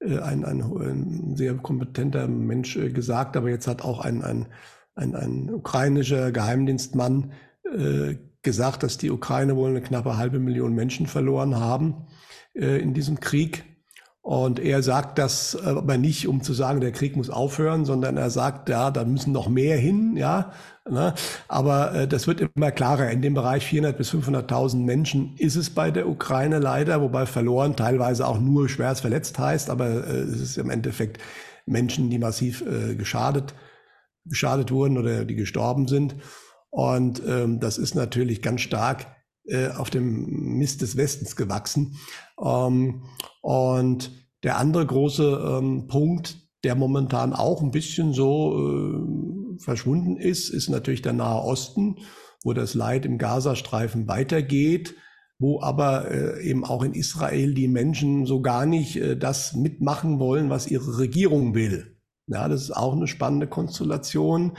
äh, 0.00 0.18
ein, 0.18 0.44
ein, 0.44 0.60
ein, 0.60 1.34
sehr 1.34 1.54
kompetenter 1.54 2.28
Mensch 2.28 2.76
äh, 2.76 2.90
gesagt, 2.90 3.34
aber 3.34 3.48
jetzt 3.48 3.66
hat 3.66 3.80
auch 3.80 4.00
ein, 4.00 4.22
ein, 4.22 4.46
ein, 4.94 5.14
ein 5.14 5.54
ukrainischer 5.54 6.32
Geheimdienstmann 6.32 7.32
äh, 7.64 8.16
gesagt, 8.42 8.82
dass 8.82 8.98
die 8.98 9.10
Ukraine 9.10 9.56
wohl 9.56 9.70
eine 9.70 9.80
knappe 9.80 10.18
halbe 10.18 10.38
Million 10.38 10.74
Menschen 10.74 11.06
verloren 11.06 11.56
haben 11.56 12.08
äh, 12.54 12.78
in 12.78 12.94
diesem 12.94 13.20
Krieg. 13.20 13.64
Und 14.20 14.60
er 14.60 14.82
sagt 14.82 15.18
das 15.18 15.56
aber 15.56 15.96
nicht, 15.96 16.28
um 16.28 16.42
zu 16.42 16.52
sagen, 16.52 16.82
der 16.82 16.92
Krieg 16.92 17.16
muss 17.16 17.30
aufhören, 17.30 17.86
sondern 17.86 18.18
er 18.18 18.28
sagt, 18.28 18.68
ja, 18.68 18.90
da 18.90 19.06
müssen 19.06 19.32
noch 19.32 19.48
mehr 19.48 19.78
hin, 19.78 20.18
ja. 20.18 20.52
Ne? 20.90 21.14
Aber 21.48 21.94
äh, 21.94 22.08
das 22.08 22.26
wird 22.26 22.42
immer 22.42 22.70
klarer. 22.70 23.10
In 23.10 23.22
dem 23.22 23.32
Bereich 23.32 23.64
400 23.64 23.96
bis 23.96 24.10
500.000 24.12 24.84
Menschen 24.84 25.34
ist 25.38 25.56
es 25.56 25.70
bei 25.70 25.90
der 25.90 26.08
Ukraine 26.08 26.58
leider, 26.58 27.00
wobei 27.00 27.24
verloren 27.24 27.74
teilweise 27.74 28.26
auch 28.26 28.38
nur 28.38 28.68
schwerst 28.68 29.00
verletzt 29.00 29.38
heißt, 29.38 29.70
aber 29.70 29.86
äh, 29.86 30.20
es 30.20 30.40
ist 30.40 30.58
im 30.58 30.68
Endeffekt 30.68 31.18
Menschen, 31.64 32.10
die 32.10 32.18
massiv 32.18 32.62
äh, 32.62 32.96
geschadet, 32.96 33.54
geschadet 34.26 34.70
wurden 34.70 34.98
oder 34.98 35.24
die 35.24 35.36
gestorben 35.36 35.88
sind. 35.88 36.16
Und 36.70 37.22
ähm, 37.26 37.60
das 37.60 37.78
ist 37.78 37.94
natürlich 37.94 38.42
ganz 38.42 38.60
stark 38.60 39.06
äh, 39.46 39.68
auf 39.68 39.88
dem 39.88 40.58
Mist 40.58 40.82
des 40.82 40.96
Westens 40.96 41.36
gewachsen. 41.36 41.96
Ähm, 42.42 43.04
und 43.42 44.10
der 44.42 44.58
andere 44.58 44.86
große 44.86 45.58
ähm, 45.58 45.86
Punkt, 45.88 46.38
der 46.64 46.74
momentan 46.74 47.32
auch 47.32 47.62
ein 47.62 47.70
bisschen 47.70 48.12
so 48.12 48.56
äh, 48.56 49.62
verschwunden 49.62 50.16
ist, 50.16 50.50
ist 50.50 50.68
natürlich 50.68 51.02
der 51.02 51.12
Nahe 51.12 51.42
Osten, 51.42 51.96
wo 52.44 52.52
das 52.52 52.74
Leid 52.74 53.04
im 53.06 53.18
Gazastreifen 53.18 54.08
weitergeht. 54.08 54.94
wo 55.38 55.62
aber 55.62 56.10
äh, 56.10 56.42
eben 56.42 56.64
auch 56.64 56.82
in 56.82 56.94
Israel 56.94 57.54
die 57.54 57.68
Menschen 57.68 58.26
so 58.26 58.42
gar 58.42 58.66
nicht 58.66 58.96
äh, 58.96 59.16
das 59.16 59.54
mitmachen 59.54 60.18
wollen, 60.18 60.50
was 60.50 60.66
ihre 60.66 60.98
Regierung 60.98 61.54
will. 61.54 61.96
Ja, 62.26 62.48
das 62.48 62.62
ist 62.62 62.76
auch 62.76 62.94
eine 62.94 63.06
spannende 63.06 63.46
Konstellation. 63.46 64.56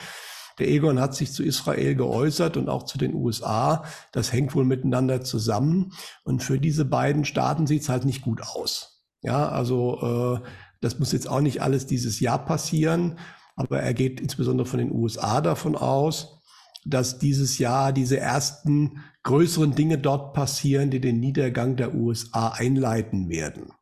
Der 0.60 0.68
Egon 0.68 1.00
hat 1.00 1.16
sich 1.16 1.32
zu 1.32 1.44
Israel 1.44 1.96
geäußert 1.96 2.58
und 2.58 2.70
auch 2.70 2.84
zu 2.84 2.98
den 2.98 3.16
USA. 3.16 3.84
Das 4.12 4.34
hängt 4.34 4.54
wohl 4.56 4.66
miteinander 4.66 5.22
zusammen. 5.22 5.94
Und 6.24 6.44
für 6.44 6.60
diese 6.60 6.86
beiden 6.86 7.26
Staaten 7.26 7.68
sieht 7.68 7.84
es 7.84 7.90
halt 7.90 8.06
nicht 8.06 8.22
gut 8.22 8.42
aus. 8.42 9.04
Ja, 9.22 9.50
also 9.50 10.42
äh, 10.42 10.48
das 10.82 11.00
muss 11.00 11.12
jetzt 11.12 11.30
auch 11.30 11.42
nicht 11.42 11.62
alles 11.62 11.88
dieses 11.88 12.20
Jahr 12.20 12.46
passieren. 12.46 13.18
Aber 13.56 13.82
er 13.82 13.94
geht 13.94 14.22
insbesondere 14.22 14.68
von 14.68 14.80
den 14.80 14.92
USA 14.92 15.42
davon 15.42 15.76
aus, 15.76 16.42
dass 16.86 17.20
dieses 17.20 17.58
Jahr 17.58 17.92
diese 17.92 18.18
ersten 18.18 19.04
größeren 19.24 19.76
Dinge 19.76 19.98
dort 19.98 20.34
passieren, 20.34 20.92
die 20.92 21.02
den 21.02 21.20
Niedergang 21.20 21.76
der 21.76 21.94
USA 21.94 22.50
einleiten 22.50 23.30
werden. 23.30 23.74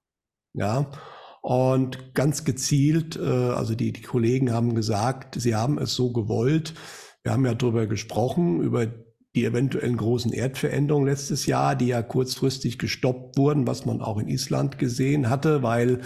Ja, 0.53 0.89
und 1.48 2.14
ganz 2.14 2.43
gezielt, 2.43 3.16
äh, 3.16 3.22
also 3.22 3.74
die, 3.74 3.93
die 3.93 4.02
Kollegen 4.02 4.52
haben 4.52 4.76
gesagt, 4.76 5.39
sie 5.39 5.56
haben 5.56 5.78
es 5.78 5.93
so 5.93 6.12
gewollt. 6.12 6.74
Wir 7.24 7.32
haben 7.32 7.45
ja 7.45 7.54
darüber 7.54 7.88
gesprochen, 7.88 8.60
über 8.60 8.86
die 9.34 9.45
eventuellen 9.45 9.95
großen 9.95 10.34
Erdveränderungen 10.34 11.08
letztes 11.08 11.45
Jahr, 11.45 11.78
die 11.78 11.88
ja 11.88 12.02
kurzfristig 12.02 12.80
gestoppt 12.80 13.38
wurden, 13.38 13.66
was 13.66 13.86
man 13.86 14.02
auch 14.02 14.18
in 14.18 14.28
Island 14.28 14.78
gesehen 14.78 15.30
hatte, 15.30 15.64
weil 15.64 16.02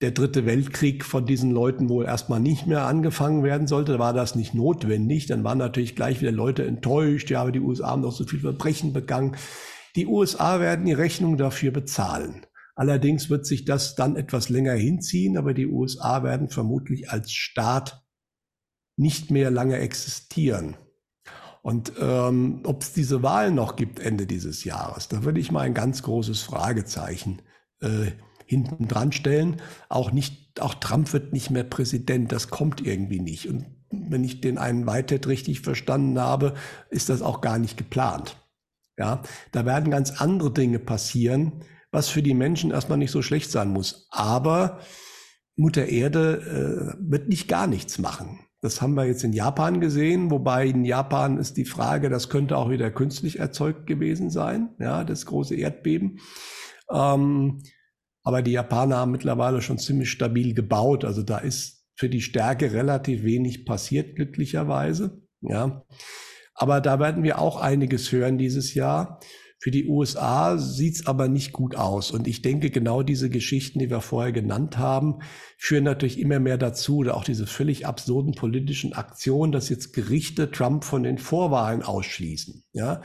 der 0.00 0.12
dritte 0.12 0.46
Weltkrieg 0.46 1.04
von 1.04 1.26
diesen 1.26 1.50
Leuten 1.50 1.90
wohl 1.90 2.06
erstmal 2.06 2.40
nicht 2.40 2.66
mehr 2.66 2.86
angefangen 2.86 3.42
werden 3.42 3.66
sollte, 3.66 3.98
war 3.98 4.14
das 4.14 4.34
nicht 4.34 4.54
notwendig. 4.54 5.26
Dann 5.26 5.44
waren 5.44 5.58
natürlich 5.58 5.94
gleich 5.94 6.22
wieder 6.22 6.32
Leute 6.32 6.64
enttäuscht, 6.64 7.28
ja, 7.28 7.42
aber 7.42 7.52
die 7.52 7.60
USA 7.60 7.88
haben 7.88 8.00
doch 8.00 8.12
so 8.12 8.24
viel 8.24 8.40
Verbrechen 8.40 8.94
begangen. 8.94 9.36
Die 9.94 10.06
USA 10.06 10.58
werden 10.58 10.86
die 10.86 10.94
Rechnung 10.94 11.36
dafür 11.36 11.70
bezahlen. 11.70 12.46
Allerdings 12.74 13.30
wird 13.30 13.46
sich 13.46 13.64
das 13.64 13.94
dann 13.94 14.16
etwas 14.16 14.48
länger 14.48 14.72
hinziehen, 14.72 15.36
aber 15.36 15.54
die 15.54 15.66
USA 15.66 16.22
werden 16.22 16.48
vermutlich 16.48 17.10
als 17.10 17.32
Staat 17.32 18.04
nicht 18.96 19.30
mehr 19.30 19.50
lange 19.50 19.78
existieren. 19.78 20.76
Und 21.62 21.92
ähm, 22.00 22.60
ob 22.64 22.82
es 22.82 22.92
diese 22.92 23.22
Wahl 23.22 23.50
noch 23.50 23.76
gibt 23.76 23.98
Ende 23.98 24.26
dieses 24.26 24.64
Jahres, 24.64 25.08
da 25.08 25.24
würde 25.24 25.40
ich 25.40 25.50
mal 25.50 25.62
ein 25.62 25.74
ganz 25.74 26.02
großes 26.02 26.42
Fragezeichen 26.42 27.40
äh, 27.80 28.10
hinten 28.44 28.88
dran 28.88 29.12
stellen. 29.12 29.62
Auch 29.88 30.12
nicht, 30.12 30.60
auch 30.60 30.74
Trump 30.74 31.12
wird 31.12 31.32
nicht 31.32 31.50
mehr 31.50 31.64
Präsident. 31.64 32.32
Das 32.32 32.50
kommt 32.50 32.84
irgendwie 32.84 33.20
nicht. 33.20 33.48
Und 33.48 33.66
wenn 33.90 34.24
ich 34.24 34.40
den 34.40 34.58
einen 34.58 34.86
Whitehead 34.86 35.26
richtig 35.26 35.60
verstanden 35.60 36.18
habe, 36.18 36.54
ist 36.90 37.08
das 37.08 37.22
auch 37.22 37.40
gar 37.40 37.58
nicht 37.58 37.76
geplant. 37.76 38.36
Ja, 38.98 39.22
da 39.50 39.64
werden 39.64 39.90
ganz 39.90 40.20
andere 40.20 40.52
Dinge 40.52 40.78
passieren, 40.78 41.64
was 41.94 42.08
für 42.08 42.22
die 42.22 42.34
Menschen 42.34 42.72
erstmal 42.72 42.98
nicht 42.98 43.12
so 43.12 43.22
schlecht 43.22 43.50
sein 43.50 43.68
muss. 43.68 44.08
Aber 44.10 44.80
Mutter 45.56 45.86
Erde 45.86 46.96
äh, 46.98 47.10
wird 47.10 47.28
nicht 47.28 47.48
gar 47.48 47.66
nichts 47.66 47.98
machen. 47.98 48.40
Das 48.60 48.82
haben 48.82 48.94
wir 48.94 49.04
jetzt 49.06 49.22
in 49.24 49.32
Japan 49.32 49.80
gesehen, 49.80 50.30
wobei 50.30 50.66
in 50.66 50.84
Japan 50.84 51.38
ist 51.38 51.56
die 51.56 51.66
Frage, 51.66 52.08
das 52.08 52.30
könnte 52.30 52.56
auch 52.56 52.70
wieder 52.70 52.90
künstlich 52.90 53.38
erzeugt 53.38 53.86
gewesen 53.86 54.30
sein, 54.30 54.70
ja, 54.80 55.04
das 55.04 55.26
große 55.26 55.54
Erdbeben. 55.54 56.18
Ähm, 56.90 57.62
aber 58.22 58.42
die 58.42 58.52
Japaner 58.52 58.96
haben 58.96 59.12
mittlerweile 59.12 59.60
schon 59.60 59.78
ziemlich 59.78 60.10
stabil 60.10 60.54
gebaut. 60.54 61.04
Also 61.04 61.22
da 61.22 61.38
ist 61.38 61.84
für 61.94 62.08
die 62.08 62.22
Stärke 62.22 62.72
relativ 62.72 63.22
wenig 63.22 63.66
passiert, 63.66 64.16
glücklicherweise. 64.16 65.22
Ja. 65.42 65.84
Aber 66.54 66.80
da 66.80 66.98
werden 66.98 67.22
wir 67.22 67.38
auch 67.38 67.60
einiges 67.60 68.10
hören 68.10 68.38
dieses 68.38 68.74
Jahr. 68.74 69.20
Für 69.64 69.70
die 69.70 69.88
USA 69.88 70.58
sieht's 70.58 71.06
aber 71.06 71.26
nicht 71.26 71.54
gut 71.54 71.74
aus. 71.74 72.10
Und 72.10 72.28
ich 72.28 72.42
denke, 72.42 72.68
genau 72.68 73.02
diese 73.02 73.30
Geschichten, 73.30 73.78
die 73.78 73.88
wir 73.88 74.02
vorher 74.02 74.30
genannt 74.30 74.76
haben, 74.76 75.20
führen 75.56 75.84
natürlich 75.84 76.20
immer 76.20 76.38
mehr 76.38 76.58
dazu, 76.58 76.98
oder 76.98 77.16
auch 77.16 77.24
diese 77.24 77.46
völlig 77.46 77.86
absurden 77.86 78.34
politischen 78.34 78.92
Aktionen, 78.92 79.52
dass 79.52 79.70
jetzt 79.70 79.94
Gerichte 79.94 80.50
Trump 80.50 80.84
von 80.84 81.02
den 81.02 81.16
Vorwahlen 81.16 81.82
ausschließen. 81.82 82.62
Ja, 82.74 83.00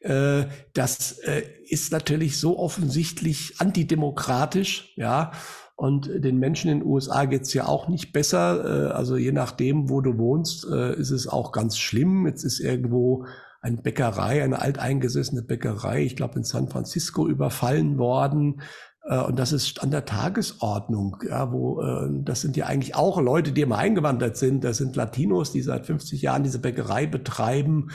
äh, 0.00 0.46
das 0.74 1.20
äh, 1.20 1.44
ist 1.68 1.92
natürlich 1.92 2.40
so 2.40 2.58
offensichtlich 2.58 3.60
antidemokratisch. 3.60 4.92
Ja, 4.96 5.30
und 5.76 6.10
den 6.12 6.38
Menschen 6.38 6.72
in 6.72 6.80
den 6.80 6.88
USA 6.88 7.24
geht's 7.26 7.54
ja 7.54 7.66
auch 7.66 7.86
nicht 7.86 8.12
besser. 8.12 8.88
Äh, 8.88 8.92
also 8.94 9.16
je 9.16 9.30
nachdem, 9.30 9.88
wo 9.88 10.00
du 10.00 10.18
wohnst, 10.18 10.66
äh, 10.68 10.92
ist 10.96 11.12
es 11.12 11.28
auch 11.28 11.52
ganz 11.52 11.78
schlimm. 11.78 12.26
Jetzt 12.26 12.42
ist 12.42 12.58
irgendwo 12.58 13.26
eine 13.60 13.76
Bäckerei, 13.76 14.42
eine 14.42 14.60
alteingesessene 14.60 15.42
Bäckerei, 15.42 16.02
ich 16.02 16.16
glaube 16.16 16.36
in 16.38 16.44
San 16.44 16.68
Francisco 16.68 17.28
überfallen 17.28 17.98
worden. 17.98 18.62
Äh, 19.04 19.18
und 19.18 19.38
das 19.38 19.52
ist 19.52 19.82
an 19.82 19.90
der 19.90 20.04
Tagesordnung, 20.04 21.18
ja, 21.28 21.52
wo 21.52 21.82
äh, 21.82 22.08
das 22.24 22.40
sind 22.40 22.56
ja 22.56 22.66
eigentlich 22.66 22.94
auch 22.94 23.20
Leute, 23.20 23.52
die 23.52 23.62
immer 23.62 23.78
eingewandert 23.78 24.36
sind. 24.36 24.64
Das 24.64 24.78
sind 24.78 24.96
Latinos, 24.96 25.52
die 25.52 25.62
seit 25.62 25.86
50 25.86 26.22
Jahren 26.22 26.42
diese 26.42 26.58
Bäckerei 26.58 27.06
betreiben. 27.06 27.90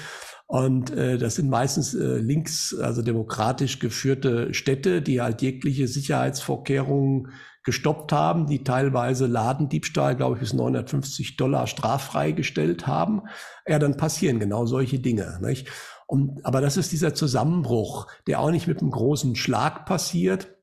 Und 0.48 0.92
äh, 0.92 1.18
das 1.18 1.36
sind 1.36 1.50
meistens 1.50 1.94
links, 1.94 2.76
also 2.80 3.02
demokratisch 3.02 3.80
geführte 3.80 4.54
Städte, 4.54 5.02
die 5.02 5.22
halt 5.22 5.42
jegliche 5.42 5.88
Sicherheitsvorkehrungen 5.88 7.30
gestoppt 7.66 8.12
haben, 8.12 8.46
die 8.48 8.64
teilweise 8.64 9.26
Ladendiebstahl, 9.26 10.16
glaube 10.16 10.36
ich, 10.36 10.42
bis 10.42 10.54
950 10.54 11.36
Dollar 11.36 11.68
straffrei 11.68 12.32
gestellt 12.32 12.88
haben, 12.88 13.24
ja, 13.68 13.80
dann 13.80 13.98
passieren 13.98 14.40
genau 14.40 14.66
solche 14.66 15.00
Dinge. 15.00 15.40
Nicht? 15.42 15.68
Und, 16.08 16.46
aber 16.46 16.62
das 16.62 16.78
ist 16.78 16.92
dieser 16.92 17.16
Zusammenbruch, 17.16 18.08
der 18.28 18.40
auch 18.40 18.52
nicht 18.52 18.68
mit 18.68 18.82
einem 18.82 18.92
großen 18.92 19.36
Schlag 19.36 19.86
passiert, 19.86 20.56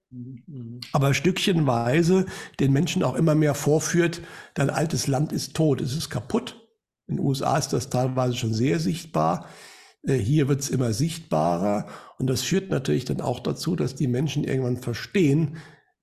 aber 0.92 1.14
stückchenweise 1.14 2.26
den 2.60 2.72
Menschen 2.72 3.02
auch 3.02 3.14
immer 3.14 3.34
mehr 3.34 3.54
vorführt, 3.54 4.20
dein 4.54 4.70
altes 4.70 5.06
Land 5.06 5.32
ist 5.32 5.54
tot, 5.54 5.80
es 5.80 5.96
ist 5.96 6.10
kaputt. 6.10 6.68
In 7.08 7.16
den 7.16 7.26
USA 7.26 7.56
ist 7.58 7.72
das 7.72 7.90
teilweise 7.90 8.36
schon 8.36 8.54
sehr 8.54 8.78
sichtbar. 8.78 9.46
Äh, 10.06 10.14
hier 10.14 10.48
wird 10.48 10.60
es 10.60 10.70
immer 10.70 10.92
sichtbarer 10.92 11.86
und 12.18 12.28
das 12.28 12.42
führt 12.42 12.70
natürlich 12.70 13.06
dann 13.06 13.20
auch 13.20 13.40
dazu, 13.40 13.74
dass 13.74 13.94
die 13.94 14.06
Menschen 14.06 14.44
irgendwann 14.44 14.76
verstehen, 14.76 15.56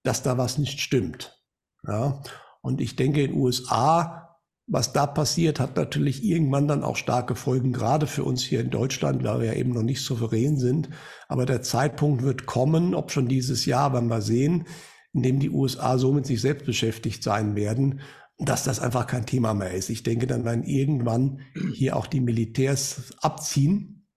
dass 0.03 0.23
da 0.23 0.37
was 0.37 0.57
nicht 0.57 0.79
stimmt. 0.79 1.39
Ja? 1.87 2.21
Und 2.61 2.81
ich 2.81 2.95
denke, 2.95 3.23
in 3.23 3.31
den 3.31 3.39
USA, 3.39 4.37
was 4.67 4.93
da 4.93 5.07
passiert, 5.07 5.59
hat 5.59 5.75
natürlich 5.75 6.23
irgendwann 6.23 6.67
dann 6.67 6.83
auch 6.83 6.95
starke 6.95 7.35
Folgen, 7.35 7.73
gerade 7.73 8.05
für 8.05 8.23
uns 8.23 8.43
hier 8.43 8.61
in 8.61 8.69
Deutschland, 8.69 9.23
weil 9.23 9.39
wir 9.39 9.47
ja 9.47 9.53
eben 9.53 9.73
noch 9.73 9.83
nicht 9.83 10.03
souverän 10.03 10.57
sind. 10.57 10.89
Aber 11.27 11.45
der 11.45 11.61
Zeitpunkt 11.61 12.23
wird 12.23 12.45
kommen, 12.45 12.93
ob 12.93 13.11
schon 13.11 13.27
dieses 13.27 13.65
Jahr, 13.65 13.93
werden 13.93 14.09
wir 14.09 14.21
sehen, 14.21 14.65
in 15.13 15.23
dem 15.23 15.39
die 15.39 15.49
USA 15.49 15.97
so 15.97 16.11
mit 16.11 16.27
sich 16.27 16.39
selbst 16.41 16.65
beschäftigt 16.65 17.23
sein 17.23 17.55
werden, 17.55 18.01
dass 18.37 18.63
das 18.63 18.79
einfach 18.79 19.07
kein 19.07 19.25
Thema 19.25 19.53
mehr 19.53 19.73
ist. 19.73 19.89
Ich 19.89 20.03
denke, 20.03 20.27
dann 20.27 20.45
werden 20.45 20.63
irgendwann 20.63 21.41
hier 21.73 21.95
auch 21.95 22.07
die 22.07 22.21
Militärs 22.21 23.13
abziehen. 23.21 24.07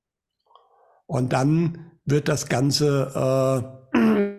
Und 1.06 1.32
dann 1.32 1.92
wird 2.04 2.28
das 2.28 2.48
Ganze 2.48 3.72
äh, 3.94 4.31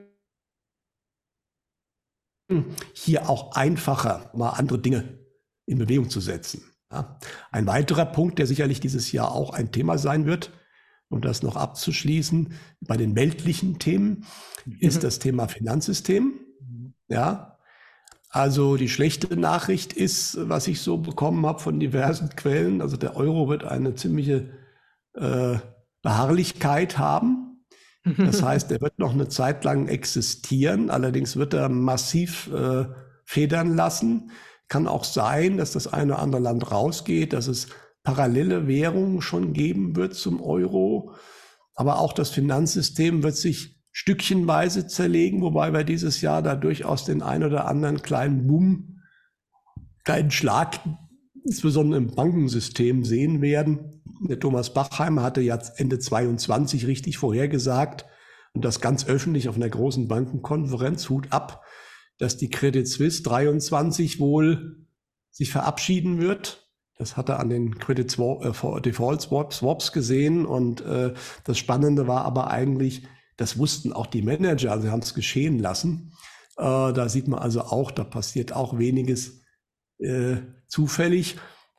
hier 2.94 3.30
auch 3.30 3.56
einfacher, 3.56 4.32
mal 4.34 4.52
andere 4.52 4.80
Dinge 4.80 5.20
in 5.66 5.78
Bewegung 5.78 6.10
zu 6.10 6.20
setzen. 6.20 6.64
Ja. 6.92 7.18
Ein 7.52 7.68
weiterer 7.68 8.06
Punkt, 8.06 8.40
der 8.40 8.48
sicherlich 8.48 8.80
dieses 8.80 9.12
Jahr 9.12 9.32
auch 9.32 9.52
ein 9.52 9.72
Thema 9.72 9.98
sein 9.98 10.26
wird, 10.26 10.52
um 11.10 11.22
das 11.22 11.44
noch 11.44 11.56
abzuschließen, 11.56 12.54
bei 12.82 12.98
den 12.98 13.16
weltlichen 13.16 13.80
Themen, 13.80 14.26
ist 14.80 14.98
mhm. 14.98 15.02
das 15.02 15.20
Thema 15.20 15.48
Finanzsystem. 15.48 16.34
Ja. 17.08 17.58
Also 18.30 18.78
die 18.78 18.90
schlechte 18.90 19.38
Nachricht 19.38 19.94
ist, 19.94 20.38
was 20.50 20.68
ich 20.68 20.82
so 20.82 20.98
bekommen 20.98 21.46
habe 21.46 21.60
von 21.60 21.80
diversen 21.80 22.30
Quellen, 22.30 22.82
also 22.82 22.98
der 22.98 23.16
Euro 23.16 23.48
wird 23.48 23.64
eine 23.64 23.94
ziemliche 23.94 24.50
äh, 25.14 25.58
Beharrlichkeit 26.02 26.98
haben. 26.98 27.43
Das 28.04 28.42
heißt, 28.44 28.72
er 28.72 28.82
wird 28.82 29.00
noch 29.00 29.14
eine 29.14 29.28
Zeit 29.28 29.64
lang 29.64 29.88
existieren, 29.88 30.90
allerdings 30.90 31.36
wird 31.36 31.54
er 31.54 31.70
massiv 31.70 32.50
äh, 32.54 32.86
federn 33.26 33.76
lassen. 33.76 34.32
Kann 34.68 34.88
auch 34.88 35.04
sein, 35.04 35.58
dass 35.58 35.72
das 35.72 35.88
eine 35.88 36.14
oder 36.14 36.22
andere 36.22 36.42
Land 36.42 36.72
rausgeht, 36.72 37.34
dass 37.34 37.48
es 37.48 37.68
parallele 38.04 38.68
Währungen 38.68 39.22
schon 39.22 39.54
geben 39.54 39.96
wird 39.96 40.14
zum 40.16 40.42
Euro. 40.42 41.14
Aber 41.76 42.00
auch 42.00 42.14
das 42.14 42.30
Finanzsystem 42.30 43.24
wird 43.24 43.36
sich 43.36 43.82
stückchenweise 43.92 44.88
zerlegen, 44.88 45.42
wobei 45.42 45.72
wir 45.72 45.84
dieses 45.84 46.22
Jahr 46.22 46.42
da 46.42 46.56
durchaus 46.56 47.06
den 47.06 47.22
ein 47.22 47.44
oder 47.44 47.68
anderen 47.68 48.02
kleinen 48.02 48.48
Boom, 48.48 49.02
kleinen 50.04 50.32
Schlag, 50.32 50.80
insbesondere 51.44 52.00
im 52.00 52.08
Bankensystem 52.08 53.04
sehen 53.04 53.42
werden. 53.42 54.02
Der 54.28 54.40
Thomas 54.40 54.74
Bachheimer 54.74 55.24
hatte 55.24 55.42
jetzt 55.42 55.80
Ende 55.80 56.00
22 56.00 56.88
richtig 56.88 57.18
vorhergesagt 57.18 58.06
und 58.54 58.64
das 58.64 58.80
ganz 58.80 59.06
öffentlich 59.06 59.50
auf 59.50 59.56
einer 59.56 59.70
großen 59.70 60.08
Bankenkonferenz, 60.08 61.10
Hut 61.10 61.32
ab, 61.32 61.64
dass 62.18 62.38
die 62.38 62.50
Credit 62.50 62.88
Suisse 62.88 63.24
23 63.24 64.20
wohl 64.20 64.86
sich 65.32 65.52
verabschieden 65.52 66.22
wird. 66.22 66.70
Das 66.98 67.18
hat 67.18 67.30
er 67.30 67.40
an 67.40 67.50
den 67.50 67.80
Credit 67.80 68.18
äh, 68.18 68.82
Default 68.82 69.22
Swaps 69.22 69.92
gesehen 69.92 70.46
und 70.46 70.82
äh, 70.82 71.14
das 71.44 71.58
Spannende 71.58 72.08
war 72.08 72.24
aber 72.24 72.52
eigentlich, 72.52 73.04
Das 73.36 73.58
wussten 73.58 73.92
auch 73.92 74.06
die 74.06 74.22
Manager, 74.22 74.72
also 74.72 74.84
sie 74.84 74.92
haben 74.92 75.02
es 75.02 75.16
geschehen 75.16 75.58
lassen. 75.58 76.14
Äh, 76.56 76.94
da 76.94 77.10
sieht 77.10 77.28
man 77.28 77.40
also 77.40 77.62
auch, 77.62 77.90
da 77.90 78.04
passiert 78.04 78.54
auch 78.54 78.78
weniges 78.78 79.43
äh, 80.00 80.38
zufällig. 80.68 81.38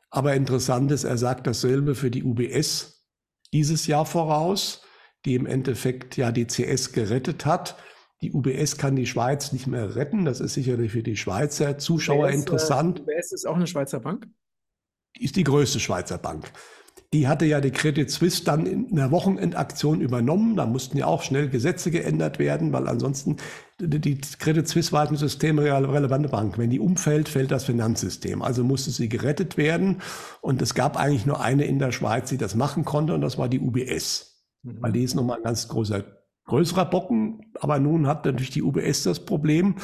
Aber 0.09 0.33
interessant 0.33 0.91
ist, 0.91 1.03
er 1.03 1.17
sagt 1.17 1.47
dasselbe 1.47 1.95
für 1.95 2.11
die 2.11 2.23
UBS 2.23 3.05
dieses 3.53 3.87
Jahr 3.87 4.05
voraus, 4.05 4.83
die 5.25 5.35
im 5.35 5.45
Endeffekt 5.45 6.17
ja 6.17 6.31
die 6.31 6.47
CS 6.47 6.91
gerettet 6.91 7.45
hat. 7.45 7.77
Die 8.21 8.31
UBS 8.31 8.77
kann 8.77 8.95
die 8.95 9.05
Schweiz 9.05 9.51
nicht 9.51 9.67
mehr 9.67 9.95
retten. 9.95 10.25
Das 10.25 10.39
ist 10.39 10.53
sicherlich 10.53 10.91
für 10.93 11.03
die 11.03 11.17
Schweizer 11.17 11.77
Zuschauer 11.77 12.25
UBS, 12.25 12.33
äh, 12.33 12.37
interessant. 12.37 12.99
Äh, 12.99 13.01
UBS 13.01 13.31
ist 13.33 13.45
auch 13.45 13.55
eine 13.55 13.67
Schweizer 13.67 13.99
Bank? 13.99 14.27
Die 15.17 15.25
ist 15.25 15.35
die 15.35 15.43
größte 15.43 15.79
Schweizer 15.79 16.17
Bank. 16.17 16.51
Die 17.15 17.29
hatte 17.29 17.45
ja 17.45 17.61
die 17.61 17.71
Credit 17.71 18.11
Suisse 18.11 18.43
dann 18.43 18.65
in 18.65 18.91
einer 18.91 19.09
Wochenendaktion 19.09 20.01
übernommen. 20.01 20.57
Da 20.57 20.65
mussten 20.65 20.97
ja 20.97 21.05
auch 21.05 21.23
schnell 21.23 21.47
Gesetze 21.47 21.89
geändert 21.89 22.39
werden, 22.39 22.73
weil 22.73 22.89
ansonsten 22.89 23.37
die 23.79 24.19
Credit 24.37 24.67
Suisse 24.67 24.91
war 24.91 25.07
eine 25.07 25.17
systemrelevante 25.17 26.27
Bank. 26.27 26.57
Wenn 26.57 26.71
die 26.71 26.81
umfällt, 26.81 27.29
fällt 27.29 27.51
das 27.51 27.63
Finanzsystem. 27.63 28.41
Also 28.41 28.65
musste 28.65 28.91
sie 28.91 29.07
gerettet 29.07 29.55
werden. 29.55 30.01
Und 30.41 30.61
es 30.61 30.73
gab 30.73 30.97
eigentlich 30.97 31.25
nur 31.25 31.39
eine 31.39 31.63
in 31.63 31.79
der 31.79 31.93
Schweiz, 31.93 32.27
die 32.27 32.37
das 32.37 32.53
machen 32.53 32.83
konnte, 32.83 33.13
und 33.13 33.21
das 33.21 33.37
war 33.37 33.47
die 33.47 33.61
UBS. 33.61 34.43
Mhm. 34.63 34.81
Weil 34.81 34.91
die 34.91 35.03
ist 35.03 35.15
nochmal 35.15 35.37
ein 35.37 35.43
ganz 35.43 35.69
großer, 35.69 36.03
größerer 36.47 36.83
Bocken. 36.83 37.53
Aber 37.61 37.79
nun 37.79 38.07
hat 38.07 38.25
natürlich 38.25 38.49
die 38.49 38.61
UBS 38.61 39.03
das 39.03 39.21
Problem, 39.21 39.75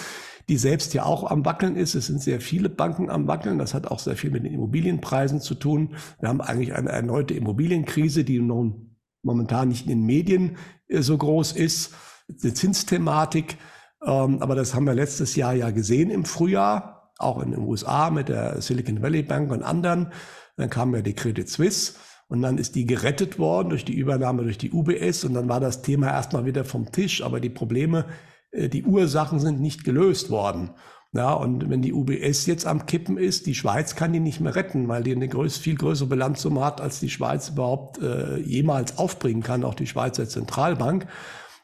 die 0.52 0.58
selbst 0.58 0.94
ja 0.94 1.06
auch 1.06 1.32
am 1.32 1.46
Wackeln 1.46 1.78
ist. 1.78 1.96
Es 1.96 2.08
sind 2.08 2.22
sehr 2.22 2.42
viele 2.42 2.68
Banken 2.68 3.10
am 3.10 3.26
Wackeln. 3.26 3.58
Das 3.58 3.74
hat 3.74 3.88
auch 3.88 4.00
sehr 4.00 4.18
viel 4.18 4.32
mit 4.32 4.44
den 4.44 4.52
Immobilienpreisen 4.52 5.40
zu 5.40 5.56
tun. 5.56 5.96
Wir 6.20 6.28
haben 6.28 6.42
eigentlich 6.42 6.76
eine 6.76 6.90
erneute 6.90 7.34
Immobilienkrise, 7.34 8.26
die 8.26 8.38
nun 8.40 8.98
momentan 9.24 9.70
nicht 9.70 9.84
in 9.84 9.92
den 9.92 10.06
Medien 10.06 10.58
äh, 10.90 11.02
so 11.04 11.18
groß 11.18 11.54
ist. 11.54 11.94
Die 12.28 12.54
Zinsthematik. 12.54 13.60
Ähm, 14.06 14.42
aber 14.42 14.56
das 14.56 14.76
haben 14.76 14.86
wir 14.86 14.94
letztes 14.94 15.38
Jahr 15.38 15.54
ja 15.54 15.72
gesehen 15.72 16.12
im 16.12 16.26
Frühjahr, 16.26 17.14
auch 17.18 17.42
in 17.42 17.52
den 17.52 17.62
USA 17.62 18.10
mit 18.10 18.28
der 18.28 18.62
Silicon 18.62 19.02
Valley 19.02 19.24
Bank 19.24 19.54
und 19.54 19.64
anderen. 19.64 20.12
Dann 20.58 20.70
kam 20.70 20.94
ja 20.94 21.02
die 21.02 21.14
Credit 21.14 21.48
Suisse. 21.48 21.94
Und 22.28 22.42
dann 22.42 22.58
ist 22.58 22.76
die 22.76 22.86
gerettet 22.86 23.40
worden 23.40 23.70
durch 23.70 23.86
die 23.86 23.96
Übernahme 23.96 24.44
durch 24.44 24.58
die 24.58 24.72
UBS 24.72 25.24
und 25.24 25.34
dann 25.34 25.48
war 25.48 25.62
das 25.62 25.82
Thema 25.82 26.08
erstmal 26.08 26.46
wieder 26.46 26.66
vom 26.66 26.92
Tisch. 26.92 27.24
Aber 27.24 27.40
die 27.40 27.50
Probleme 27.50 28.06
die 28.54 28.84
Ursachen 28.84 29.40
sind 29.40 29.62
nicht 29.62 29.84
gelöst 29.84 30.30
worden. 30.30 30.72
Ja, 31.14 31.34
und 31.34 31.70
wenn 31.70 31.82
die 31.82 31.92
UBS 31.92 32.46
jetzt 32.46 32.66
am 32.66 32.86
Kippen 32.86 33.18
ist, 33.18 33.46
die 33.46 33.56
Schweiz 33.56 33.96
kann 33.96 34.14
die 34.14 34.22
nicht 34.22 34.40
mehr 34.40 34.56
retten, 34.56 34.88
weil 34.88 35.04
die 35.04 35.14
eine 35.14 35.28
größ, 35.28 35.58
viel 35.58 35.76
größere 35.76 36.08
Bilanzsumme 36.08 36.64
hat, 36.64 36.80
als 36.80 37.02
die 37.02 37.10
Schweiz 37.10 37.50
überhaupt 37.50 38.02
äh, 38.02 38.38
jemals 38.38 38.98
aufbringen 38.98 39.44
kann, 39.44 39.66
auch 39.66 39.76
die 39.76 39.88
Schweizer 39.88 40.28
Zentralbank. 40.30 41.08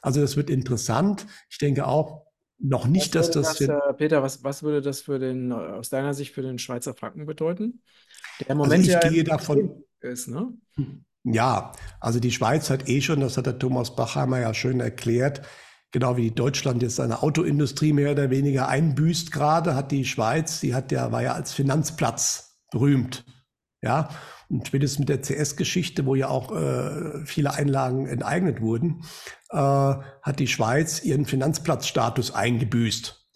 Also 0.02 0.20
das 0.20 0.36
wird 0.36 0.50
interessant. 0.50 1.26
Ich 1.50 1.60
denke 1.60 1.88
auch 1.88 2.24
noch 2.60 2.88
nicht, 2.88 3.16
dass 3.16 3.32
das. 3.32 3.58
das 3.58 3.62
äh, 3.62 3.94
Peter, 3.94 4.22
was, 4.22 4.44
was 4.44 4.64
würde 4.64 4.82
das 4.82 5.02
für 5.02 5.18
den, 5.18 5.54
aus 5.54 5.90
deiner 5.90 6.14
Sicht 6.14 6.34
für 6.34 6.42
den 6.42 6.60
Schweizer 6.60 6.94
Franken 6.94 7.26
bedeuten? 7.26 7.82
Der 8.42 8.50
im 8.50 8.62
also 8.62 8.64
Moment 8.64 8.88
also 8.88 8.98
ich 8.98 9.04
ja 9.04 9.10
gehe 9.10 9.24
davon. 9.24 9.84
Ist, 10.02 10.28
ne? 10.28 10.54
Ja, 11.24 11.72
also 12.00 12.20
die 12.20 12.32
Schweiz 12.32 12.70
hat 12.70 12.88
eh 12.90 13.02
schon, 13.02 13.22
das 13.22 13.38
hat 13.38 13.46
der 13.46 13.60
Thomas 13.60 13.96
Bachheimer 13.96 14.40
ja 14.40 14.54
schön 14.54 14.80
erklärt, 14.80 15.42
Genau 15.98 16.16
wie 16.16 16.30
Deutschland 16.30 16.84
jetzt 16.84 16.98
seine 16.98 17.24
Autoindustrie 17.24 17.92
mehr 17.92 18.12
oder 18.12 18.30
weniger 18.30 18.68
einbüßt 18.68 19.32
gerade, 19.32 19.74
hat 19.74 19.92
die 19.92 20.06
Schweiz, 20.06 20.60
die 20.60 20.76
hat 20.76 20.92
ja, 20.92 21.12
war 21.12 21.24
ja 21.24 21.34
als 21.34 21.54
Finanzplatz 21.54 22.60
berühmt. 22.70 23.26
Ja, 23.82 24.10
und 24.48 24.68
spätestens 24.68 25.00
mit 25.00 25.10
der 25.10 25.24
CS-Geschichte, 25.24 26.06
wo 26.06 26.14
ja 26.14 26.28
auch 26.28 26.56
äh, 26.56 27.26
viele 27.26 27.52
Einlagen 27.52 28.06
enteignet 28.06 28.62
wurden, 28.62 29.06
äh, 29.50 29.58
hat 29.58 30.38
die 30.38 30.46
Schweiz 30.46 31.04
ihren 31.04 31.26
Finanzplatzstatus 31.26 32.30
eingebüßt. 32.30 33.28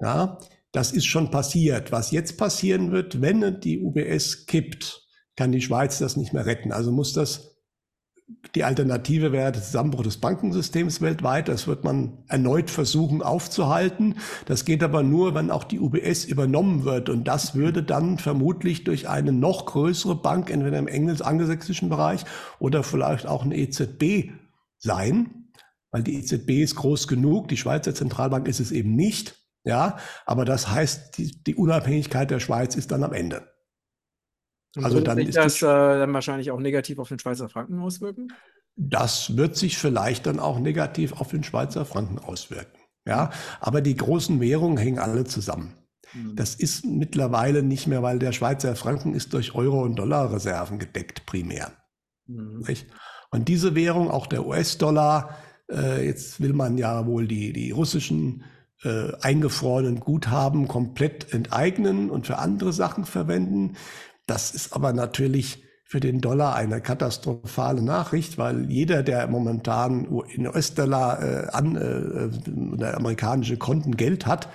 Ja, 0.00 0.40
das 0.72 0.90
ist 0.90 1.06
schon 1.06 1.30
passiert. 1.30 1.92
Was 1.92 2.10
jetzt 2.10 2.38
passieren 2.38 2.90
wird, 2.90 3.20
wenn 3.20 3.60
die 3.60 3.80
UBS 3.80 4.46
kippt, 4.46 5.06
kann 5.36 5.52
die 5.52 5.62
Schweiz 5.62 5.98
das 5.98 6.16
nicht 6.16 6.32
mehr 6.32 6.46
retten. 6.46 6.72
Also 6.72 6.90
muss 6.90 7.12
das 7.12 7.56
die 8.54 8.64
Alternative 8.64 9.32
wäre 9.32 9.52
der 9.52 9.62
Zusammenbruch 9.62 10.02
des 10.02 10.18
Bankensystems 10.18 11.00
weltweit. 11.00 11.48
Das 11.48 11.66
wird 11.66 11.84
man 11.84 12.24
erneut 12.28 12.70
versuchen 12.70 13.22
aufzuhalten. 13.22 14.16
Das 14.46 14.64
geht 14.64 14.82
aber 14.82 15.02
nur, 15.02 15.34
wenn 15.34 15.50
auch 15.50 15.64
die 15.64 15.78
UBS 15.78 16.24
übernommen 16.24 16.84
wird. 16.84 17.08
Und 17.08 17.24
das 17.24 17.54
würde 17.54 17.82
dann 17.82 18.18
vermutlich 18.18 18.84
durch 18.84 19.08
eine 19.08 19.32
noch 19.32 19.66
größere 19.66 20.16
Bank, 20.16 20.50
entweder 20.50 20.78
im 20.78 20.88
englisch-angelsächsischen 20.88 21.88
Bereich 21.88 22.24
oder 22.58 22.82
vielleicht 22.82 23.26
auch 23.26 23.44
eine 23.44 23.56
EZB 23.56 24.30
sein. 24.78 25.50
Weil 25.92 26.02
die 26.02 26.18
EZB 26.18 26.62
ist 26.62 26.76
groß 26.76 27.08
genug. 27.08 27.48
Die 27.48 27.56
Schweizer 27.56 27.94
Zentralbank 27.94 28.48
ist 28.48 28.60
es 28.60 28.72
eben 28.72 28.94
nicht. 28.94 29.36
Ja, 29.64 29.98
aber 30.24 30.44
das 30.44 30.70
heißt, 30.70 31.18
die, 31.18 31.42
die 31.44 31.54
Unabhängigkeit 31.54 32.30
der 32.30 32.40
Schweiz 32.40 32.74
ist 32.76 32.90
dann 32.92 33.04
am 33.04 33.12
Ende. 33.12 33.46
Und 34.76 34.84
also 34.84 35.00
dann 35.00 35.16
sich 35.18 35.28
ist 35.28 35.36
das 35.36 35.62
äh, 35.62 35.66
dann 35.66 36.12
wahrscheinlich 36.12 36.50
auch 36.50 36.60
negativ 36.60 36.98
auf 36.98 37.08
den 37.08 37.18
Schweizer 37.18 37.48
Franken 37.48 37.80
auswirken? 37.80 38.32
Das 38.76 39.36
wird 39.36 39.56
sich 39.56 39.78
vielleicht 39.78 40.26
dann 40.26 40.38
auch 40.38 40.58
negativ 40.58 41.12
auf 41.20 41.30
den 41.30 41.42
Schweizer 41.42 41.84
Franken 41.84 42.18
auswirken. 42.18 42.78
Ja, 43.06 43.30
aber 43.60 43.80
die 43.80 43.96
großen 43.96 44.40
Währungen 44.40 44.76
hängen 44.76 44.98
alle 44.98 45.24
zusammen. 45.24 45.74
Mhm. 46.14 46.36
Das 46.36 46.54
ist 46.54 46.84
mittlerweile 46.84 47.62
nicht 47.62 47.86
mehr, 47.86 48.02
weil 48.02 48.18
der 48.18 48.32
Schweizer 48.32 48.76
Franken 48.76 49.14
ist 49.14 49.32
durch 49.32 49.54
Euro- 49.54 49.82
und 49.82 49.96
Dollarreserven 49.96 50.78
gedeckt 50.78 51.26
primär. 51.26 51.72
Mhm. 52.26 52.64
Und 53.30 53.48
diese 53.48 53.74
Währung, 53.74 54.10
auch 54.10 54.26
der 54.26 54.46
US-Dollar, 54.46 55.36
äh, 55.70 56.04
jetzt 56.06 56.40
will 56.40 56.52
man 56.52 56.78
ja 56.78 57.06
wohl 57.06 57.26
die, 57.26 57.52
die 57.52 57.70
russischen 57.70 58.44
äh, 58.82 59.12
eingefrorenen 59.20 60.00
Guthaben 60.00 60.68
komplett 60.68 61.32
enteignen 61.32 62.10
und 62.10 62.26
für 62.26 62.38
andere 62.38 62.72
Sachen 62.72 63.04
verwenden. 63.04 63.76
Das 64.30 64.52
ist 64.52 64.74
aber 64.74 64.92
natürlich 64.92 65.64
für 65.84 65.98
den 65.98 66.20
Dollar 66.20 66.54
eine 66.54 66.80
katastrophale 66.80 67.82
Nachricht, 67.82 68.38
weil 68.38 68.70
jeder, 68.70 69.02
der 69.02 69.26
momentan 69.26 70.04
in 70.28 70.46
US-Dollar 70.46 71.20
äh, 71.20 71.48
an 71.48 71.74
äh, 71.74 72.72
oder 72.72 72.96
amerikanische 72.96 73.56
Konten 73.56 73.96
Geld 73.96 74.26
hat, 74.26 74.48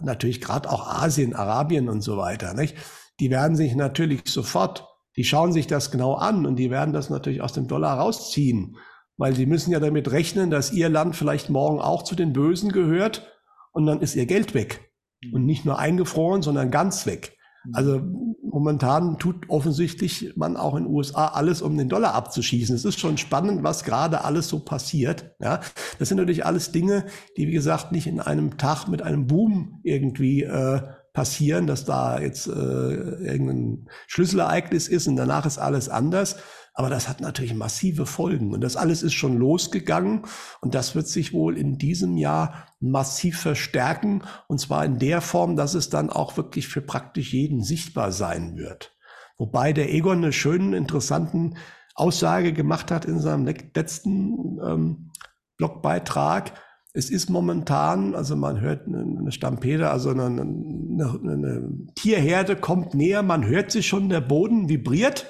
natürlich 0.00 0.40
gerade 0.40 0.70
auch 0.70 0.86
Asien, 0.86 1.34
Arabien 1.34 1.88
und 1.88 2.02
so 2.02 2.16
weiter, 2.16 2.54
nicht? 2.54 2.76
die 3.18 3.28
werden 3.28 3.56
sich 3.56 3.74
natürlich 3.74 4.22
sofort, 4.26 4.86
die 5.16 5.24
schauen 5.24 5.52
sich 5.52 5.66
das 5.66 5.90
genau 5.90 6.14
an 6.14 6.46
und 6.46 6.54
die 6.54 6.70
werden 6.70 6.94
das 6.94 7.10
natürlich 7.10 7.42
aus 7.42 7.52
dem 7.52 7.66
Dollar 7.66 7.98
rausziehen, 7.98 8.76
weil 9.16 9.34
sie 9.34 9.46
müssen 9.46 9.72
ja 9.72 9.80
damit 9.80 10.12
rechnen, 10.12 10.48
dass 10.48 10.70
ihr 10.70 10.88
Land 10.88 11.16
vielleicht 11.16 11.50
morgen 11.50 11.80
auch 11.80 12.04
zu 12.04 12.14
den 12.14 12.32
Bösen 12.32 12.70
gehört 12.70 13.28
und 13.72 13.84
dann 13.84 14.00
ist 14.00 14.14
ihr 14.14 14.26
Geld 14.26 14.54
weg. 14.54 14.92
Und 15.32 15.44
nicht 15.44 15.64
nur 15.64 15.80
eingefroren, 15.80 16.42
sondern 16.42 16.70
ganz 16.70 17.04
weg. 17.04 17.36
Also 17.72 18.00
momentan 18.42 19.18
tut 19.18 19.48
offensichtlich 19.48 20.32
man 20.36 20.56
auch 20.56 20.74
in 20.74 20.84
den 20.84 20.92
USA 20.92 21.28
alles, 21.28 21.60
um 21.62 21.76
den 21.76 21.88
Dollar 21.88 22.14
abzuschießen. 22.14 22.74
Es 22.74 22.84
ist 22.84 22.98
schon 22.98 23.18
spannend, 23.18 23.62
was 23.62 23.84
gerade 23.84 24.24
alles 24.24 24.48
so 24.48 24.60
passiert. 24.60 25.34
Ja, 25.40 25.60
das 25.98 26.08
sind 26.08 26.18
natürlich 26.18 26.46
alles 26.46 26.72
Dinge, 26.72 27.04
die 27.36 27.48
wie 27.48 27.52
gesagt 27.52 27.92
nicht 27.92 28.06
in 28.06 28.20
einem 28.20 28.56
Tag 28.56 28.88
mit 28.88 29.02
einem 29.02 29.26
Boom 29.26 29.80
irgendwie 29.82 30.44
äh, 30.44 30.80
passieren, 31.12 31.66
dass 31.66 31.84
da 31.84 32.20
jetzt 32.20 32.46
äh, 32.46 32.50
irgendein 32.52 33.88
Schlüsselereignis 34.06 34.86
ist 34.86 35.08
und 35.08 35.16
danach 35.16 35.46
ist 35.46 35.58
alles 35.58 35.88
anders. 35.88 36.36
Aber 36.78 36.90
das 36.90 37.08
hat 37.08 37.20
natürlich 37.20 37.54
massive 37.54 38.06
Folgen. 38.06 38.54
Und 38.54 38.60
das 38.60 38.76
alles 38.76 39.02
ist 39.02 39.14
schon 39.14 39.36
losgegangen. 39.36 40.22
Und 40.60 40.76
das 40.76 40.94
wird 40.94 41.08
sich 41.08 41.32
wohl 41.32 41.58
in 41.58 41.76
diesem 41.76 42.16
Jahr 42.16 42.68
massiv 42.78 43.40
verstärken. 43.40 44.22
Und 44.46 44.60
zwar 44.60 44.84
in 44.84 45.00
der 45.00 45.20
Form, 45.20 45.56
dass 45.56 45.74
es 45.74 45.90
dann 45.90 46.08
auch 46.08 46.36
wirklich 46.36 46.68
für 46.68 46.80
praktisch 46.80 47.32
jeden 47.32 47.64
sichtbar 47.64 48.12
sein 48.12 48.56
wird. 48.56 48.96
Wobei 49.38 49.72
der 49.72 49.92
Egon 49.92 50.18
eine 50.18 50.32
schöne, 50.32 50.76
interessanten 50.76 51.56
Aussage 51.96 52.52
gemacht 52.52 52.92
hat 52.92 53.06
in 53.06 53.18
seinem 53.18 53.44
letzten 53.44 54.60
ähm, 54.64 55.10
Blogbeitrag. 55.56 56.52
Es 56.92 57.10
ist 57.10 57.28
momentan, 57.28 58.14
also 58.14 58.36
man 58.36 58.60
hört 58.60 58.86
eine 58.86 59.32
Stampede, 59.32 59.90
also 59.90 60.10
eine, 60.10 60.26
eine, 60.26 61.20
eine 61.24 61.70
Tierherde 61.96 62.54
kommt 62.54 62.94
näher, 62.94 63.24
man 63.24 63.44
hört 63.44 63.72
sich 63.72 63.88
schon, 63.88 64.08
der 64.08 64.20
Boden 64.20 64.68
vibriert. 64.68 65.26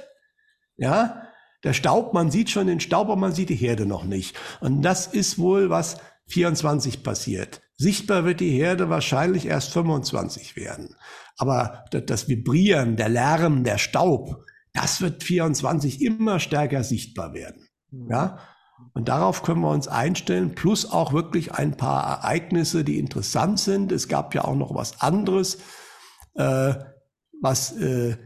Ja, 0.77 1.23
der 1.65 1.73
Staub, 1.73 2.15
man 2.15 2.31
sieht 2.31 2.51
schon 2.51 2.67
den 2.67 2.81
Staub, 2.81 3.09
aber 3.09 3.17
man 3.17 3.33
sieht 3.33 3.49
die 3.49 3.57
Herde 3.57 3.87
noch 3.87 4.05
nicht. 4.05 4.37
Und 4.61 4.83
das 4.83 5.07
ist 5.07 5.39
wohl, 5.39 5.71
was 5.71 5.99
24 6.27 7.03
passiert. 7.03 7.63
Sichtbar 7.77 8.25
wird 8.25 8.41
die 8.41 8.51
Herde 8.51 8.91
wahrscheinlich 8.91 9.47
erst 9.47 9.73
25 9.73 10.57
werden. 10.57 10.97
Aber 11.37 11.85
das 11.91 12.29
Vibrieren, 12.29 12.97
der 12.97 13.09
Lärm, 13.09 13.65
der 13.65 13.79
Staub, 13.79 14.45
das 14.73 15.01
wird 15.01 15.23
24 15.23 16.03
immer 16.03 16.41
stärker 16.41 16.85
sichtbar 16.85 17.35
werden. 17.35 17.69
Mhm. 17.91 18.11
Ja? 18.11 18.39
Und 18.95 19.09
darauf 19.09 19.43
können 19.43 19.61
wir 19.61 19.71
uns 19.71 19.89
einstellen, 19.89 20.55
plus 20.55 20.91
auch 20.91 21.13
wirklich 21.13 21.53
ein 21.53 21.77
paar 21.77 22.05
Ereignisse, 22.05 22.85
die 22.85 22.99
interessant 22.99 23.61
sind. 23.61 23.93
Es 23.93 24.09
gab 24.09 24.35
ja 24.35 24.45
auch 24.45 24.55
noch 24.55 24.75
was 24.75 25.01
anderes, 25.01 25.59
äh, 26.35 26.75
was 27.41 27.77
äh, 27.77 28.17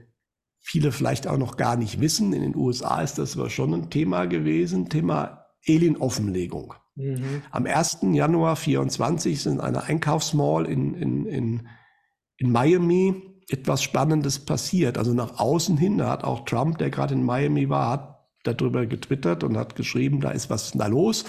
viele 0.62 0.92
vielleicht 0.92 1.26
auch 1.26 1.36
noch 1.36 1.56
gar 1.56 1.76
nicht 1.76 2.00
wissen. 2.00 2.32
In 2.32 2.42
den 2.42 2.56
USA 2.56 3.02
ist 3.02 3.18
das 3.18 3.36
aber 3.36 3.50
schon 3.50 3.74
ein 3.74 3.90
Thema 3.90 4.26
gewesen, 4.26 4.88
Thema 4.88 5.46
Alien-Offenlegung. 5.68 6.74
Mhm. 6.94 7.42
Am 7.50 7.66
1. 7.66 7.98
Januar 8.12 8.56
24 8.56 9.42
sind 9.42 9.54
in 9.54 9.60
einer 9.60 9.84
Einkaufsmall 9.84 10.66
in, 10.66 10.94
in, 10.94 11.26
in, 11.26 11.68
in 12.36 12.52
Miami 12.52 13.22
etwas 13.48 13.82
Spannendes 13.82 14.38
passiert. 14.44 14.98
Also 14.98 15.12
nach 15.12 15.38
außen 15.38 15.76
hin, 15.76 15.98
da 15.98 16.08
hat 16.08 16.24
auch 16.24 16.44
Trump, 16.44 16.78
der 16.78 16.90
gerade 16.90 17.14
in 17.14 17.24
Miami 17.24 17.68
war, 17.68 17.90
hat 17.90 18.18
darüber 18.44 18.86
getwittert 18.86 19.44
und 19.44 19.56
hat 19.56 19.76
geschrieben, 19.76 20.20
da 20.20 20.30
ist 20.30 20.48
was 20.50 20.72
da 20.72 20.86
los. 20.86 21.24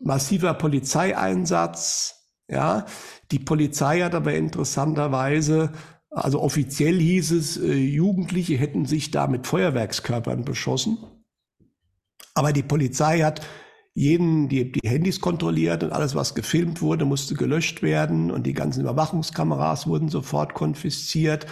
Massiver 0.00 0.54
Polizeieinsatz, 0.54 2.20
ja. 2.48 2.84
Die 3.30 3.38
Polizei 3.38 4.00
hat 4.00 4.14
aber 4.14 4.34
interessanterweise, 4.34 5.72
also 6.10 6.40
offiziell 6.40 6.98
hieß 6.98 7.30
es, 7.32 7.56
äh, 7.56 7.72
Jugendliche 7.72 8.56
hätten 8.56 8.84
sich 8.84 9.10
da 9.10 9.26
mit 9.26 9.46
Feuerwerkskörpern 9.46 10.44
beschossen. 10.44 10.98
Aber 12.34 12.52
die 12.52 12.62
Polizei 12.62 13.20
hat 13.20 13.46
jeden, 13.92 14.48
die, 14.48 14.70
die 14.70 14.88
Handys 14.88 15.20
kontrolliert 15.20 15.82
und 15.82 15.92
alles, 15.92 16.14
was 16.14 16.34
gefilmt 16.34 16.80
wurde, 16.80 17.04
musste 17.04 17.34
gelöscht 17.34 17.82
werden 17.82 18.30
und 18.30 18.46
die 18.46 18.54
ganzen 18.54 18.82
Überwachungskameras 18.82 19.86
wurden 19.86 20.08
sofort 20.08 20.54
konfisziert. 20.54 21.46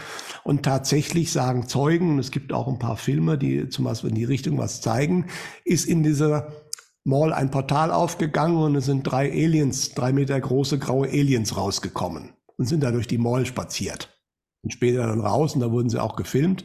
Und 0.44 0.62
tatsächlich 0.62 1.32
sagen 1.32 1.66
Zeugen, 1.66 2.18
es 2.18 2.30
gibt 2.30 2.52
auch 2.52 2.68
ein 2.68 2.78
paar 2.78 2.96
Filme, 2.96 3.38
die 3.38 3.68
zum 3.68 3.84
Beispiel 3.84 4.10
in 4.10 4.16
die 4.16 4.24
Richtung 4.24 4.56
was 4.56 4.80
zeigen, 4.80 5.26
ist 5.64 5.86
in 5.86 6.02
dieser 6.02 6.52
Mall 7.04 7.32
ein 7.32 7.50
Portal 7.50 7.90
aufgegangen 7.90 8.56
und 8.56 8.76
es 8.76 8.86
sind 8.86 9.02
drei 9.02 9.30
Aliens, 9.30 9.94
drei 9.94 10.12
Meter 10.12 10.40
große 10.40 10.78
graue 10.78 11.08
Aliens 11.08 11.56
rausgekommen 11.56 12.34
und 12.56 12.66
sind 12.66 12.82
da 12.82 12.92
durch 12.92 13.06
die 13.06 13.18
Mall 13.18 13.46
spaziert. 13.46 14.17
Und 14.62 14.72
später 14.72 15.06
dann 15.06 15.20
raus 15.20 15.54
und 15.54 15.60
da 15.60 15.70
wurden 15.70 15.88
sie 15.88 16.02
auch 16.02 16.16
gefilmt. 16.16 16.64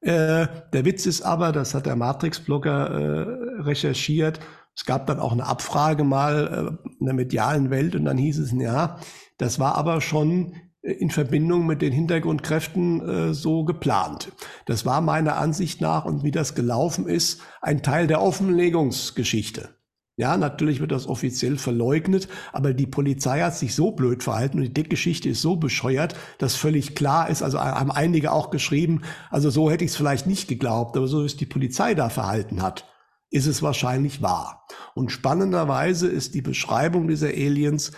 Äh, 0.00 0.46
der 0.72 0.84
Witz 0.84 1.06
ist 1.06 1.22
aber, 1.22 1.52
das 1.52 1.74
hat 1.74 1.86
der 1.86 1.96
Matrix-Blogger 1.96 2.90
äh, 2.90 3.62
recherchiert, 3.62 4.40
es 4.74 4.86
gab 4.86 5.06
dann 5.06 5.20
auch 5.20 5.32
eine 5.32 5.46
Abfrage 5.46 6.04
mal 6.04 6.78
äh, 6.82 6.90
in 6.98 7.06
der 7.06 7.14
medialen 7.14 7.70
Welt 7.70 7.94
und 7.94 8.06
dann 8.06 8.16
hieß 8.16 8.38
es, 8.38 8.52
ja, 8.52 8.98
das 9.36 9.58
war 9.58 9.74
aber 9.74 10.00
schon 10.00 10.54
äh, 10.82 10.92
in 10.92 11.10
Verbindung 11.10 11.66
mit 11.66 11.82
den 11.82 11.92
Hintergrundkräften 11.92 13.08
äh, 13.08 13.34
so 13.34 13.64
geplant. 13.64 14.32
Das 14.64 14.86
war 14.86 15.02
meiner 15.02 15.36
Ansicht 15.36 15.80
nach 15.80 16.06
und 16.06 16.24
wie 16.24 16.30
das 16.30 16.54
gelaufen 16.54 17.06
ist, 17.08 17.42
ein 17.60 17.82
Teil 17.82 18.06
der 18.06 18.22
Offenlegungsgeschichte. 18.22 19.79
Ja, 20.20 20.36
natürlich 20.36 20.80
wird 20.80 20.92
das 20.92 21.06
offiziell 21.06 21.56
verleugnet, 21.56 22.28
aber 22.52 22.74
die 22.74 22.86
Polizei 22.86 23.40
hat 23.40 23.56
sich 23.56 23.74
so 23.74 23.92
blöd 23.92 24.22
verhalten 24.22 24.58
und 24.58 24.64
die 24.64 24.74
Deckgeschichte 24.74 25.30
ist 25.30 25.40
so 25.40 25.56
bescheuert, 25.56 26.14
dass 26.36 26.56
völlig 26.56 26.94
klar 26.94 27.30
ist, 27.30 27.42
also 27.42 27.58
haben 27.58 27.90
einige 27.90 28.30
auch 28.30 28.50
geschrieben, 28.50 29.00
also 29.30 29.48
so 29.48 29.70
hätte 29.70 29.82
ich 29.82 29.92
es 29.92 29.96
vielleicht 29.96 30.26
nicht 30.26 30.46
geglaubt, 30.46 30.94
aber 30.98 31.06
so 31.06 31.24
es 31.24 31.38
die 31.38 31.46
Polizei 31.46 31.94
da 31.94 32.10
verhalten 32.10 32.60
hat, 32.60 32.84
ist 33.30 33.46
es 33.46 33.62
wahrscheinlich 33.62 34.20
wahr. 34.20 34.66
Und 34.94 35.10
spannenderweise 35.10 36.06
ist 36.06 36.34
die 36.34 36.42
Beschreibung 36.42 37.08
dieser 37.08 37.28
Aliens 37.28 37.92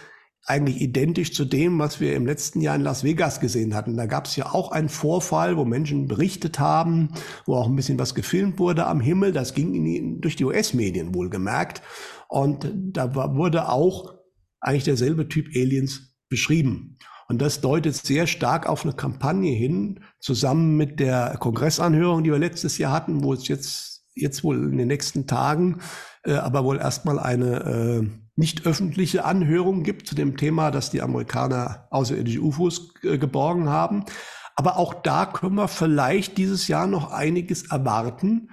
eigentlich 0.44 0.80
identisch 0.80 1.32
zu 1.32 1.44
dem, 1.44 1.78
was 1.78 2.00
wir 2.00 2.16
im 2.16 2.26
letzten 2.26 2.60
Jahr 2.60 2.74
in 2.74 2.82
Las 2.82 3.04
Vegas 3.04 3.38
gesehen 3.38 3.74
hatten. 3.74 3.96
Da 3.96 4.06
gab 4.06 4.26
es 4.26 4.34
ja 4.36 4.52
auch 4.52 4.72
einen 4.72 4.88
Vorfall, 4.88 5.56
wo 5.56 5.64
Menschen 5.64 6.08
berichtet 6.08 6.58
haben, 6.58 7.10
wo 7.46 7.54
auch 7.54 7.68
ein 7.68 7.76
bisschen 7.76 7.98
was 7.98 8.14
gefilmt 8.14 8.58
wurde 8.58 8.86
am 8.86 9.00
Himmel. 9.00 9.32
Das 9.32 9.54
ging 9.54 9.86
in, 9.86 10.20
durch 10.20 10.34
die 10.34 10.44
US-Medien 10.44 11.14
wohlgemerkt. 11.14 11.82
Und 12.28 12.72
da 12.74 13.14
wurde 13.14 13.68
auch 13.68 14.14
eigentlich 14.60 14.84
derselbe 14.84 15.28
Typ 15.28 15.48
Aliens 15.54 16.16
beschrieben. 16.28 16.98
Und 17.28 17.40
das 17.40 17.60
deutet 17.60 17.94
sehr 17.94 18.26
stark 18.26 18.68
auf 18.68 18.84
eine 18.84 18.94
Kampagne 18.94 19.52
hin, 19.52 20.00
zusammen 20.18 20.76
mit 20.76 20.98
der 20.98 21.36
Kongressanhörung, 21.38 22.24
die 22.24 22.32
wir 22.32 22.38
letztes 22.38 22.78
Jahr 22.78 22.92
hatten, 22.92 23.22
wo 23.22 23.32
es 23.32 23.48
jetzt 23.48 23.92
jetzt 24.14 24.44
wohl 24.44 24.70
in 24.70 24.76
den 24.76 24.88
nächsten 24.88 25.26
Tagen 25.26 25.80
äh, 26.24 26.34
aber 26.34 26.64
wohl 26.64 26.78
erstmal 26.78 27.18
eine 27.18 27.56
äh, 27.64 28.21
nicht 28.34 28.66
öffentliche 28.66 29.24
Anhörung 29.24 29.82
gibt 29.82 30.06
zu 30.06 30.14
dem 30.14 30.36
Thema, 30.36 30.70
dass 30.70 30.90
die 30.90 31.02
Amerikaner 31.02 31.86
außerirdische 31.90 32.40
UFOs 32.40 32.94
äh, 33.02 33.18
geborgen 33.18 33.68
haben. 33.68 34.04
Aber 34.54 34.76
auch 34.76 34.94
da 34.94 35.26
können 35.26 35.56
wir 35.56 35.68
vielleicht 35.68 36.38
dieses 36.38 36.68
Jahr 36.68 36.86
noch 36.86 37.10
einiges 37.10 37.70
erwarten, 37.70 38.50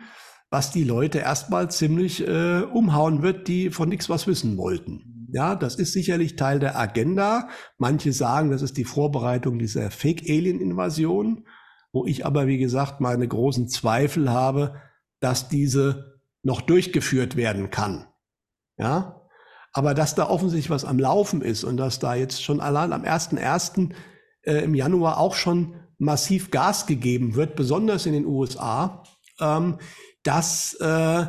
was 0.49 0.71
die 0.71 0.83
Leute 0.83 1.19
erstmal 1.19 1.69
ziemlich 1.69 2.27
äh, 2.27 2.61
umhauen 2.61 3.21
wird, 3.21 3.47
die 3.47 3.69
von 3.69 3.89
nichts 3.89 4.09
was 4.09 4.27
wissen 4.27 4.57
wollten. 4.57 5.27
Ja, 5.31 5.55
das 5.55 5.75
ist 5.75 5.93
sicherlich 5.93 6.35
Teil 6.35 6.59
der 6.59 6.77
Agenda. 6.77 7.49
Manche 7.77 8.13
sagen, 8.13 8.49
das 8.49 8.63
ist 8.63 8.77
die 8.77 8.85
Vorbereitung 8.85 9.59
dieser 9.59 9.91
Fake-Alien-Invasion, 9.91 11.45
wo 11.91 12.05
ich 12.05 12.25
aber, 12.25 12.47
wie 12.47 12.57
gesagt, 12.57 12.99
meine 12.99 13.27
großen 13.27 13.67
Zweifel 13.67 14.31
habe, 14.31 14.81
dass 15.19 15.49
diese 15.49 16.19
noch 16.41 16.61
durchgeführt 16.61 17.35
werden 17.35 17.69
kann. 17.69 18.07
Ja, 18.77 19.18
aber 19.73 19.93
dass 19.93 20.15
da 20.15 20.29
offensichtlich 20.29 20.69
was 20.69 20.85
am 20.85 20.99
Laufen 20.99 21.41
ist 21.41 21.63
und 21.63 21.77
dass 21.77 21.99
da 21.99 22.15
jetzt 22.15 22.43
schon 22.43 22.59
allein 22.59 22.93
am 22.93 23.03
1.1. 23.03 23.91
Äh, 24.41 24.63
im 24.63 24.73
Januar 24.73 25.17
auch 25.17 25.35
schon 25.35 25.75
massiv 25.97 26.49
Gas 26.49 26.85
gegeben 26.85 27.35
wird, 27.35 27.55
besonders 27.55 28.05
in 28.05 28.13
den 28.13 28.25
USA, 28.25 29.03
ähm, 29.39 29.77
das 30.23 30.73
äh, 30.79 31.25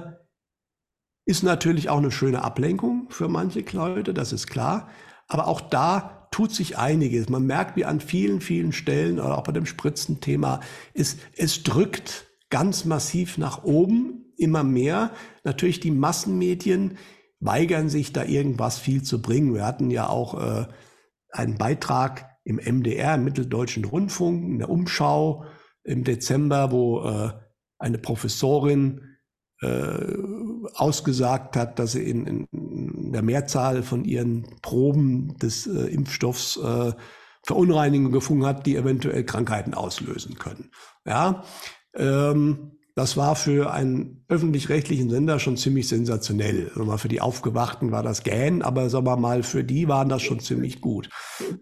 ist 1.25 1.43
natürlich 1.43 1.89
auch 1.89 1.99
eine 1.99 2.11
schöne 2.11 2.43
Ablenkung 2.43 3.07
für 3.11 3.29
manche 3.29 3.65
Leute, 3.73 4.15
das 4.15 4.33
ist 4.33 4.47
klar. 4.47 4.89
Aber 5.29 5.47
auch 5.47 5.61
da 5.61 6.29
tut 6.33 6.53
sich 6.53 6.79
einiges. 6.79 7.29
Man 7.29 7.47
merkt, 7.47 7.77
wie 7.77 7.85
an 7.85 8.01
vielen, 8.01 8.41
vielen 8.41 8.73
Stellen, 8.73 9.21
oder 9.21 9.39
auch 9.39 9.45
bei 9.45 9.53
dem 9.53 9.67
Spritzenthema, 9.67 10.61
ist, 10.95 11.19
es 11.37 11.63
drückt 11.63 12.27
ganz 12.51 12.85
massiv 12.85 13.39
nach 13.39 13.63
oben, 13.63 14.33
immer 14.37 14.65
mehr. 14.65 15.13
Natürlich 15.45 15.81
die 15.81 15.91
Massenmedien 15.91 16.99
weigern 17.41 17.89
sich 17.89 18.13
da 18.13 18.25
irgendwas 18.25 18.79
viel 18.79 19.03
zu 19.03 19.21
bringen. 19.21 19.55
Wir 19.55 19.67
hatten 19.67 19.91
ja 19.91 20.09
auch 20.09 20.41
äh, 20.41 20.67
einen 21.31 21.59
Beitrag 21.59 22.37
im 22.45 22.57
MDR, 22.57 23.15
im 23.15 23.25
Mitteldeutschen 23.25 23.85
Rundfunk, 23.85 24.45
in 24.45 24.59
der 24.59 24.71
Umschau 24.71 25.45
im 25.83 26.05
Dezember, 26.05 26.71
wo 26.71 27.03
äh, 27.03 27.33
eine 27.79 27.99
Professorin 27.99 29.17
äh, 29.63 30.17
ausgesagt 30.75 31.57
hat, 31.57 31.79
dass 31.79 31.93
sie 31.93 32.03
in, 32.03 32.27
in, 32.27 33.13
der 33.13 33.23
Mehrzahl 33.23 33.83
von 33.83 34.05
ihren 34.05 34.47
Proben 34.63 35.37
des 35.39 35.67
äh, 35.67 35.87
Impfstoffs 35.87 36.59
äh, 36.59 36.93
Verunreinigungen 37.45 38.13
gefunden 38.13 38.47
hat, 38.47 38.67
die 38.67 38.77
eventuell 38.77 39.25
Krankheiten 39.25 39.75
auslösen 39.75 40.37
können. 40.37 40.71
Ja, 41.07 41.45
ähm, 41.95 42.73
das 43.01 43.17
war 43.17 43.35
für 43.35 43.73
einen 43.73 44.27
öffentlich-rechtlichen 44.29 45.09
Sender 45.09 45.39
schon 45.39 45.57
ziemlich 45.57 45.89
sensationell. 45.89 46.71
Also 46.77 46.99
für 46.99 47.09
die 47.09 47.23
Aufgewachten 47.23 47.93
war 47.93 48.03
das 48.03 48.25
gähn, 48.25 48.61
aber 48.61 48.91
sagen 48.91 49.07
wir 49.07 49.17
mal, 49.17 49.43
für 49.43 49.65
die 49.65 49.89
waren 49.89 50.11
das 50.11 50.21
schon 50.21 50.39
ziemlich 50.39 50.83
gut. 50.83 51.09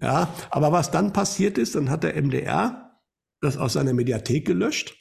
Ja, 0.02 0.34
aber 0.50 0.72
was 0.72 0.90
dann 0.90 1.12
passiert 1.12 1.56
ist, 1.56 1.76
dann 1.76 1.90
hat 1.90 2.02
der 2.02 2.20
MDR 2.20 2.98
das 3.40 3.56
aus 3.56 3.74
seiner 3.74 3.92
Mediathek 3.92 4.48
gelöscht. 4.48 4.96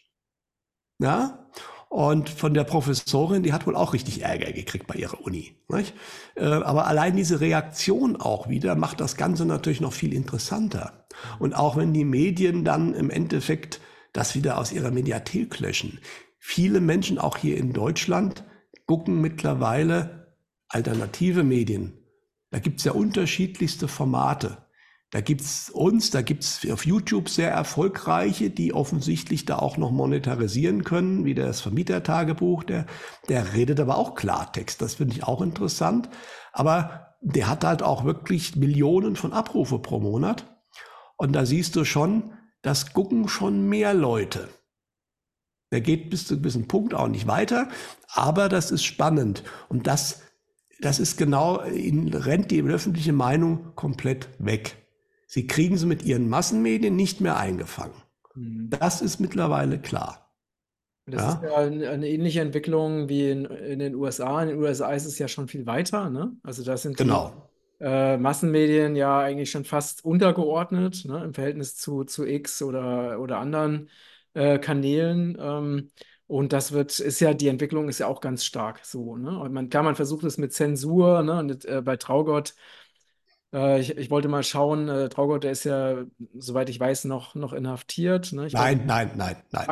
Ja, 0.99 1.49
und 1.89 2.29
von 2.29 2.53
der 2.53 2.65
Professorin, 2.65 3.41
die 3.41 3.51
hat 3.53 3.65
wohl 3.65 3.75
auch 3.75 3.93
richtig 3.93 4.21
Ärger 4.21 4.51
gekriegt 4.51 4.85
bei 4.85 4.93
ihrer 4.93 5.19
Uni. 5.21 5.55
Nicht? 5.69 5.95
Äh, 6.35 6.45
aber 6.45 6.85
allein 6.85 7.15
diese 7.15 7.41
Reaktion 7.41 8.15
auch 8.15 8.47
wieder 8.47 8.75
macht 8.75 9.01
das 9.01 9.17
Ganze 9.17 9.47
natürlich 9.47 9.81
noch 9.81 9.93
viel 9.93 10.13
interessanter. 10.13 11.07
Und 11.39 11.55
auch 11.55 11.77
wenn 11.77 11.93
die 11.93 12.05
Medien 12.05 12.63
dann 12.63 12.93
im 12.93 13.09
Endeffekt 13.09 13.81
das 14.13 14.35
wieder 14.35 14.57
aus 14.57 14.71
ihrer 14.71 14.91
Mediathek 14.91 15.59
löschen. 15.59 15.99
Viele 16.49 16.79
Menschen, 16.79 17.19
auch 17.19 17.35
hier 17.35 17.57
in 17.57 17.73
Deutschland, 17.73 18.45
gucken 18.85 19.19
mittlerweile 19.19 20.33
alternative 20.69 21.43
Medien. 21.43 22.05
Da 22.51 22.59
gibt 22.59 22.79
es 22.79 22.85
ja 22.85 22.93
unterschiedlichste 22.93 23.89
Formate. 23.89 24.65
Da 25.11 25.19
gibt 25.19 25.41
es 25.41 25.69
uns, 25.69 26.09
da 26.09 26.21
gibt 26.21 26.45
es 26.45 26.65
auf 26.71 26.85
YouTube 26.85 27.27
sehr 27.27 27.51
erfolgreiche, 27.51 28.49
die 28.49 28.73
offensichtlich 28.73 29.43
da 29.43 29.59
auch 29.59 29.75
noch 29.75 29.91
monetarisieren 29.91 30.85
können, 30.85 31.25
wie 31.25 31.35
das 31.35 31.59
Vermietertagebuch, 31.59 32.63
der, 32.63 32.85
der 33.27 33.53
redet 33.53 33.81
aber 33.81 33.97
auch 33.97 34.15
Klartext. 34.15 34.81
Das 34.81 34.95
finde 34.95 35.15
ich 35.15 35.25
auch 35.25 35.41
interessant. 35.41 36.09
Aber 36.53 37.17
der 37.19 37.49
hat 37.49 37.65
halt 37.65 37.83
auch 37.83 38.05
wirklich 38.05 38.55
Millionen 38.55 39.17
von 39.17 39.33
Abrufe 39.33 39.79
pro 39.79 39.99
Monat. 39.99 40.45
Und 41.17 41.33
da 41.33 41.45
siehst 41.45 41.75
du 41.75 41.83
schon, 41.83 42.31
das 42.61 42.93
gucken 42.93 43.27
schon 43.27 43.67
mehr 43.67 43.93
Leute. 43.93 44.47
Der 45.71 45.81
geht 45.81 46.09
bis 46.09 46.27
zu 46.27 46.33
einem 46.33 46.43
gewissen 46.43 46.67
Punkt 46.67 46.93
auch 46.93 47.07
nicht 47.07 47.27
weiter, 47.27 47.67
aber 48.07 48.49
das 48.49 48.71
ist 48.71 48.83
spannend. 48.83 49.43
Und 49.69 49.87
das, 49.87 50.21
das 50.79 50.99
ist 50.99 51.17
genau, 51.17 51.63
ihnen 51.65 52.13
rennt 52.13 52.51
die 52.51 52.61
öffentliche 52.61 53.13
Meinung 53.13 53.75
komplett 53.75 54.29
weg. 54.39 54.77
Sie 55.27 55.45
kriegen 55.45 55.77
sie 55.77 55.85
mit 55.85 56.03
ihren 56.03 56.29
Massenmedien 56.29 56.95
nicht 56.95 57.19
mehr 57.19 57.37
eingefangen. 57.37 58.01
Mhm. 58.35 58.69
Das 58.69 59.01
ist 59.01 59.19
mittlerweile 59.19 59.79
klar. 59.79 60.31
Das 61.05 61.21
ja? 61.21 61.33
ist 61.33 61.43
ja 61.43 61.89
eine 61.91 62.07
ähnliche 62.07 62.41
Entwicklung 62.41 63.09
wie 63.09 63.29
in, 63.29 63.45
in, 63.45 63.79
den 63.79 63.95
USA. 63.95 64.41
In 64.43 64.49
den 64.49 64.57
USA 64.59 64.91
ist 64.91 65.05
es 65.05 65.19
ja 65.19 65.27
schon 65.27 65.47
viel 65.47 65.65
weiter. 65.65 66.09
Ne? 66.09 66.33
Also 66.43 66.63
das 66.63 66.81
sind 66.81 66.97
genau 66.97 67.47
äh, 67.79 68.17
Massenmedien 68.17 68.95
ja 68.95 69.19
eigentlich 69.19 69.51
schon 69.51 69.65
fast 69.65 70.03
untergeordnet 70.03 71.05
ne, 71.05 71.23
im 71.23 71.33
Verhältnis 71.33 71.75
zu, 71.75 72.03
zu 72.03 72.25
X 72.25 72.61
oder, 72.61 73.19
oder 73.19 73.37
anderen 73.37 73.89
äh, 74.37 74.59
Kanälen. 74.59 75.37
Ähm, 75.39 75.91
Und 76.27 76.53
das 76.53 76.71
wird, 76.73 76.99
ist 76.99 77.19
ja, 77.21 77.33
die 77.33 77.47
Entwicklung 77.47 77.89
ist 77.89 77.99
ja 77.99 78.07
auch 78.07 78.21
ganz 78.21 78.43
stark 78.45 78.85
so, 78.85 79.15
ne? 79.17 79.39
Und 79.39 79.53
man, 79.53 79.69
klar, 79.69 79.83
man 79.83 79.95
versucht 79.95 80.25
es 80.25 80.37
mit 80.37 80.53
Zensur, 80.53 81.23
ne? 81.23 81.39
Und 81.39 81.65
äh, 81.65 81.81
bei 81.81 81.97
Traugott, 81.97 82.53
äh, 83.53 83.79
ich, 83.81 83.97
ich 83.97 84.09
wollte 84.11 84.27
mal 84.27 84.43
schauen, 84.43 84.89
äh, 84.89 85.09
Traugott, 85.09 85.43
der 85.43 85.51
ist 85.51 85.63
ja, 85.65 86.05
soweit 86.37 86.69
ich 86.69 86.79
weiß, 86.79 87.05
noch, 87.05 87.35
noch 87.35 87.53
inhaftiert, 87.53 88.33
ne? 88.33 88.47
Ich 88.47 88.57
weiß, 88.57 88.69
Nein, 88.69 88.85
nein, 88.85 89.11
nein, 89.15 89.35
nein. 89.51 89.69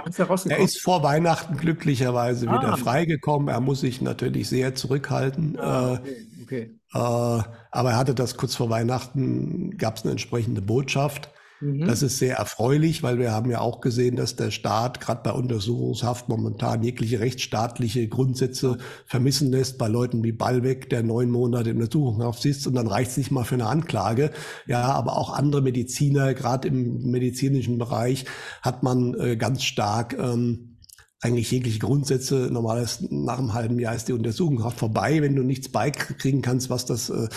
er 0.47 0.59
ist 0.59 0.81
vor 0.81 1.01
Weihnachten 1.03 1.57
glücklicherweise 1.57 2.51
wieder 2.51 2.73
Ah, 2.73 2.75
freigekommen. 2.75 3.47
Er 3.47 3.61
muss 3.61 3.79
sich 3.81 4.01
natürlich 4.01 4.49
sehr 4.49 4.75
zurückhalten. 4.75 5.57
ah, 5.57 5.91
Äh, 5.95 5.99
okay, 5.99 6.27
okay. 6.41 6.79
Äh, 6.93 6.99
aber 6.99 7.91
er 7.91 7.97
hatte 7.97 8.15
das 8.15 8.37
kurz 8.37 8.55
vor 8.55 8.69
Weihnachten, 8.69 9.77
gab 9.77 9.97
es 9.97 10.03
eine 10.03 10.11
entsprechende 10.11 10.61
Botschaft. 10.61 11.29
Das 11.61 12.01
Mhm. 12.01 12.07
ist 12.07 12.17
sehr 12.17 12.35
erfreulich, 12.35 13.01
weil 13.01 13.17
wir 13.17 13.31
haben 13.31 13.49
ja 13.49 13.61
auch 13.61 13.79
gesehen, 13.79 14.17
dass 14.17 14.35
der 14.35 14.51
Staat 14.51 14.99
gerade 14.99 15.21
bei 15.23 15.31
Untersuchungshaft 15.31 16.27
momentan 16.27 16.83
jegliche 16.83 17.21
rechtsstaatliche 17.21 18.09
Grundsätze 18.09 18.77
vermissen 19.05 19.51
lässt. 19.51 19.77
Bei 19.77 19.87
Leuten 19.87 20.21
wie 20.23 20.33
Ballweg, 20.33 20.89
der 20.89 21.01
neun 21.01 21.31
Monate 21.31 21.69
in 21.69 21.77
Untersuchungshaft 21.77 22.41
sitzt 22.41 22.67
und 22.67 22.73
dann 22.73 22.87
reicht 22.87 23.11
es 23.11 23.17
nicht 23.17 23.31
mal 23.31 23.45
für 23.45 23.55
eine 23.55 23.67
Anklage. 23.67 24.31
Ja, 24.67 24.81
aber 24.81 25.17
auch 25.17 25.33
andere 25.33 25.61
Mediziner, 25.61 26.33
gerade 26.33 26.67
im 26.67 27.09
medizinischen 27.09 27.77
Bereich, 27.77 28.25
hat 28.61 28.83
man 28.83 29.13
äh, 29.13 29.37
ganz 29.37 29.63
stark 29.63 30.13
ähm, 30.19 30.77
eigentlich 31.21 31.49
jegliche 31.51 31.79
Grundsätze. 31.79 32.49
Normalerweise 32.51 33.07
nach 33.09 33.39
einem 33.39 33.53
halben 33.53 33.79
Jahr 33.79 33.95
ist 33.95 34.09
die 34.09 34.13
Untersuchungshaft 34.13 34.77
vorbei, 34.77 35.21
wenn 35.21 35.35
du 35.35 35.43
nichts 35.43 35.69
beikriegen 35.69 36.41
kannst, 36.41 36.69
was 36.69 36.85
das 36.85 37.09
äh, 37.09 37.29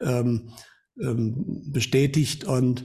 ähm, 0.00 0.50
ähm, 1.00 1.70
bestätigt. 1.72 2.44
Und 2.44 2.84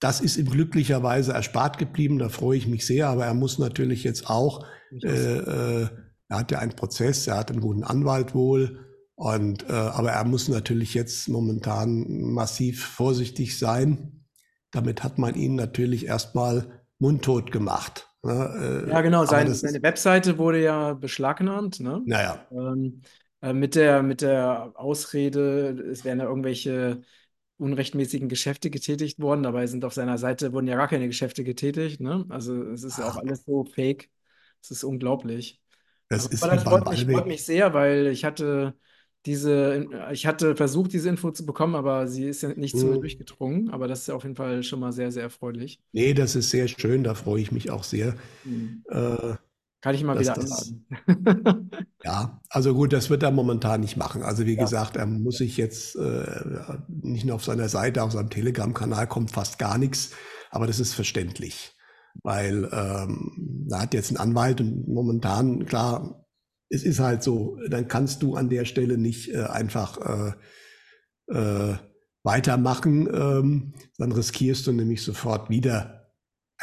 das 0.00 0.20
ist 0.20 0.36
ihm 0.36 0.50
glücklicherweise 0.50 1.32
erspart 1.32 1.78
geblieben. 1.78 2.18
Da 2.18 2.28
freue 2.28 2.58
ich 2.58 2.66
mich 2.66 2.86
sehr. 2.86 3.08
Aber 3.08 3.24
er 3.24 3.34
muss 3.34 3.58
natürlich 3.58 4.04
jetzt 4.04 4.28
auch, 4.28 4.66
äh, 5.02 5.08
äh, 5.08 5.88
er 6.28 6.38
hat 6.38 6.50
ja 6.50 6.58
einen 6.58 6.76
Prozess, 6.76 7.26
er 7.26 7.36
hat 7.38 7.50
einen 7.50 7.60
guten 7.60 7.84
Anwalt 7.84 8.34
wohl. 8.34 8.80
Und, 9.16 9.68
äh, 9.68 9.72
aber 9.72 10.10
er 10.12 10.24
muss 10.24 10.48
natürlich 10.48 10.94
jetzt 10.94 11.28
momentan 11.28 12.04
massiv 12.32 12.84
vorsichtig 12.84 13.58
sein. 13.58 14.24
Damit 14.72 15.04
hat 15.04 15.18
man 15.18 15.34
ihn 15.36 15.54
natürlich 15.54 16.06
erstmal 16.06 16.82
mundtot 16.98 17.52
gemacht. 17.52 18.08
Ne? 18.22 18.32
Ja, 18.86 19.00
Äh, 19.00 19.02
genau, 19.02 19.24
aber 19.24 19.26
sein, 19.26 19.52
seine 19.54 19.82
Webseite 19.82 20.38
wurde 20.38 20.62
ja 20.62 20.92
beschlagnahmt, 20.94 21.80
ne? 21.80 22.02
naja, 22.04 22.46
Ähm, 22.50 23.02
äh, 23.40 23.52
mit 23.52 23.74
der, 23.74 24.02
mit 24.02 24.20
der 24.20 24.72
Ausrede, 24.76 25.70
es 25.90 26.04
wären 26.04 26.18
ja 26.20 26.26
irgendwelche 26.26 27.02
unrechtmäßigen 27.58 28.28
Geschäfte 28.28 28.70
getätigt 28.70 29.20
worden. 29.20 29.42
Dabei 29.42 29.66
sind 29.66 29.84
auf 29.84 29.94
seiner 29.94 30.18
Seite 30.18 30.52
wurden 30.52 30.66
ja 30.66 30.76
gar 30.76 30.88
keine 30.88 31.06
Geschäfte 31.08 31.44
getätigt, 31.44 32.00
ne? 32.00 32.24
Also 32.28 32.62
es 32.70 32.82
ist 32.82 32.98
ja 32.98 33.06
auch 33.06 33.16
alles 33.16 33.44
so 33.44 33.64
fake. 33.64 34.10
Es 34.62 34.70
ist 34.70 34.84
unglaublich. 34.84 35.60
das 36.08 36.26
Aber, 36.26 36.36
aber 36.36 36.48
ist 36.48 36.48
das 36.48 36.64
freut 36.64 36.88
mich, 36.88 37.06
freut 37.08 37.26
mich 37.26 37.44
sehr, 37.44 37.74
weil 37.74 38.08
ich 38.08 38.24
hatte 38.24 38.76
diese, 39.26 39.88
ich 40.12 40.26
hatte 40.26 40.56
versucht, 40.56 40.92
diese 40.92 41.08
Info 41.08 41.30
zu 41.32 41.46
bekommen, 41.46 41.74
aber 41.76 42.08
sie 42.08 42.28
ist 42.28 42.42
ja 42.42 42.50
nicht 42.54 42.78
zu 42.78 42.88
mir 42.88 42.98
Hm. 42.98 43.00
durchgedrungen. 43.00 43.70
Aber 43.70 43.88
das 43.88 44.00
ist 44.02 44.08
ja 44.08 44.14
auf 44.14 44.24
jeden 44.24 44.36
Fall 44.36 44.62
schon 44.62 44.80
mal 44.80 44.92
sehr, 44.92 45.12
sehr 45.12 45.22
erfreulich. 45.24 45.80
Nee, 45.92 46.12
das 46.14 46.34
ist 46.34 46.50
sehr 46.50 46.66
schön, 46.68 47.04
da 47.04 47.14
freue 47.14 47.40
ich 47.40 47.52
mich 47.52 47.70
auch 47.70 47.84
sehr, 47.84 48.16
Hm. 48.44 48.84
äh, 48.86 49.34
Kann 49.84 49.94
ich 49.94 50.02
mal 50.02 50.18
wieder 50.18 50.32
das, 50.32 50.72
einladen. 50.72 51.68
ja, 52.04 52.40
also 52.48 52.72
gut, 52.72 52.94
das 52.94 53.10
wird 53.10 53.22
er 53.22 53.30
momentan 53.30 53.82
nicht 53.82 53.98
machen. 53.98 54.22
Also 54.22 54.46
wie 54.46 54.54
Ja. 54.54 54.62
gesagt, 54.62 54.96
er 54.96 55.04
muss 55.04 55.36
sich 55.36 55.58
jetzt 55.58 55.94
äh, 55.96 56.24
nicht 56.88 57.26
nur 57.26 57.34
auf 57.34 57.44
seiner 57.44 57.68
Seite, 57.68 58.02
auf 58.02 58.12
seinem 58.12 58.30
Telegram-Kanal 58.30 59.06
kommt 59.08 59.30
fast 59.30 59.58
gar 59.58 59.76
nichts, 59.76 60.12
aber 60.50 60.66
das 60.66 60.80
ist 60.80 60.94
verständlich, 60.94 61.76
weil 62.22 62.66
ähm, 62.72 63.66
er 63.70 63.82
hat 63.82 63.92
jetzt 63.92 64.08
einen 64.08 64.16
Anwalt 64.16 64.62
und 64.62 64.88
momentan, 64.88 65.66
klar, 65.66 66.24
es 66.70 66.82
ist 66.82 67.00
halt 67.00 67.22
so, 67.22 67.58
dann 67.68 67.86
kannst 67.86 68.22
du 68.22 68.36
an 68.36 68.48
der 68.48 68.64
Stelle 68.64 68.96
nicht 68.96 69.34
äh, 69.34 69.42
einfach 69.42 69.98
äh, 71.28 71.34
äh, 71.72 71.76
weitermachen, 72.22 73.06
ähm, 73.12 73.74
dann 73.98 74.12
riskierst 74.12 74.66
du 74.66 74.72
nämlich 74.72 75.02
sofort 75.02 75.50
wieder 75.50 75.93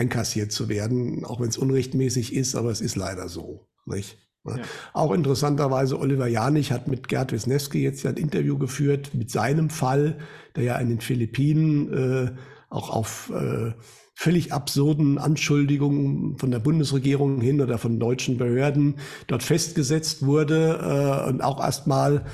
einkassiert 0.02 0.52
zu 0.52 0.68
werden, 0.68 1.24
auch 1.26 1.40
wenn 1.40 1.50
es 1.50 1.58
unrechtmäßig 1.58 2.36
ist, 2.36 2.56
aber 2.56 2.72
es 2.72 2.82
ist 2.82 2.96
leider 2.96 3.30
so. 3.30 3.68
Nicht? 3.86 4.18
Ja. 4.46 4.58
Auch 4.94 5.12
interessanterweise, 5.12 6.00
Oliver 6.00 6.28
Janich 6.28 6.72
hat 6.72 6.88
mit 6.88 7.08
Gerd 7.08 7.32
Wisniewski 7.32 7.84
jetzt 7.84 8.02
ja 8.04 8.10
ein 8.10 8.18
Interview 8.18 8.58
geführt 8.58 9.12
mit 9.14 9.30
seinem 9.30 9.70
Fall, 9.70 10.18
der 10.56 10.64
ja 10.64 10.78
in 10.78 10.90
den 10.90 11.02
Philippinen 11.02 11.94
äh, 11.94 12.32
auch 12.70 12.90
auf 12.90 13.32
äh, 13.36 13.74
völlig 14.16 14.52
absurden 14.52 15.20
Anschuldigungen 15.20 16.38
von 16.38 16.50
der 16.50 16.60
Bundesregierung 16.60 17.40
hin 17.40 17.62
oder 17.62 17.78
von 17.78 18.00
deutschen 18.00 18.38
Behörden 18.38 18.96
dort 19.28 19.44
festgesetzt 19.44 20.26
wurde 20.26 21.26
äh, 21.26 21.30
und 21.30 21.44
auch 21.44 21.64
erstmal 21.64 22.26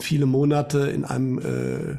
viele 0.00 0.26
Monate 0.26 0.90
in 0.90 1.04
einem 1.04 1.38
äh, 1.38 1.98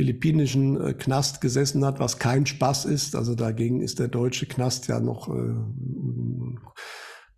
philippinischen 0.00 0.80
äh, 0.80 0.94
Knast 0.94 1.42
gesessen 1.42 1.84
hat, 1.84 2.00
was 2.00 2.18
kein 2.18 2.46
Spaß 2.46 2.86
ist. 2.86 3.14
Also 3.14 3.34
dagegen 3.34 3.82
ist 3.82 3.98
der 3.98 4.08
deutsche 4.08 4.46
Knast 4.46 4.88
ja 4.88 4.98
noch 4.98 5.28
äh, 5.28 5.52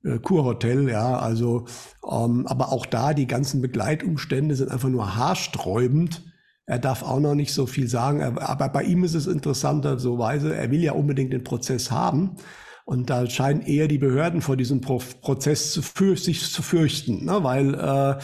äh, 0.09 0.21
Kurhotel, 0.21 0.89
ja. 0.89 1.19
Also, 1.19 1.65
ähm, 2.09 2.47
aber 2.47 2.71
auch 2.71 2.87
da 2.87 3.15
die 3.15 3.27
ganzen 3.27 3.63
Begleitumstände 3.63 4.55
sind 4.55 4.71
einfach 4.71 4.91
nur 4.91 5.17
haarsträubend. 5.17 6.23
Er 6.67 6.79
darf 6.79 7.03
auch 7.03 7.19
noch 7.19 7.35
nicht 7.35 7.53
so 7.53 7.67
viel 7.67 7.89
sagen, 7.89 8.21
er, 8.21 8.49
aber 8.49 8.69
bei 8.69 8.85
ihm 8.85 9.03
ist 9.03 9.15
es 9.15 9.27
interessanter 9.27 9.99
so 9.99 10.19
weise, 10.19 10.55
er 10.55 10.71
will 10.71 10.85
ja 10.85 10.93
unbedingt 10.93 11.33
den 11.33 11.43
Prozess 11.43 11.91
haben. 11.91 12.37
Und 12.85 13.11
da 13.11 13.29
scheinen 13.29 13.63
eher 13.63 13.89
die 13.89 13.99
Behörden 13.99 14.41
vor 14.41 14.57
diesem 14.57 14.81
Pro 14.81 15.03
Prozess 15.21 15.73
zu 15.73 15.83
sich 16.15 16.53
zu 16.53 16.63
fürchten, 16.63 17.25
ne? 17.25 17.43
weil 17.43 17.75
äh, 17.75 18.19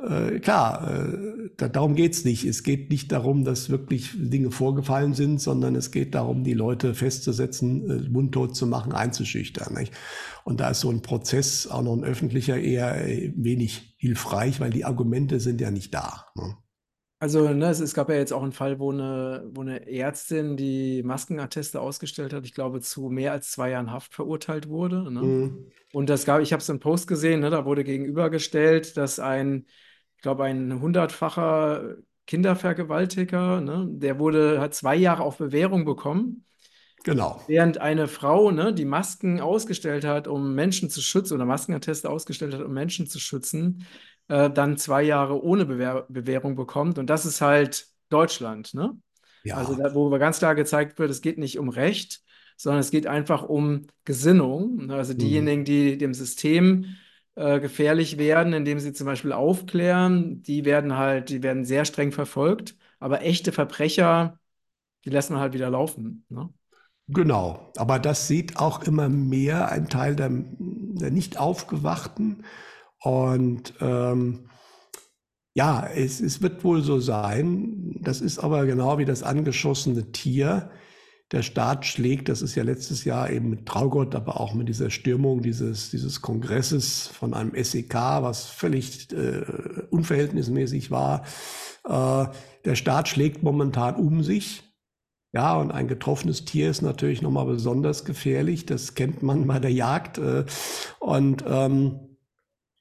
äh, 0.00 0.38
klar, 0.38 1.06
äh, 1.06 1.50
da, 1.56 1.68
darum 1.68 1.94
geht's 1.94 2.24
nicht. 2.24 2.44
Es 2.44 2.62
geht 2.62 2.90
nicht 2.90 3.10
darum, 3.10 3.44
dass 3.44 3.68
wirklich 3.68 4.12
Dinge 4.14 4.50
vorgefallen 4.50 5.12
sind, 5.12 5.40
sondern 5.40 5.74
es 5.74 5.90
geht 5.90 6.14
darum, 6.14 6.44
die 6.44 6.54
Leute 6.54 6.94
festzusetzen, 6.94 7.90
äh, 7.90 8.08
mundtot 8.08 8.54
zu 8.54 8.66
machen, 8.66 8.92
einzuschüchtern. 8.92 9.74
Nicht? 9.74 9.92
Und 10.44 10.60
da 10.60 10.70
ist 10.70 10.80
so 10.80 10.90
ein 10.90 11.02
Prozess, 11.02 11.66
auch 11.66 11.82
noch 11.82 11.96
ein 11.96 12.04
öffentlicher, 12.04 12.58
eher 12.58 13.08
äh, 13.08 13.32
wenig 13.36 13.96
hilfreich, 13.98 14.60
weil 14.60 14.70
die 14.70 14.84
Argumente 14.84 15.40
sind 15.40 15.60
ja 15.60 15.72
nicht 15.72 15.92
da. 15.92 16.26
Ne? 16.36 16.56
Also, 17.20 17.48
ne, 17.52 17.68
es, 17.68 17.80
es 17.80 17.94
gab 17.94 18.08
ja 18.10 18.14
jetzt 18.14 18.32
auch 18.32 18.44
einen 18.44 18.52
Fall, 18.52 18.78
wo 18.78 18.92
eine, 18.92 19.50
wo 19.52 19.62
eine 19.62 19.90
Ärztin, 19.90 20.56
die 20.56 21.02
Maskenatteste 21.02 21.80
ausgestellt 21.80 22.32
hat, 22.32 22.44
ich 22.44 22.54
glaube, 22.54 22.80
zu 22.80 23.08
mehr 23.08 23.32
als 23.32 23.50
zwei 23.50 23.70
Jahren 23.70 23.90
Haft 23.90 24.14
verurteilt 24.14 24.68
wurde. 24.68 25.12
Ne? 25.12 25.22
Mhm. 25.22 25.66
Und 25.92 26.08
das 26.08 26.24
gab, 26.24 26.40
ich 26.40 26.52
habe 26.52 26.60
es 26.60 26.68
im 26.68 26.78
Post 26.78 27.08
gesehen, 27.08 27.40
ne, 27.40 27.50
da 27.50 27.64
wurde 27.64 27.82
gegenübergestellt, 27.82 28.96
dass 28.96 29.18
ein, 29.18 29.66
ich 30.18 30.22
glaube, 30.22 30.44
ein 30.44 30.80
hundertfacher 30.80 31.96
Kindervergewaltiger, 32.26 33.60
ne, 33.60 33.86
der 33.88 34.18
wurde, 34.18 34.60
hat 34.60 34.74
zwei 34.74 34.96
Jahre 34.96 35.22
auf 35.22 35.38
Bewährung 35.38 35.84
bekommen. 35.84 36.44
Genau. 37.04 37.40
Während 37.46 37.78
eine 37.78 38.08
Frau, 38.08 38.50
ne, 38.50 38.74
die 38.74 38.84
Masken 38.84 39.40
ausgestellt 39.40 40.04
hat, 40.04 40.28
um 40.28 40.54
Menschen 40.54 40.90
zu 40.90 41.00
schützen, 41.00 41.34
oder 41.34 41.46
Maskenatteste 41.46 42.10
ausgestellt 42.10 42.52
hat, 42.54 42.60
um 42.62 42.72
Menschen 42.74 43.06
zu 43.06 43.18
schützen, 43.20 43.86
äh, 44.28 44.50
dann 44.50 44.76
zwei 44.76 45.02
Jahre 45.02 45.42
ohne 45.42 45.64
Bewehr 45.64 46.04
Bewährung 46.10 46.56
bekommt. 46.56 46.98
Und 46.98 47.08
das 47.08 47.24
ist 47.24 47.40
halt 47.40 47.86
Deutschland, 48.10 48.74
ne? 48.74 48.98
Also 49.50 49.74
Ja. 49.74 49.76
da, 49.76 49.94
wo 49.94 50.10
ganz 50.18 50.38
klar 50.38 50.54
gezeigt 50.54 50.98
wird, 50.98 51.10
es 51.10 51.22
geht 51.22 51.38
nicht 51.38 51.58
um 51.58 51.70
Recht, 51.70 52.22
sondern 52.58 52.80
es 52.80 52.90
geht 52.90 53.06
einfach 53.06 53.44
um 53.44 53.86
Gesinnung. 54.04 54.90
Also 54.90 55.14
Mhm. 55.16 55.20
diejenigen, 55.22 55.64
die 55.64 55.96
dem 55.96 56.12
System 56.14 56.96
äh, 57.38 57.60
gefährlich 57.60 58.18
werden, 58.18 58.52
indem 58.52 58.80
sie 58.80 58.92
zum 58.92 59.06
Beispiel 59.06 59.32
aufklären, 59.32 60.42
die 60.42 60.64
werden 60.64 60.96
halt, 60.96 61.30
die 61.30 61.42
werden 61.42 61.64
sehr 61.64 61.84
streng 61.84 62.12
verfolgt. 62.12 62.76
Aber 63.00 63.22
echte 63.22 63.52
Verbrecher, 63.52 64.38
die 65.04 65.10
lässt 65.10 65.30
man 65.30 65.40
halt 65.40 65.54
wieder 65.54 65.70
laufen, 65.70 66.24
ne? 66.28 66.50
Genau, 67.10 67.72
aber 67.76 67.98
das 67.98 68.28
sieht 68.28 68.58
auch 68.58 68.82
immer 68.82 69.08
mehr 69.08 69.70
ein 69.70 69.88
Teil 69.88 70.14
der, 70.14 70.28
der 70.30 71.10
nicht 71.10 71.38
aufgewachten. 71.38 72.44
Und 73.00 73.72
ähm, 73.80 74.50
ja, 75.54 75.86
es, 75.86 76.20
es 76.20 76.42
wird 76.42 76.62
wohl 76.64 76.82
so 76.82 77.00
sein. 77.00 77.96
Das 78.02 78.20
ist 78.20 78.38
aber 78.38 78.66
genau 78.66 78.98
wie 78.98 79.06
das 79.06 79.22
angeschossene 79.22 80.12
Tier. 80.12 80.70
Der 81.30 81.42
Staat 81.42 81.84
schlägt, 81.84 82.30
das 82.30 82.40
ist 82.40 82.54
ja 82.54 82.62
letztes 82.62 83.04
Jahr 83.04 83.28
eben 83.28 83.50
mit 83.50 83.66
Traugott, 83.66 84.14
aber 84.14 84.40
auch 84.40 84.54
mit 84.54 84.68
dieser 84.68 84.88
Stürmung 84.88 85.42
dieses, 85.42 85.90
dieses 85.90 86.22
Kongresses 86.22 87.06
von 87.08 87.34
einem 87.34 87.52
SEK, 87.62 87.94
was 87.94 88.46
völlig 88.46 89.12
äh, 89.12 89.42
unverhältnismäßig 89.90 90.90
war. 90.90 91.24
Äh, 91.84 92.26
der 92.64 92.74
Staat 92.76 93.08
schlägt 93.08 93.42
momentan 93.42 93.96
um 93.96 94.22
sich. 94.22 94.62
Ja, 95.32 95.56
und 95.56 95.70
ein 95.70 95.88
getroffenes 95.88 96.46
Tier 96.46 96.70
ist 96.70 96.80
natürlich 96.80 97.20
nochmal 97.20 97.44
besonders 97.44 98.06
gefährlich. 98.06 98.64
Das 98.64 98.94
kennt 98.94 99.22
man 99.22 99.46
bei 99.46 99.58
der 99.58 99.72
Jagd. 99.72 100.16
Äh, 100.16 100.46
und, 100.98 101.44
ähm, 101.46 102.00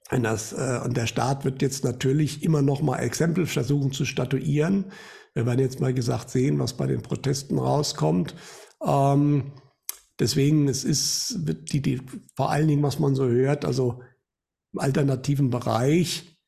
und, 0.10 0.24
das, 0.24 0.54
äh, 0.54 0.80
und 0.86 0.96
der 0.96 1.08
Staat 1.08 1.44
wird 1.44 1.62
jetzt 1.62 1.84
natürlich 1.84 2.44
immer 2.44 2.62
nochmal 2.62 3.02
Exempel 3.02 3.46
versuchen 3.46 3.92
zu 3.92 4.06
statuieren. 4.06 4.86
Wir 5.38 5.46
werden 5.46 5.60
jetzt 5.60 5.80
mal 5.80 5.94
gesagt 5.94 6.32
sehen, 6.32 6.58
was 6.58 6.74
bei 6.74 6.88
den 6.88 7.04
Protesten 7.04 7.60
rauskommt. 7.60 8.34
Ähm, 8.84 9.52
deswegen, 10.20 10.68
es 10.68 10.84
ist 10.84 11.38
die, 11.72 11.80
die, 11.80 12.02
vor 12.36 12.50
allen 12.50 12.68
Dingen, 12.68 12.82
was 12.82 12.98
man 12.98 13.14
so 13.14 13.28
hört, 13.28 13.64
also 13.64 14.02
im 14.74 14.80
alternativen 14.80 15.52
Bereich 15.52 16.40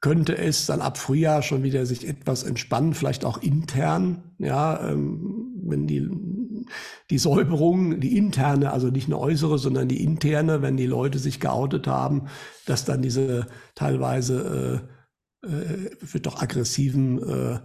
könnte 0.00 0.38
es 0.38 0.64
dann 0.64 0.80
ab 0.80 0.96
Frühjahr 0.96 1.42
schon 1.42 1.62
wieder 1.62 1.84
sich 1.84 2.08
etwas 2.08 2.42
entspannen, 2.42 2.94
vielleicht 2.94 3.26
auch 3.26 3.42
intern, 3.42 4.34
ja, 4.38 4.92
ähm, 4.92 5.52
wenn 5.64 5.86
die, 5.86 6.08
die 7.10 7.18
Säuberung, 7.18 8.00
die 8.00 8.16
interne, 8.16 8.72
also 8.72 8.88
nicht 8.88 9.08
eine 9.08 9.18
äußere, 9.18 9.58
sondern 9.58 9.88
die 9.88 10.02
interne, 10.02 10.62
wenn 10.62 10.78
die 10.78 10.86
Leute 10.86 11.18
sich 11.18 11.38
geoutet 11.38 11.86
haben, 11.86 12.28
dass 12.64 12.86
dann 12.86 13.02
diese 13.02 13.46
teilweise 13.74 14.88
äh, 15.44 15.48
äh, 15.48 15.96
für 16.02 16.20
doch 16.20 16.40
aggressiven 16.40 17.22
äh, 17.22 17.58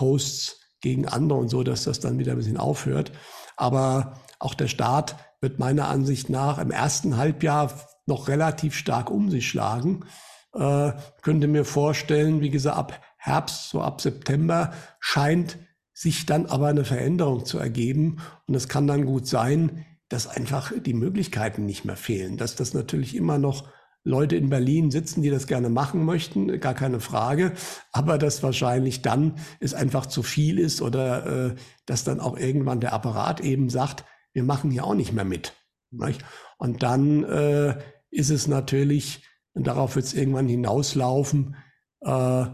Posts 0.00 0.58
gegen 0.80 1.06
andere 1.06 1.38
und 1.38 1.50
so, 1.50 1.62
dass 1.62 1.84
das 1.84 2.00
dann 2.00 2.18
wieder 2.18 2.32
ein 2.32 2.38
bisschen 2.38 2.56
aufhört. 2.56 3.12
Aber 3.58 4.14
auch 4.38 4.54
der 4.54 4.68
Staat 4.68 5.14
wird 5.42 5.58
meiner 5.58 5.88
Ansicht 5.88 6.30
nach 6.30 6.56
im 6.56 6.70
ersten 6.70 7.18
Halbjahr 7.18 7.70
noch 8.06 8.28
relativ 8.28 8.74
stark 8.74 9.10
um 9.10 9.30
sich 9.30 9.46
schlagen. 9.46 10.06
Äh, 10.54 10.92
könnte 11.20 11.48
mir 11.48 11.66
vorstellen, 11.66 12.40
wie 12.40 12.48
gesagt, 12.48 12.78
ab 12.78 13.00
Herbst, 13.18 13.68
so 13.68 13.82
ab 13.82 14.00
September 14.00 14.72
scheint 15.00 15.58
sich 15.92 16.24
dann 16.24 16.46
aber 16.46 16.68
eine 16.68 16.86
Veränderung 16.86 17.44
zu 17.44 17.58
ergeben. 17.58 18.22
Und 18.46 18.54
es 18.54 18.68
kann 18.68 18.86
dann 18.86 19.04
gut 19.04 19.26
sein, 19.26 19.84
dass 20.08 20.26
einfach 20.26 20.72
die 20.80 20.94
Möglichkeiten 20.94 21.66
nicht 21.66 21.84
mehr 21.84 21.96
fehlen, 21.96 22.38
dass 22.38 22.56
das 22.56 22.72
natürlich 22.72 23.14
immer 23.14 23.36
noch 23.36 23.68
Leute 24.02 24.36
in 24.36 24.48
Berlin 24.48 24.90
sitzen, 24.90 25.22
die 25.22 25.30
das 25.30 25.46
gerne 25.46 25.68
machen 25.68 26.04
möchten, 26.04 26.58
gar 26.60 26.74
keine 26.74 27.00
Frage, 27.00 27.52
aber 27.92 28.16
dass 28.16 28.42
wahrscheinlich 28.42 29.02
dann 29.02 29.34
es 29.60 29.74
einfach 29.74 30.06
zu 30.06 30.22
viel 30.22 30.58
ist 30.58 30.80
oder 30.80 31.48
äh, 31.50 31.54
dass 31.86 32.04
dann 32.04 32.20
auch 32.20 32.38
irgendwann 32.38 32.80
der 32.80 32.92
Apparat 32.94 33.40
eben 33.40 33.68
sagt, 33.68 34.04
wir 34.32 34.42
machen 34.42 34.70
hier 34.70 34.84
auch 34.84 34.94
nicht 34.94 35.12
mehr 35.12 35.24
mit. 35.24 35.54
Nicht? 35.90 36.24
Und 36.56 36.82
dann 36.82 37.24
äh, 37.24 37.78
ist 38.10 38.30
es 38.30 38.46
natürlich, 38.46 39.22
und 39.54 39.66
darauf 39.66 39.96
wird 39.96 40.06
es 40.06 40.14
irgendwann 40.14 40.48
hinauslaufen, 40.48 41.56
äh, 42.00 42.46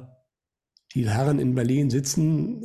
die 0.94 1.08
Herren 1.08 1.38
in 1.38 1.54
Berlin 1.54 1.90
sitzen, 1.90 2.62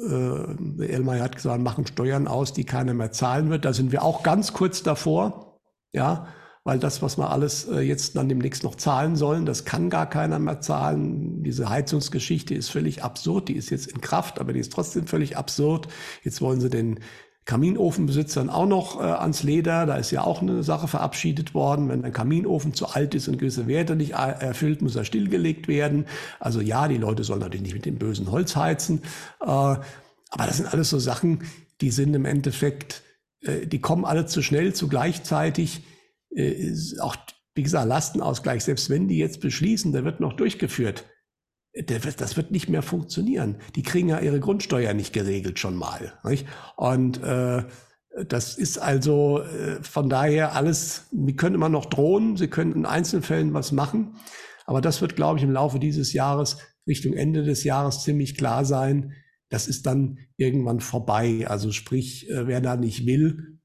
äh, 0.80 0.86
Elmar 0.86 1.20
hat 1.20 1.36
gesagt, 1.36 1.62
machen 1.62 1.86
Steuern 1.86 2.28
aus, 2.28 2.54
die 2.54 2.64
keiner 2.64 2.94
mehr 2.94 3.12
zahlen 3.12 3.50
wird. 3.50 3.66
Da 3.66 3.74
sind 3.74 3.92
wir 3.92 4.04
auch 4.04 4.24
ganz 4.24 4.54
kurz 4.54 4.84
davor, 4.84 5.60
ja, 5.92 6.28
weil 6.64 6.78
das, 6.78 7.02
was 7.02 7.18
wir 7.18 7.32
alles 7.32 7.68
äh, 7.68 7.80
jetzt 7.80 8.16
dann 8.16 8.30
demnächst 8.30 8.64
noch 8.64 8.76
zahlen 8.76 9.16
sollen, 9.16 9.46
das 9.46 9.66
kann 9.66 9.90
gar 9.90 10.10
keiner 10.10 10.40
mehr 10.40 10.62
zahlen. 10.62 11.44
Diese 11.44 11.70
Heizungsgeschichte 11.70 12.54
ist 12.54 12.70
völlig 12.70 13.04
absurd, 13.04 13.50
die 13.50 13.56
ist 13.56 13.70
jetzt 13.72 13.88
in 13.88 14.02
Kraft, 14.02 14.40
aber 14.40 14.54
die 14.54 14.60
ist 14.60 14.72
trotzdem 14.72 15.08
völlig 15.08 15.38
absurd. 15.38 15.88
Jetzt 16.24 16.42
wollen 16.42 16.62
sie 16.62 16.70
den 16.70 17.00
Kaminofenbesitzern 17.46 18.52
auch 18.52 18.68
noch 18.68 19.00
äh, 19.00 19.04
ans 19.04 19.42
Leder. 19.42 19.88
Da 19.88 19.96
ist 19.96 20.12
ja 20.12 20.24
auch 20.24 20.42
eine 20.42 20.62
Sache 20.62 20.88
verabschiedet 20.88 21.56
worden. 21.56 21.90
Wenn 21.90 22.06
ein 22.06 22.14
Kaminofen 22.14 22.74
zu 22.76 22.88
alt 22.88 23.16
ist 23.16 23.28
und 23.28 23.40
gewisse 23.40 23.68
Werte 23.68 23.96
nicht 23.96 24.12
erfüllt, 24.12 24.84
muss 24.84 24.96
er 24.96 25.06
stillgelegt 25.06 25.68
werden. 25.68 26.06
Also 26.40 26.62
ja, 26.62 26.88
die 26.88 26.98
Leute 26.98 27.24
sollen 27.24 27.40
natürlich 27.40 27.64
nicht 27.64 27.74
mit 27.74 27.86
dem 27.86 27.98
bösen 27.98 28.30
Holz 28.30 28.56
heizen. 28.56 29.02
Äh, 29.42 29.46
aber 29.48 30.46
das 30.46 30.58
sind 30.58 30.72
alles 30.72 30.90
so 30.92 31.00
Sachen, 31.00 31.44
die 31.82 31.90
sind 31.90 32.14
im 32.14 32.26
Endeffekt, 32.26 33.02
äh, 33.42 33.66
die 33.66 33.82
kommen 33.82 34.06
alle 34.06 34.28
zu 34.28 34.44
schnell, 34.44 34.74
zu 34.74 34.88
gleichzeitig. 34.88 35.82
Äh, 36.36 36.74
auch, 37.00 37.16
wie 37.56 37.64
gesagt, 37.64 37.88
Lastenausgleich, 37.88 38.64
selbst 38.64 38.90
wenn 38.90 39.08
die 39.08 39.18
jetzt 39.18 39.42
beschließen, 39.42 39.92
der 39.92 40.06
wird 40.06 40.20
noch 40.20 40.34
durchgeführt 40.34 41.06
das 41.74 42.36
wird 42.36 42.52
nicht 42.52 42.70
mehr 42.70 42.82
funktionieren. 42.82 43.56
Die 43.76 43.84
kriegen 43.84 44.10
ja 44.10 44.20
ihre 44.20 44.40
Grundsteuer 44.40 44.94
nicht 44.94 45.14
geregelt 45.14 45.60
schon 45.60 45.76
mal. 45.76 46.14
Nicht? 46.24 46.46
Und 46.76 47.24
äh, 47.24 47.64
das 48.28 48.58
ist 48.58 48.78
also 48.78 49.42
äh, 49.42 49.82
von 49.82 50.10
daher 50.10 50.54
alles, 50.54 51.08
wir 51.12 51.36
können 51.36 51.56
immer 51.56 51.70
noch 51.70 51.86
drohen, 51.86 52.36
sie 52.36 52.50
können 52.50 52.74
in 52.74 52.86
Einzelfällen 52.86 53.54
was 53.54 53.72
machen, 53.72 54.16
aber 54.66 54.82
das 54.82 55.02
wird, 55.02 55.16
glaube 55.16 55.40
ich, 55.40 55.44
im 55.44 55.52
Laufe 55.52 55.80
dieses 55.80 56.12
Jahres, 56.14 56.58
Richtung 56.88 57.14
Ende 57.14 57.44
des 57.44 57.64
Jahres 57.64 58.04
ziemlich 58.04 58.36
klar 58.36 58.66
sein. 58.66 59.14
Das 59.50 59.68
ist 59.68 59.86
dann 59.86 60.20
irgendwann 60.38 60.80
vorbei. 60.80 61.46
Also 61.48 61.72
sprich, 61.72 62.30
äh, 62.30 62.48
wer 62.48 62.60
da 62.60 62.76
nicht 62.76 63.06
will, 63.06 63.60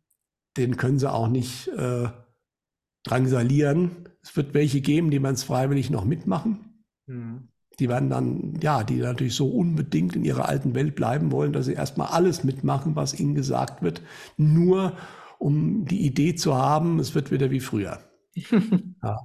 den 0.57 0.77
können 0.77 0.99
sie 0.99 1.11
auch 1.11 1.29
nicht 1.29 1.69
äh, 1.69 2.09
drangsalieren. 3.09 4.09
Es 4.23 4.37
wird 4.37 4.55
welche 4.55 4.81
geben, 4.81 5.11
die 5.11 5.21
man 5.21 5.35
es 5.35 5.45
freiwillig 5.45 5.91
noch 5.91 6.05
mitmachen. 6.05 6.85
Mhm 7.07 7.49
die 7.79 7.89
werden 7.89 8.11
dann, 8.11 8.59
ja, 8.63 8.83
die 8.85 8.97
natürlich 8.97 9.35
so 9.35 9.49
unbedingt 9.49 10.17
in 10.17 10.25
ihrer 10.25 10.49
alten 10.49 10.75
Welt 10.75 10.95
bleiben 10.95 11.31
wollen, 11.31 11.53
dass 11.53 11.67
sie 11.67 11.75
erstmal 11.75 12.09
alles 12.09 12.43
mitmachen, 12.45 12.97
was 12.97 13.19
ihnen 13.19 13.35
gesagt 13.35 13.83
wird, 13.83 14.03
nur 14.37 14.95
um 15.39 15.85
die 15.85 16.07
Idee 16.07 16.35
zu 16.35 16.57
haben, 16.57 16.99
es 16.99 17.15
wird 17.15 17.31
wieder 17.31 17.51
wie 17.51 17.61
früher. 17.61 17.99
ja. 18.35 19.19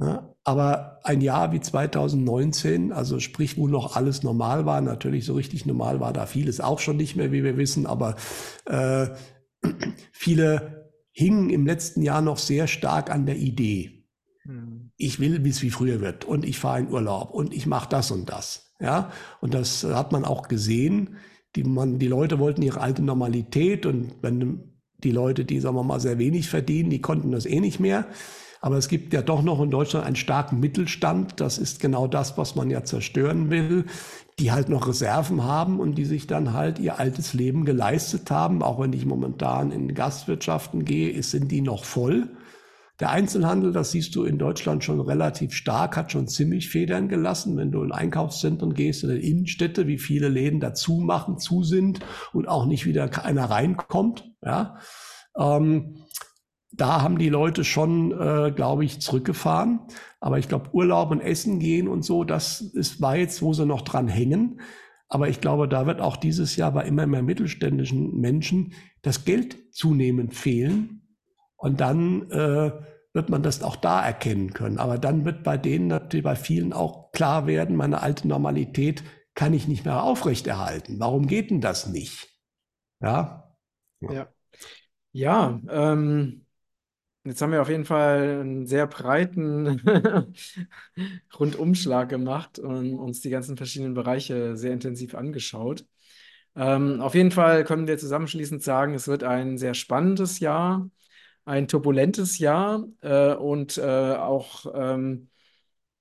Ja, 0.00 0.34
aber 0.42 0.98
ein 1.04 1.20
Jahr 1.20 1.52
wie 1.52 1.60
2019, 1.60 2.92
also 2.92 3.20
sprich, 3.20 3.56
wo 3.56 3.68
noch 3.68 3.94
alles 3.94 4.24
normal 4.24 4.66
war, 4.66 4.80
natürlich 4.80 5.24
so 5.24 5.34
richtig 5.34 5.66
normal 5.66 6.00
war 6.00 6.12
da 6.12 6.26
vieles 6.26 6.60
auch 6.60 6.80
schon 6.80 6.96
nicht 6.96 7.14
mehr, 7.14 7.30
wie 7.30 7.44
wir 7.44 7.56
wissen, 7.56 7.86
aber 7.86 8.16
äh, 8.64 9.06
viele 10.10 10.87
hingen 11.18 11.50
im 11.50 11.66
letzten 11.66 12.02
Jahr 12.02 12.22
noch 12.22 12.38
sehr 12.38 12.66
stark 12.66 13.10
an 13.10 13.26
der 13.26 13.36
Idee 13.36 13.98
ich 14.98 15.20
will, 15.20 15.44
wie 15.44 15.50
es 15.50 15.62
wie 15.62 15.70
früher 15.70 16.00
wird 16.00 16.24
und 16.24 16.44
ich 16.44 16.58
fahre 16.58 16.80
in 16.80 16.88
Urlaub 16.90 17.30
und 17.30 17.54
ich 17.54 17.66
mache 17.66 17.88
das 17.88 18.10
und 18.10 18.28
das. 18.28 18.74
Ja, 18.80 19.10
und 19.40 19.54
das 19.54 19.84
hat 19.84 20.12
man 20.12 20.24
auch 20.24 20.48
gesehen. 20.48 21.16
Die, 21.56 21.64
man, 21.64 21.98
die 21.98 22.06
Leute 22.06 22.38
wollten 22.38 22.62
ihre 22.62 22.80
alte 22.80 23.02
Normalität 23.02 23.86
und 23.86 24.14
wenn 24.22 24.74
die 24.98 25.10
Leute, 25.10 25.44
die, 25.44 25.60
sagen 25.60 25.76
wir 25.76 25.84
mal, 25.84 26.00
sehr 26.00 26.18
wenig 26.18 26.48
verdienen, 26.48 26.90
die 26.90 27.00
konnten 27.00 27.30
das 27.30 27.46
eh 27.46 27.60
nicht 27.60 27.80
mehr. 27.80 28.06
Aber 28.60 28.76
es 28.76 28.88
gibt 28.88 29.12
ja 29.12 29.22
doch 29.22 29.42
noch 29.42 29.60
in 29.60 29.70
Deutschland 29.70 30.04
einen 30.04 30.16
starken 30.16 30.58
Mittelstand. 30.60 31.40
Das 31.40 31.58
ist 31.58 31.80
genau 31.80 32.06
das, 32.06 32.36
was 32.36 32.56
man 32.56 32.70
ja 32.70 32.82
zerstören 32.84 33.50
will, 33.50 33.86
die 34.38 34.50
halt 34.50 34.68
noch 34.68 34.88
Reserven 34.88 35.44
haben 35.44 35.78
und 35.80 35.96
die 35.96 36.04
sich 36.04 36.26
dann 36.26 36.52
halt 36.52 36.78
ihr 36.78 36.98
altes 36.98 37.34
Leben 37.34 37.64
geleistet 37.64 38.30
haben. 38.30 38.62
Auch 38.62 38.80
wenn 38.80 38.92
ich 38.92 39.06
momentan 39.06 39.70
in 39.70 39.94
Gastwirtschaften 39.94 40.84
gehe, 40.84 41.22
sind 41.22 41.50
die 41.52 41.60
noch 41.60 41.84
voll. 41.84 42.28
Der 43.00 43.10
Einzelhandel, 43.10 43.72
das 43.72 43.92
siehst 43.92 44.16
du 44.16 44.24
in 44.24 44.38
Deutschland 44.38 44.82
schon 44.82 45.00
relativ 45.00 45.52
stark, 45.52 45.96
hat 45.96 46.10
schon 46.10 46.26
ziemlich 46.26 46.68
Federn 46.68 47.08
gelassen. 47.08 47.56
Wenn 47.56 47.70
du 47.70 47.84
in 47.84 47.92
Einkaufszentren 47.92 48.74
gehst, 48.74 49.04
in 49.04 49.10
Innenstädte, 49.10 49.86
wie 49.86 49.98
viele 49.98 50.28
Läden 50.28 50.58
dazu 50.58 50.96
machen, 50.96 51.38
zu 51.38 51.62
sind 51.62 52.00
und 52.32 52.48
auch 52.48 52.66
nicht 52.66 52.86
wieder 52.86 53.24
einer 53.24 53.44
reinkommt. 53.44 54.28
Ja, 54.44 54.78
ähm, 55.38 56.02
da 56.78 57.02
haben 57.02 57.18
die 57.18 57.28
Leute 57.28 57.64
schon, 57.64 58.12
äh, 58.12 58.52
glaube 58.54 58.84
ich, 58.84 59.00
zurückgefahren. 59.00 59.80
Aber 60.20 60.38
ich 60.38 60.48
glaube, 60.48 60.70
Urlaub 60.72 61.10
und 61.10 61.20
Essen 61.20 61.58
gehen 61.60 61.88
und 61.88 62.04
so, 62.04 62.24
das 62.24 62.60
ist 62.60 63.00
war 63.00 63.16
jetzt, 63.16 63.42
wo 63.42 63.52
sie 63.52 63.66
noch 63.66 63.82
dran 63.82 64.08
hängen. 64.08 64.60
Aber 65.08 65.28
ich 65.28 65.40
glaube, 65.40 65.68
da 65.68 65.86
wird 65.86 66.00
auch 66.00 66.16
dieses 66.16 66.56
Jahr 66.56 66.72
bei 66.72 66.84
immer 66.84 67.06
mehr 67.06 67.22
mittelständischen 67.22 68.20
Menschen 68.20 68.74
das 69.02 69.24
Geld 69.24 69.74
zunehmend 69.74 70.34
fehlen, 70.34 70.98
und 71.58 71.80
dann 71.80 72.30
äh, 72.30 72.72
wird 73.12 73.28
man 73.30 73.42
das 73.42 73.62
auch 73.62 73.76
da 73.76 74.04
erkennen 74.04 74.54
können. 74.54 74.78
Aber 74.78 74.96
dann 74.96 75.24
wird 75.24 75.42
bei 75.42 75.58
denen 75.58 75.88
natürlich 75.88 76.24
bei 76.24 76.36
vielen 76.36 76.72
auch 76.72 77.10
klar 77.12 77.46
werden, 77.46 77.76
meine 77.76 78.00
alte 78.00 78.26
Normalität 78.28 79.02
kann 79.34 79.52
ich 79.52 79.68
nicht 79.68 79.84
mehr 79.84 80.02
aufrechterhalten. 80.02 80.98
Warum 81.00 81.26
geht 81.26 81.50
denn 81.50 81.60
das 81.60 81.88
nicht? 81.88 82.28
Ja. 83.00 83.54
Ja. 84.00 84.28
Ja, 85.12 85.60
ähm, 85.68 86.46
jetzt 87.28 87.40
haben 87.42 87.52
wir 87.52 87.62
auf 87.62 87.68
jeden 87.68 87.84
Fall 87.84 88.40
einen 88.40 88.66
sehr 88.66 88.86
breiten 88.86 89.80
Rundumschlag 91.38 92.08
gemacht 92.08 92.58
und 92.58 92.94
uns 92.98 93.20
die 93.20 93.30
ganzen 93.30 93.56
verschiedenen 93.56 93.94
Bereiche 93.94 94.56
sehr 94.56 94.72
intensiv 94.72 95.14
angeschaut. 95.14 95.84
Ähm, 96.56 97.00
auf 97.00 97.14
jeden 97.14 97.30
Fall 97.30 97.64
können 97.64 97.86
wir 97.86 97.98
zusammenschließend 97.98 98.62
sagen, 98.62 98.94
es 98.94 99.08
wird 99.08 99.22
ein 99.24 99.58
sehr 99.58 99.74
spannendes 99.74 100.40
Jahr 100.40 100.90
ein 101.48 101.66
turbulentes 101.66 102.38
Jahr 102.38 102.86
äh, 103.00 103.32
und 103.34 103.78
äh, 103.78 103.82
auch, 103.82 104.66
ähm, 104.74 105.30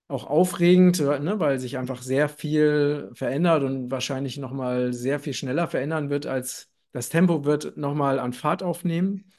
auch 0.10 0.26
aufregend, 0.28 1.00
ne, 1.00 1.36
weil 1.40 1.60
sich 1.60 1.78
einfach 1.78 2.02
sehr 2.02 2.30
viel 2.30 3.10
verändert 3.14 3.64
und 3.64 3.90
wahrscheinlich 3.92 4.38
nochmal 4.38 4.94
sehr 4.94 5.20
viel 5.20 5.34
schneller 5.34 5.68
verändern 5.68 6.10
wird, 6.10 6.26
als 6.28 6.70
das 6.92 7.10
Tempo 7.10 7.46
wird 7.46 7.78
nochmal 7.78 8.20
an 8.20 8.34
Fahrt 8.34 8.62
aufnehmen. 8.62 9.32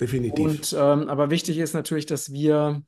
Definitiv. 0.00 0.44
Und, 0.44 0.72
ähm, 0.78 1.08
aber 1.08 1.30
wichtig 1.30 1.58
ist 1.58 1.74
natürlich, 1.74 2.06
dass 2.06 2.32
wir 2.32 2.82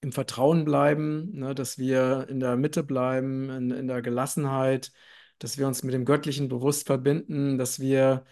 im 0.00 0.12
Vertrauen 0.12 0.64
bleiben, 0.64 1.30
ne, 1.32 1.54
dass 1.54 1.78
wir 1.78 2.26
in 2.28 2.40
der 2.40 2.56
Mitte 2.56 2.82
bleiben, 2.82 3.50
in, 3.50 3.70
in 3.70 3.86
der 3.86 4.02
Gelassenheit, 4.02 4.92
dass 5.38 5.58
wir 5.58 5.66
uns 5.66 5.82
mit 5.82 5.94
dem 5.94 6.04
Göttlichen 6.04 6.48
bewusst 6.48 6.86
verbinden, 6.86 7.58
dass 7.58 7.80
wir 7.80 8.24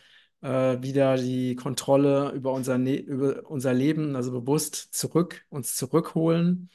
äh, 0.42 0.82
wieder 0.82 1.16
die 1.16 1.55
Kontrolle 1.57 2.32
über 2.32 2.53
unser, 2.53 2.78
ne 2.78 2.96
über 2.96 3.48
unser 3.48 3.72
Leben, 3.72 4.16
also 4.16 4.32
bewusst 4.32 4.94
zurück, 4.94 5.44
uns 5.48 5.76
zurückholen. 5.76 6.70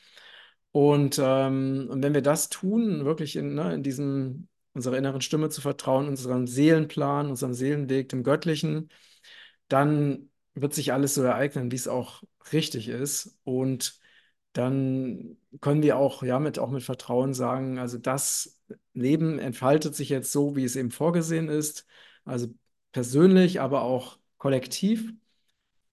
Und, 0.72 1.20
ähm, 1.24 1.88
und 1.90 2.04
wenn 2.04 2.14
wir 2.14 2.22
das 2.22 2.50
tun, 2.50 3.06
wirklich 3.06 3.36
in, 3.36 3.56
ne, 3.56 3.74
in 3.74 3.84
diesem, 3.84 4.48
unserer 4.74 4.98
inneren 4.98 5.22
Stimme 5.22 5.50
zu 5.50 5.62
vertrauen, 5.62 6.08
unserem 6.08 6.48
Seelenplan, 6.48 7.30
unserem 7.30 7.54
Seelenweg, 7.54 8.10
dem 8.10 8.24
Göttlichen, 8.24 8.90
dann 9.68 10.30
wird 10.56 10.74
sich 10.74 10.94
alles 10.94 11.14
so 11.16 11.24
ereignen, 11.24 11.72
wie 11.72 11.76
es 11.76 11.88
auch 11.88 12.24
richtig 12.54 12.88
ist. 12.90 13.38
Und 13.44 14.00
dann 14.54 15.38
können 15.62 15.84
wir 15.84 15.98
auch, 15.98 16.24
ja, 16.24 16.40
mit, 16.40 16.60
auch 16.60 16.72
mit 16.72 16.84
Vertrauen 16.84 17.34
sagen, 17.34 17.78
also 17.80 17.98
das 17.98 18.60
Leben 18.94 19.40
entfaltet 19.40 19.96
sich 19.96 20.10
jetzt 20.10 20.32
so, 20.32 20.56
wie 20.56 20.64
es 20.64 20.76
eben 20.76 20.92
vorgesehen 20.92 21.50
ist. 21.50 21.86
Also 22.26 22.48
persönlich, 22.94 23.62
aber 23.62 23.84
auch 23.84 24.20
kollektiv. 24.38 25.14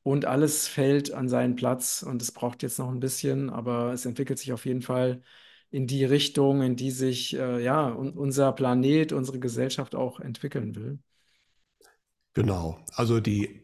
Und 0.05 0.25
alles 0.25 0.69
fällt 0.69 1.13
an 1.13 1.29
seinen 1.29 1.57
Platz. 1.57 2.03
Und 2.03 2.23
es 2.23 2.33
braucht 2.33 2.63
jetzt 2.63 2.79
noch 2.79 2.91
ein 2.91 3.01
bisschen, 3.01 3.51
aber 3.51 3.93
es 3.93 4.05
entwickelt 4.07 4.39
sich 4.39 4.53
auf 4.53 4.67
jeden 4.67 4.83
Fall 4.83 5.23
in 5.71 5.87
die 5.87 6.05
Richtung, 6.05 6.63
in 6.63 6.77
die 6.77 6.91
sich 6.91 7.35
äh, 7.37 7.63
ja, 7.63 7.89
un 7.89 8.13
unser 8.13 8.53
Planet, 8.53 9.13
unsere 9.13 9.39
Gesellschaft 9.41 9.95
auch 9.95 10.21
entwickeln 10.21 10.75
will. 10.75 10.99
Genau. 12.35 12.79
Also 12.95 13.21
die 13.21 13.62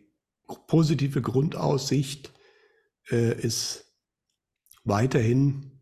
positive 0.67 1.23
Grundaussicht 1.23 2.33
äh, 3.11 3.39
ist 3.39 3.85
weiterhin 4.85 5.81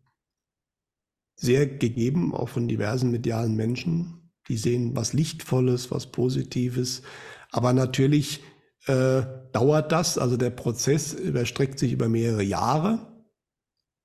sehr 1.35 1.67
gegeben, 1.67 2.33
auch 2.33 2.49
von 2.49 2.67
diversen 2.67 3.11
medialen 3.11 3.55
Menschen. 3.55 4.31
Die 4.47 4.57
sehen 4.57 4.95
was 4.95 5.13
Lichtvolles, 5.13 5.91
was 5.91 6.11
Positives. 6.11 7.03
Aber 7.51 7.73
natürlich 7.73 8.43
äh, 8.85 9.23
dauert 9.51 9.91
das, 9.91 10.17
also 10.17 10.37
der 10.37 10.49
Prozess 10.49 11.13
überstreckt 11.13 11.79
sich 11.79 11.91
über 11.91 12.09
mehrere 12.09 12.43
Jahre, 12.43 13.23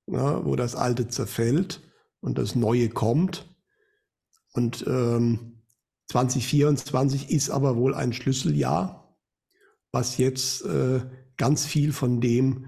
ja, 0.07 0.45
wo 0.45 0.57
das 0.57 0.75
Alte 0.75 1.09
zerfällt 1.09 1.81
und 2.21 2.39
das 2.39 2.55
Neue 2.55 2.89
kommt. 2.89 3.49
Und 4.53 4.85
ähm, 4.87 5.63
2024 6.09 7.31
ist 7.31 7.51
aber 7.51 7.77
wohl 7.77 7.95
ein 7.95 8.13
Schlüsseljahr, 8.13 9.02
was 9.93 10.17
jetzt 10.17 10.65
äh, 10.65 11.01
ganz 11.37 11.67
viel 11.67 11.93
von 11.93 12.21
dem 12.21 12.67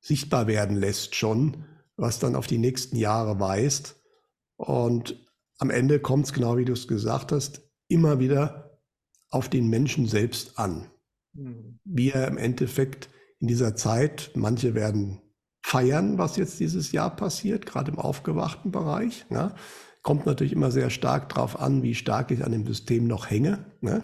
sichtbar 0.00 0.46
werden 0.46 0.76
lässt 0.76 1.14
schon, 1.14 1.64
was 1.96 2.18
dann 2.18 2.34
auf 2.34 2.46
die 2.46 2.58
nächsten 2.58 2.96
Jahre 2.96 3.38
weist. 3.38 4.00
Und 4.56 5.26
am 5.58 5.70
Ende 5.70 6.00
kommt 6.00 6.26
es, 6.26 6.32
genau 6.32 6.56
wie 6.56 6.64
du 6.64 6.72
es 6.72 6.88
gesagt 6.88 7.32
hast, 7.32 7.60
immer 7.88 8.18
wieder 8.18 8.80
auf 9.28 9.48
den 9.48 9.68
Menschen 9.68 10.06
selbst 10.06 10.58
an. 10.58 10.90
Mhm. 11.34 11.78
Wie 11.84 12.10
er 12.10 12.26
im 12.28 12.38
Endeffekt 12.38 13.10
in 13.40 13.48
dieser 13.48 13.76
Zeit, 13.76 14.30
manche 14.34 14.74
werden 14.74 15.20
feiern, 15.62 16.18
was 16.18 16.36
jetzt 16.36 16.60
dieses 16.60 16.92
Jahr 16.92 17.14
passiert, 17.14 17.66
gerade 17.66 17.90
im 17.90 17.98
aufgewachten 17.98 18.70
Bereich. 18.70 19.26
Ne? 19.28 19.54
Kommt 20.02 20.26
natürlich 20.26 20.52
immer 20.52 20.70
sehr 20.70 20.90
stark 20.90 21.28
darauf 21.30 21.60
an, 21.60 21.82
wie 21.82 21.94
stark 21.94 22.30
ich 22.30 22.44
an 22.44 22.52
dem 22.52 22.66
System 22.66 23.06
noch 23.06 23.30
hänge. 23.30 23.66
Ne? 23.80 24.02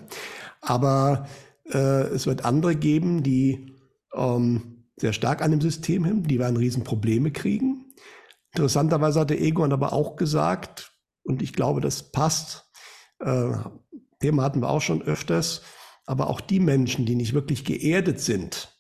Aber 0.61 1.27
es 1.75 2.27
wird 2.27 2.45
andere 2.45 2.77
geben, 2.77 3.23
die 3.23 3.75
ähm, 4.15 4.85
sehr 4.97 5.13
stark 5.13 5.43
an 5.43 5.51
dem 5.51 5.61
System 5.61 6.05
hängen, 6.05 6.23
die 6.23 6.39
werden 6.39 6.57
Riesenprobleme 6.57 7.31
kriegen. 7.31 7.93
Interessanterweise 8.53 9.21
hat 9.21 9.31
der 9.31 9.41
Egon 9.41 9.73
aber 9.73 9.93
auch 9.93 10.17
gesagt, 10.17 10.93
und 11.23 11.43
ich 11.43 11.53
glaube, 11.53 11.81
das 11.81 12.13
passt, 12.13 12.71
äh, 13.21 13.53
Thema 14.21 14.43
hatten 14.45 14.61
wir 14.61 14.71
auch 14.71 14.81
schon 14.81 15.03
öfters, 15.03 15.63
aber 16.07 16.31
auch 16.31 16.41
die 16.41 16.61
Menschen, 16.61 17.05
die 17.05 17.17
nicht 17.17 17.35
wirklich 17.35 17.65
geerdet 17.65 18.21
sind, 18.21 18.73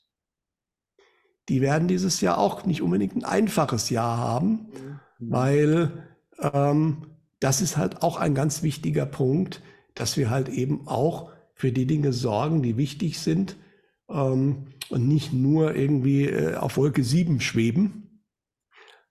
die 1.49 1.61
werden 1.61 1.89
dieses 1.89 2.20
Jahr 2.20 2.39
auch 2.39 2.64
nicht 2.64 2.82
unbedingt 2.82 3.14
ein 3.14 3.24
einfaches 3.24 3.91
Jahr 3.91 4.16
haben, 4.16 4.51
mhm. 4.51 5.01
weil 5.18 6.09
ähm, 6.41 7.07
das 7.41 7.61
ist 7.61 7.76
halt 7.76 8.03
auch 8.03 8.16
ein 8.16 8.34
ganz 8.34 8.62
wichtiger 8.62 9.07
Punkt, 9.07 9.62
dass 9.95 10.16
wir 10.16 10.30
halt 10.30 10.49
eben 10.49 10.89
auch 10.89 11.30
für 11.57 11.73
die 11.73 11.87
Dinge 11.87 12.13
sorgen, 12.13 12.63
die 12.63 12.77
wichtig 12.77 13.19
sind 13.19 13.57
ähm, 14.09 14.67
und 14.91 15.09
nicht 15.09 15.33
nur 15.33 15.75
irgendwie 15.75 16.27
äh, 16.27 16.55
auf 16.55 16.77
Wolke 16.77 17.03
7 17.03 17.41
schweben. 17.41 18.23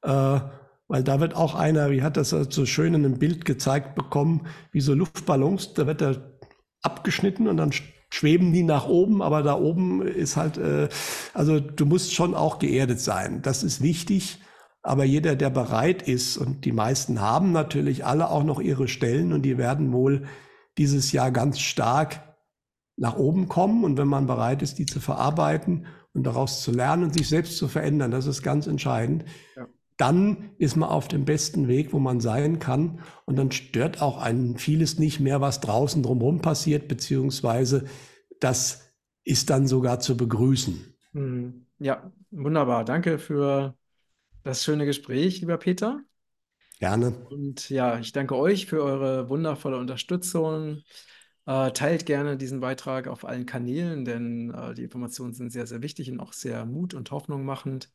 Äh, 0.03 0.39
weil 0.87 1.03
da 1.03 1.19
wird 1.19 1.35
auch 1.35 1.55
einer, 1.55 1.89
wie 1.89 2.03
hat 2.03 2.15
das 2.15 2.29
so 2.29 2.65
schön 2.67 2.93
in 2.93 3.03
einem 3.03 3.17
Bild 3.17 3.43
gezeigt 3.43 3.95
bekommen, 3.95 4.45
wie 4.71 4.81
so 4.81 4.93
Luftballons, 4.93 5.73
da 5.73 5.87
wird 5.87 6.03
er 6.03 6.37
abgeschnitten 6.83 7.47
und 7.47 7.57
dann 7.57 7.71
schweben 8.13 8.53
die 8.53 8.61
nach 8.61 8.87
oben, 8.87 9.23
aber 9.23 9.41
da 9.41 9.55
oben 9.57 10.03
ist 10.03 10.37
halt, 10.37 10.59
äh, 10.59 10.87
also 11.33 11.59
du 11.59 11.87
musst 11.87 12.13
schon 12.13 12.35
auch 12.35 12.59
geerdet 12.59 12.99
sein. 12.99 13.41
Das 13.41 13.63
ist 13.63 13.81
wichtig. 13.81 14.39
Aber 14.83 15.03
jeder, 15.03 15.35
der 15.35 15.49
bereit 15.49 16.03
ist, 16.03 16.37
und 16.37 16.63
die 16.63 16.71
meisten 16.71 17.19
haben 17.19 17.51
natürlich 17.51 18.05
alle 18.05 18.29
auch 18.29 18.43
noch 18.43 18.61
ihre 18.61 18.87
Stellen 18.87 19.33
und 19.33 19.41
die 19.41 19.57
werden 19.57 19.91
wohl 19.91 20.27
dieses 20.77 21.11
Jahr 21.11 21.31
ganz 21.31 21.59
stark 21.59 22.34
nach 22.97 23.15
oben 23.15 23.47
kommen. 23.47 23.83
Und 23.83 23.97
wenn 23.97 24.07
man 24.07 24.27
bereit 24.27 24.61
ist, 24.61 24.79
die 24.79 24.85
zu 24.85 24.99
verarbeiten 24.99 25.85
und 26.13 26.23
daraus 26.23 26.61
zu 26.61 26.71
lernen 26.71 27.03
und 27.03 27.13
sich 27.13 27.27
selbst 27.27 27.57
zu 27.57 27.67
verändern, 27.67 28.11
das 28.11 28.25
ist 28.25 28.41
ganz 28.41 28.67
entscheidend. 28.67 29.25
Ja 29.55 29.67
dann 29.97 30.51
ist 30.57 30.75
man 30.75 30.89
auf 30.89 31.07
dem 31.07 31.25
besten 31.25 31.67
Weg, 31.67 31.93
wo 31.93 31.99
man 31.99 32.19
sein 32.19 32.59
kann. 32.59 32.99
Und 33.25 33.37
dann 33.37 33.51
stört 33.51 34.01
auch 34.01 34.17
einen 34.17 34.57
vieles 34.57 34.99
nicht 34.99 35.19
mehr, 35.19 35.41
was 35.41 35.61
draußen 35.61 36.03
drumherum 36.03 36.41
passiert, 36.41 36.87
beziehungsweise 36.87 37.85
das 38.39 38.93
ist 39.23 39.49
dann 39.49 39.67
sogar 39.67 39.99
zu 39.99 40.17
begrüßen. 40.17 40.93
Hm. 41.13 41.65
Ja, 41.79 42.11
wunderbar. 42.31 42.85
Danke 42.85 43.19
für 43.19 43.75
das 44.43 44.63
schöne 44.63 44.85
Gespräch, 44.85 45.39
lieber 45.39 45.57
Peter. 45.57 46.01
Gerne. 46.79 47.13
Und 47.29 47.69
ja, 47.69 47.99
ich 47.99 48.11
danke 48.11 48.35
euch 48.35 48.65
für 48.65 48.83
eure 48.83 49.29
wundervolle 49.29 49.77
Unterstützung. 49.77 50.81
Äh, 51.45 51.71
teilt 51.71 52.05
gerne 52.05 52.37
diesen 52.37 52.59
Beitrag 52.59 53.07
auf 53.07 53.23
allen 53.23 53.45
Kanälen, 53.45 54.03
denn 54.03 54.51
äh, 54.51 54.73
die 54.73 54.83
Informationen 54.83 55.33
sind 55.33 55.51
sehr, 55.51 55.67
sehr 55.67 55.81
wichtig 55.81 56.09
und 56.09 56.19
auch 56.19 56.33
sehr 56.33 56.65
mut- 56.65 56.93
und 56.95 57.11
Hoffnung 57.11 57.45
machend. 57.45 57.91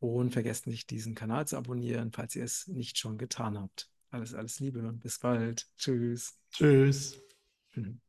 Und 0.00 0.32
vergesst 0.32 0.66
nicht, 0.66 0.90
diesen 0.90 1.14
Kanal 1.14 1.46
zu 1.46 1.56
abonnieren, 1.56 2.10
falls 2.12 2.34
ihr 2.34 2.42
es 2.42 2.66
nicht 2.66 2.98
schon 2.98 3.18
getan 3.18 3.56
habt. 3.56 3.88
Alles, 4.10 4.34
alles 4.34 4.58
Liebe. 4.58 4.82
Bis 4.94 5.20
bald. 5.20 5.68
Tschüss. 5.76 6.36
Tschüss. 6.50 7.22
Mhm. 7.74 8.00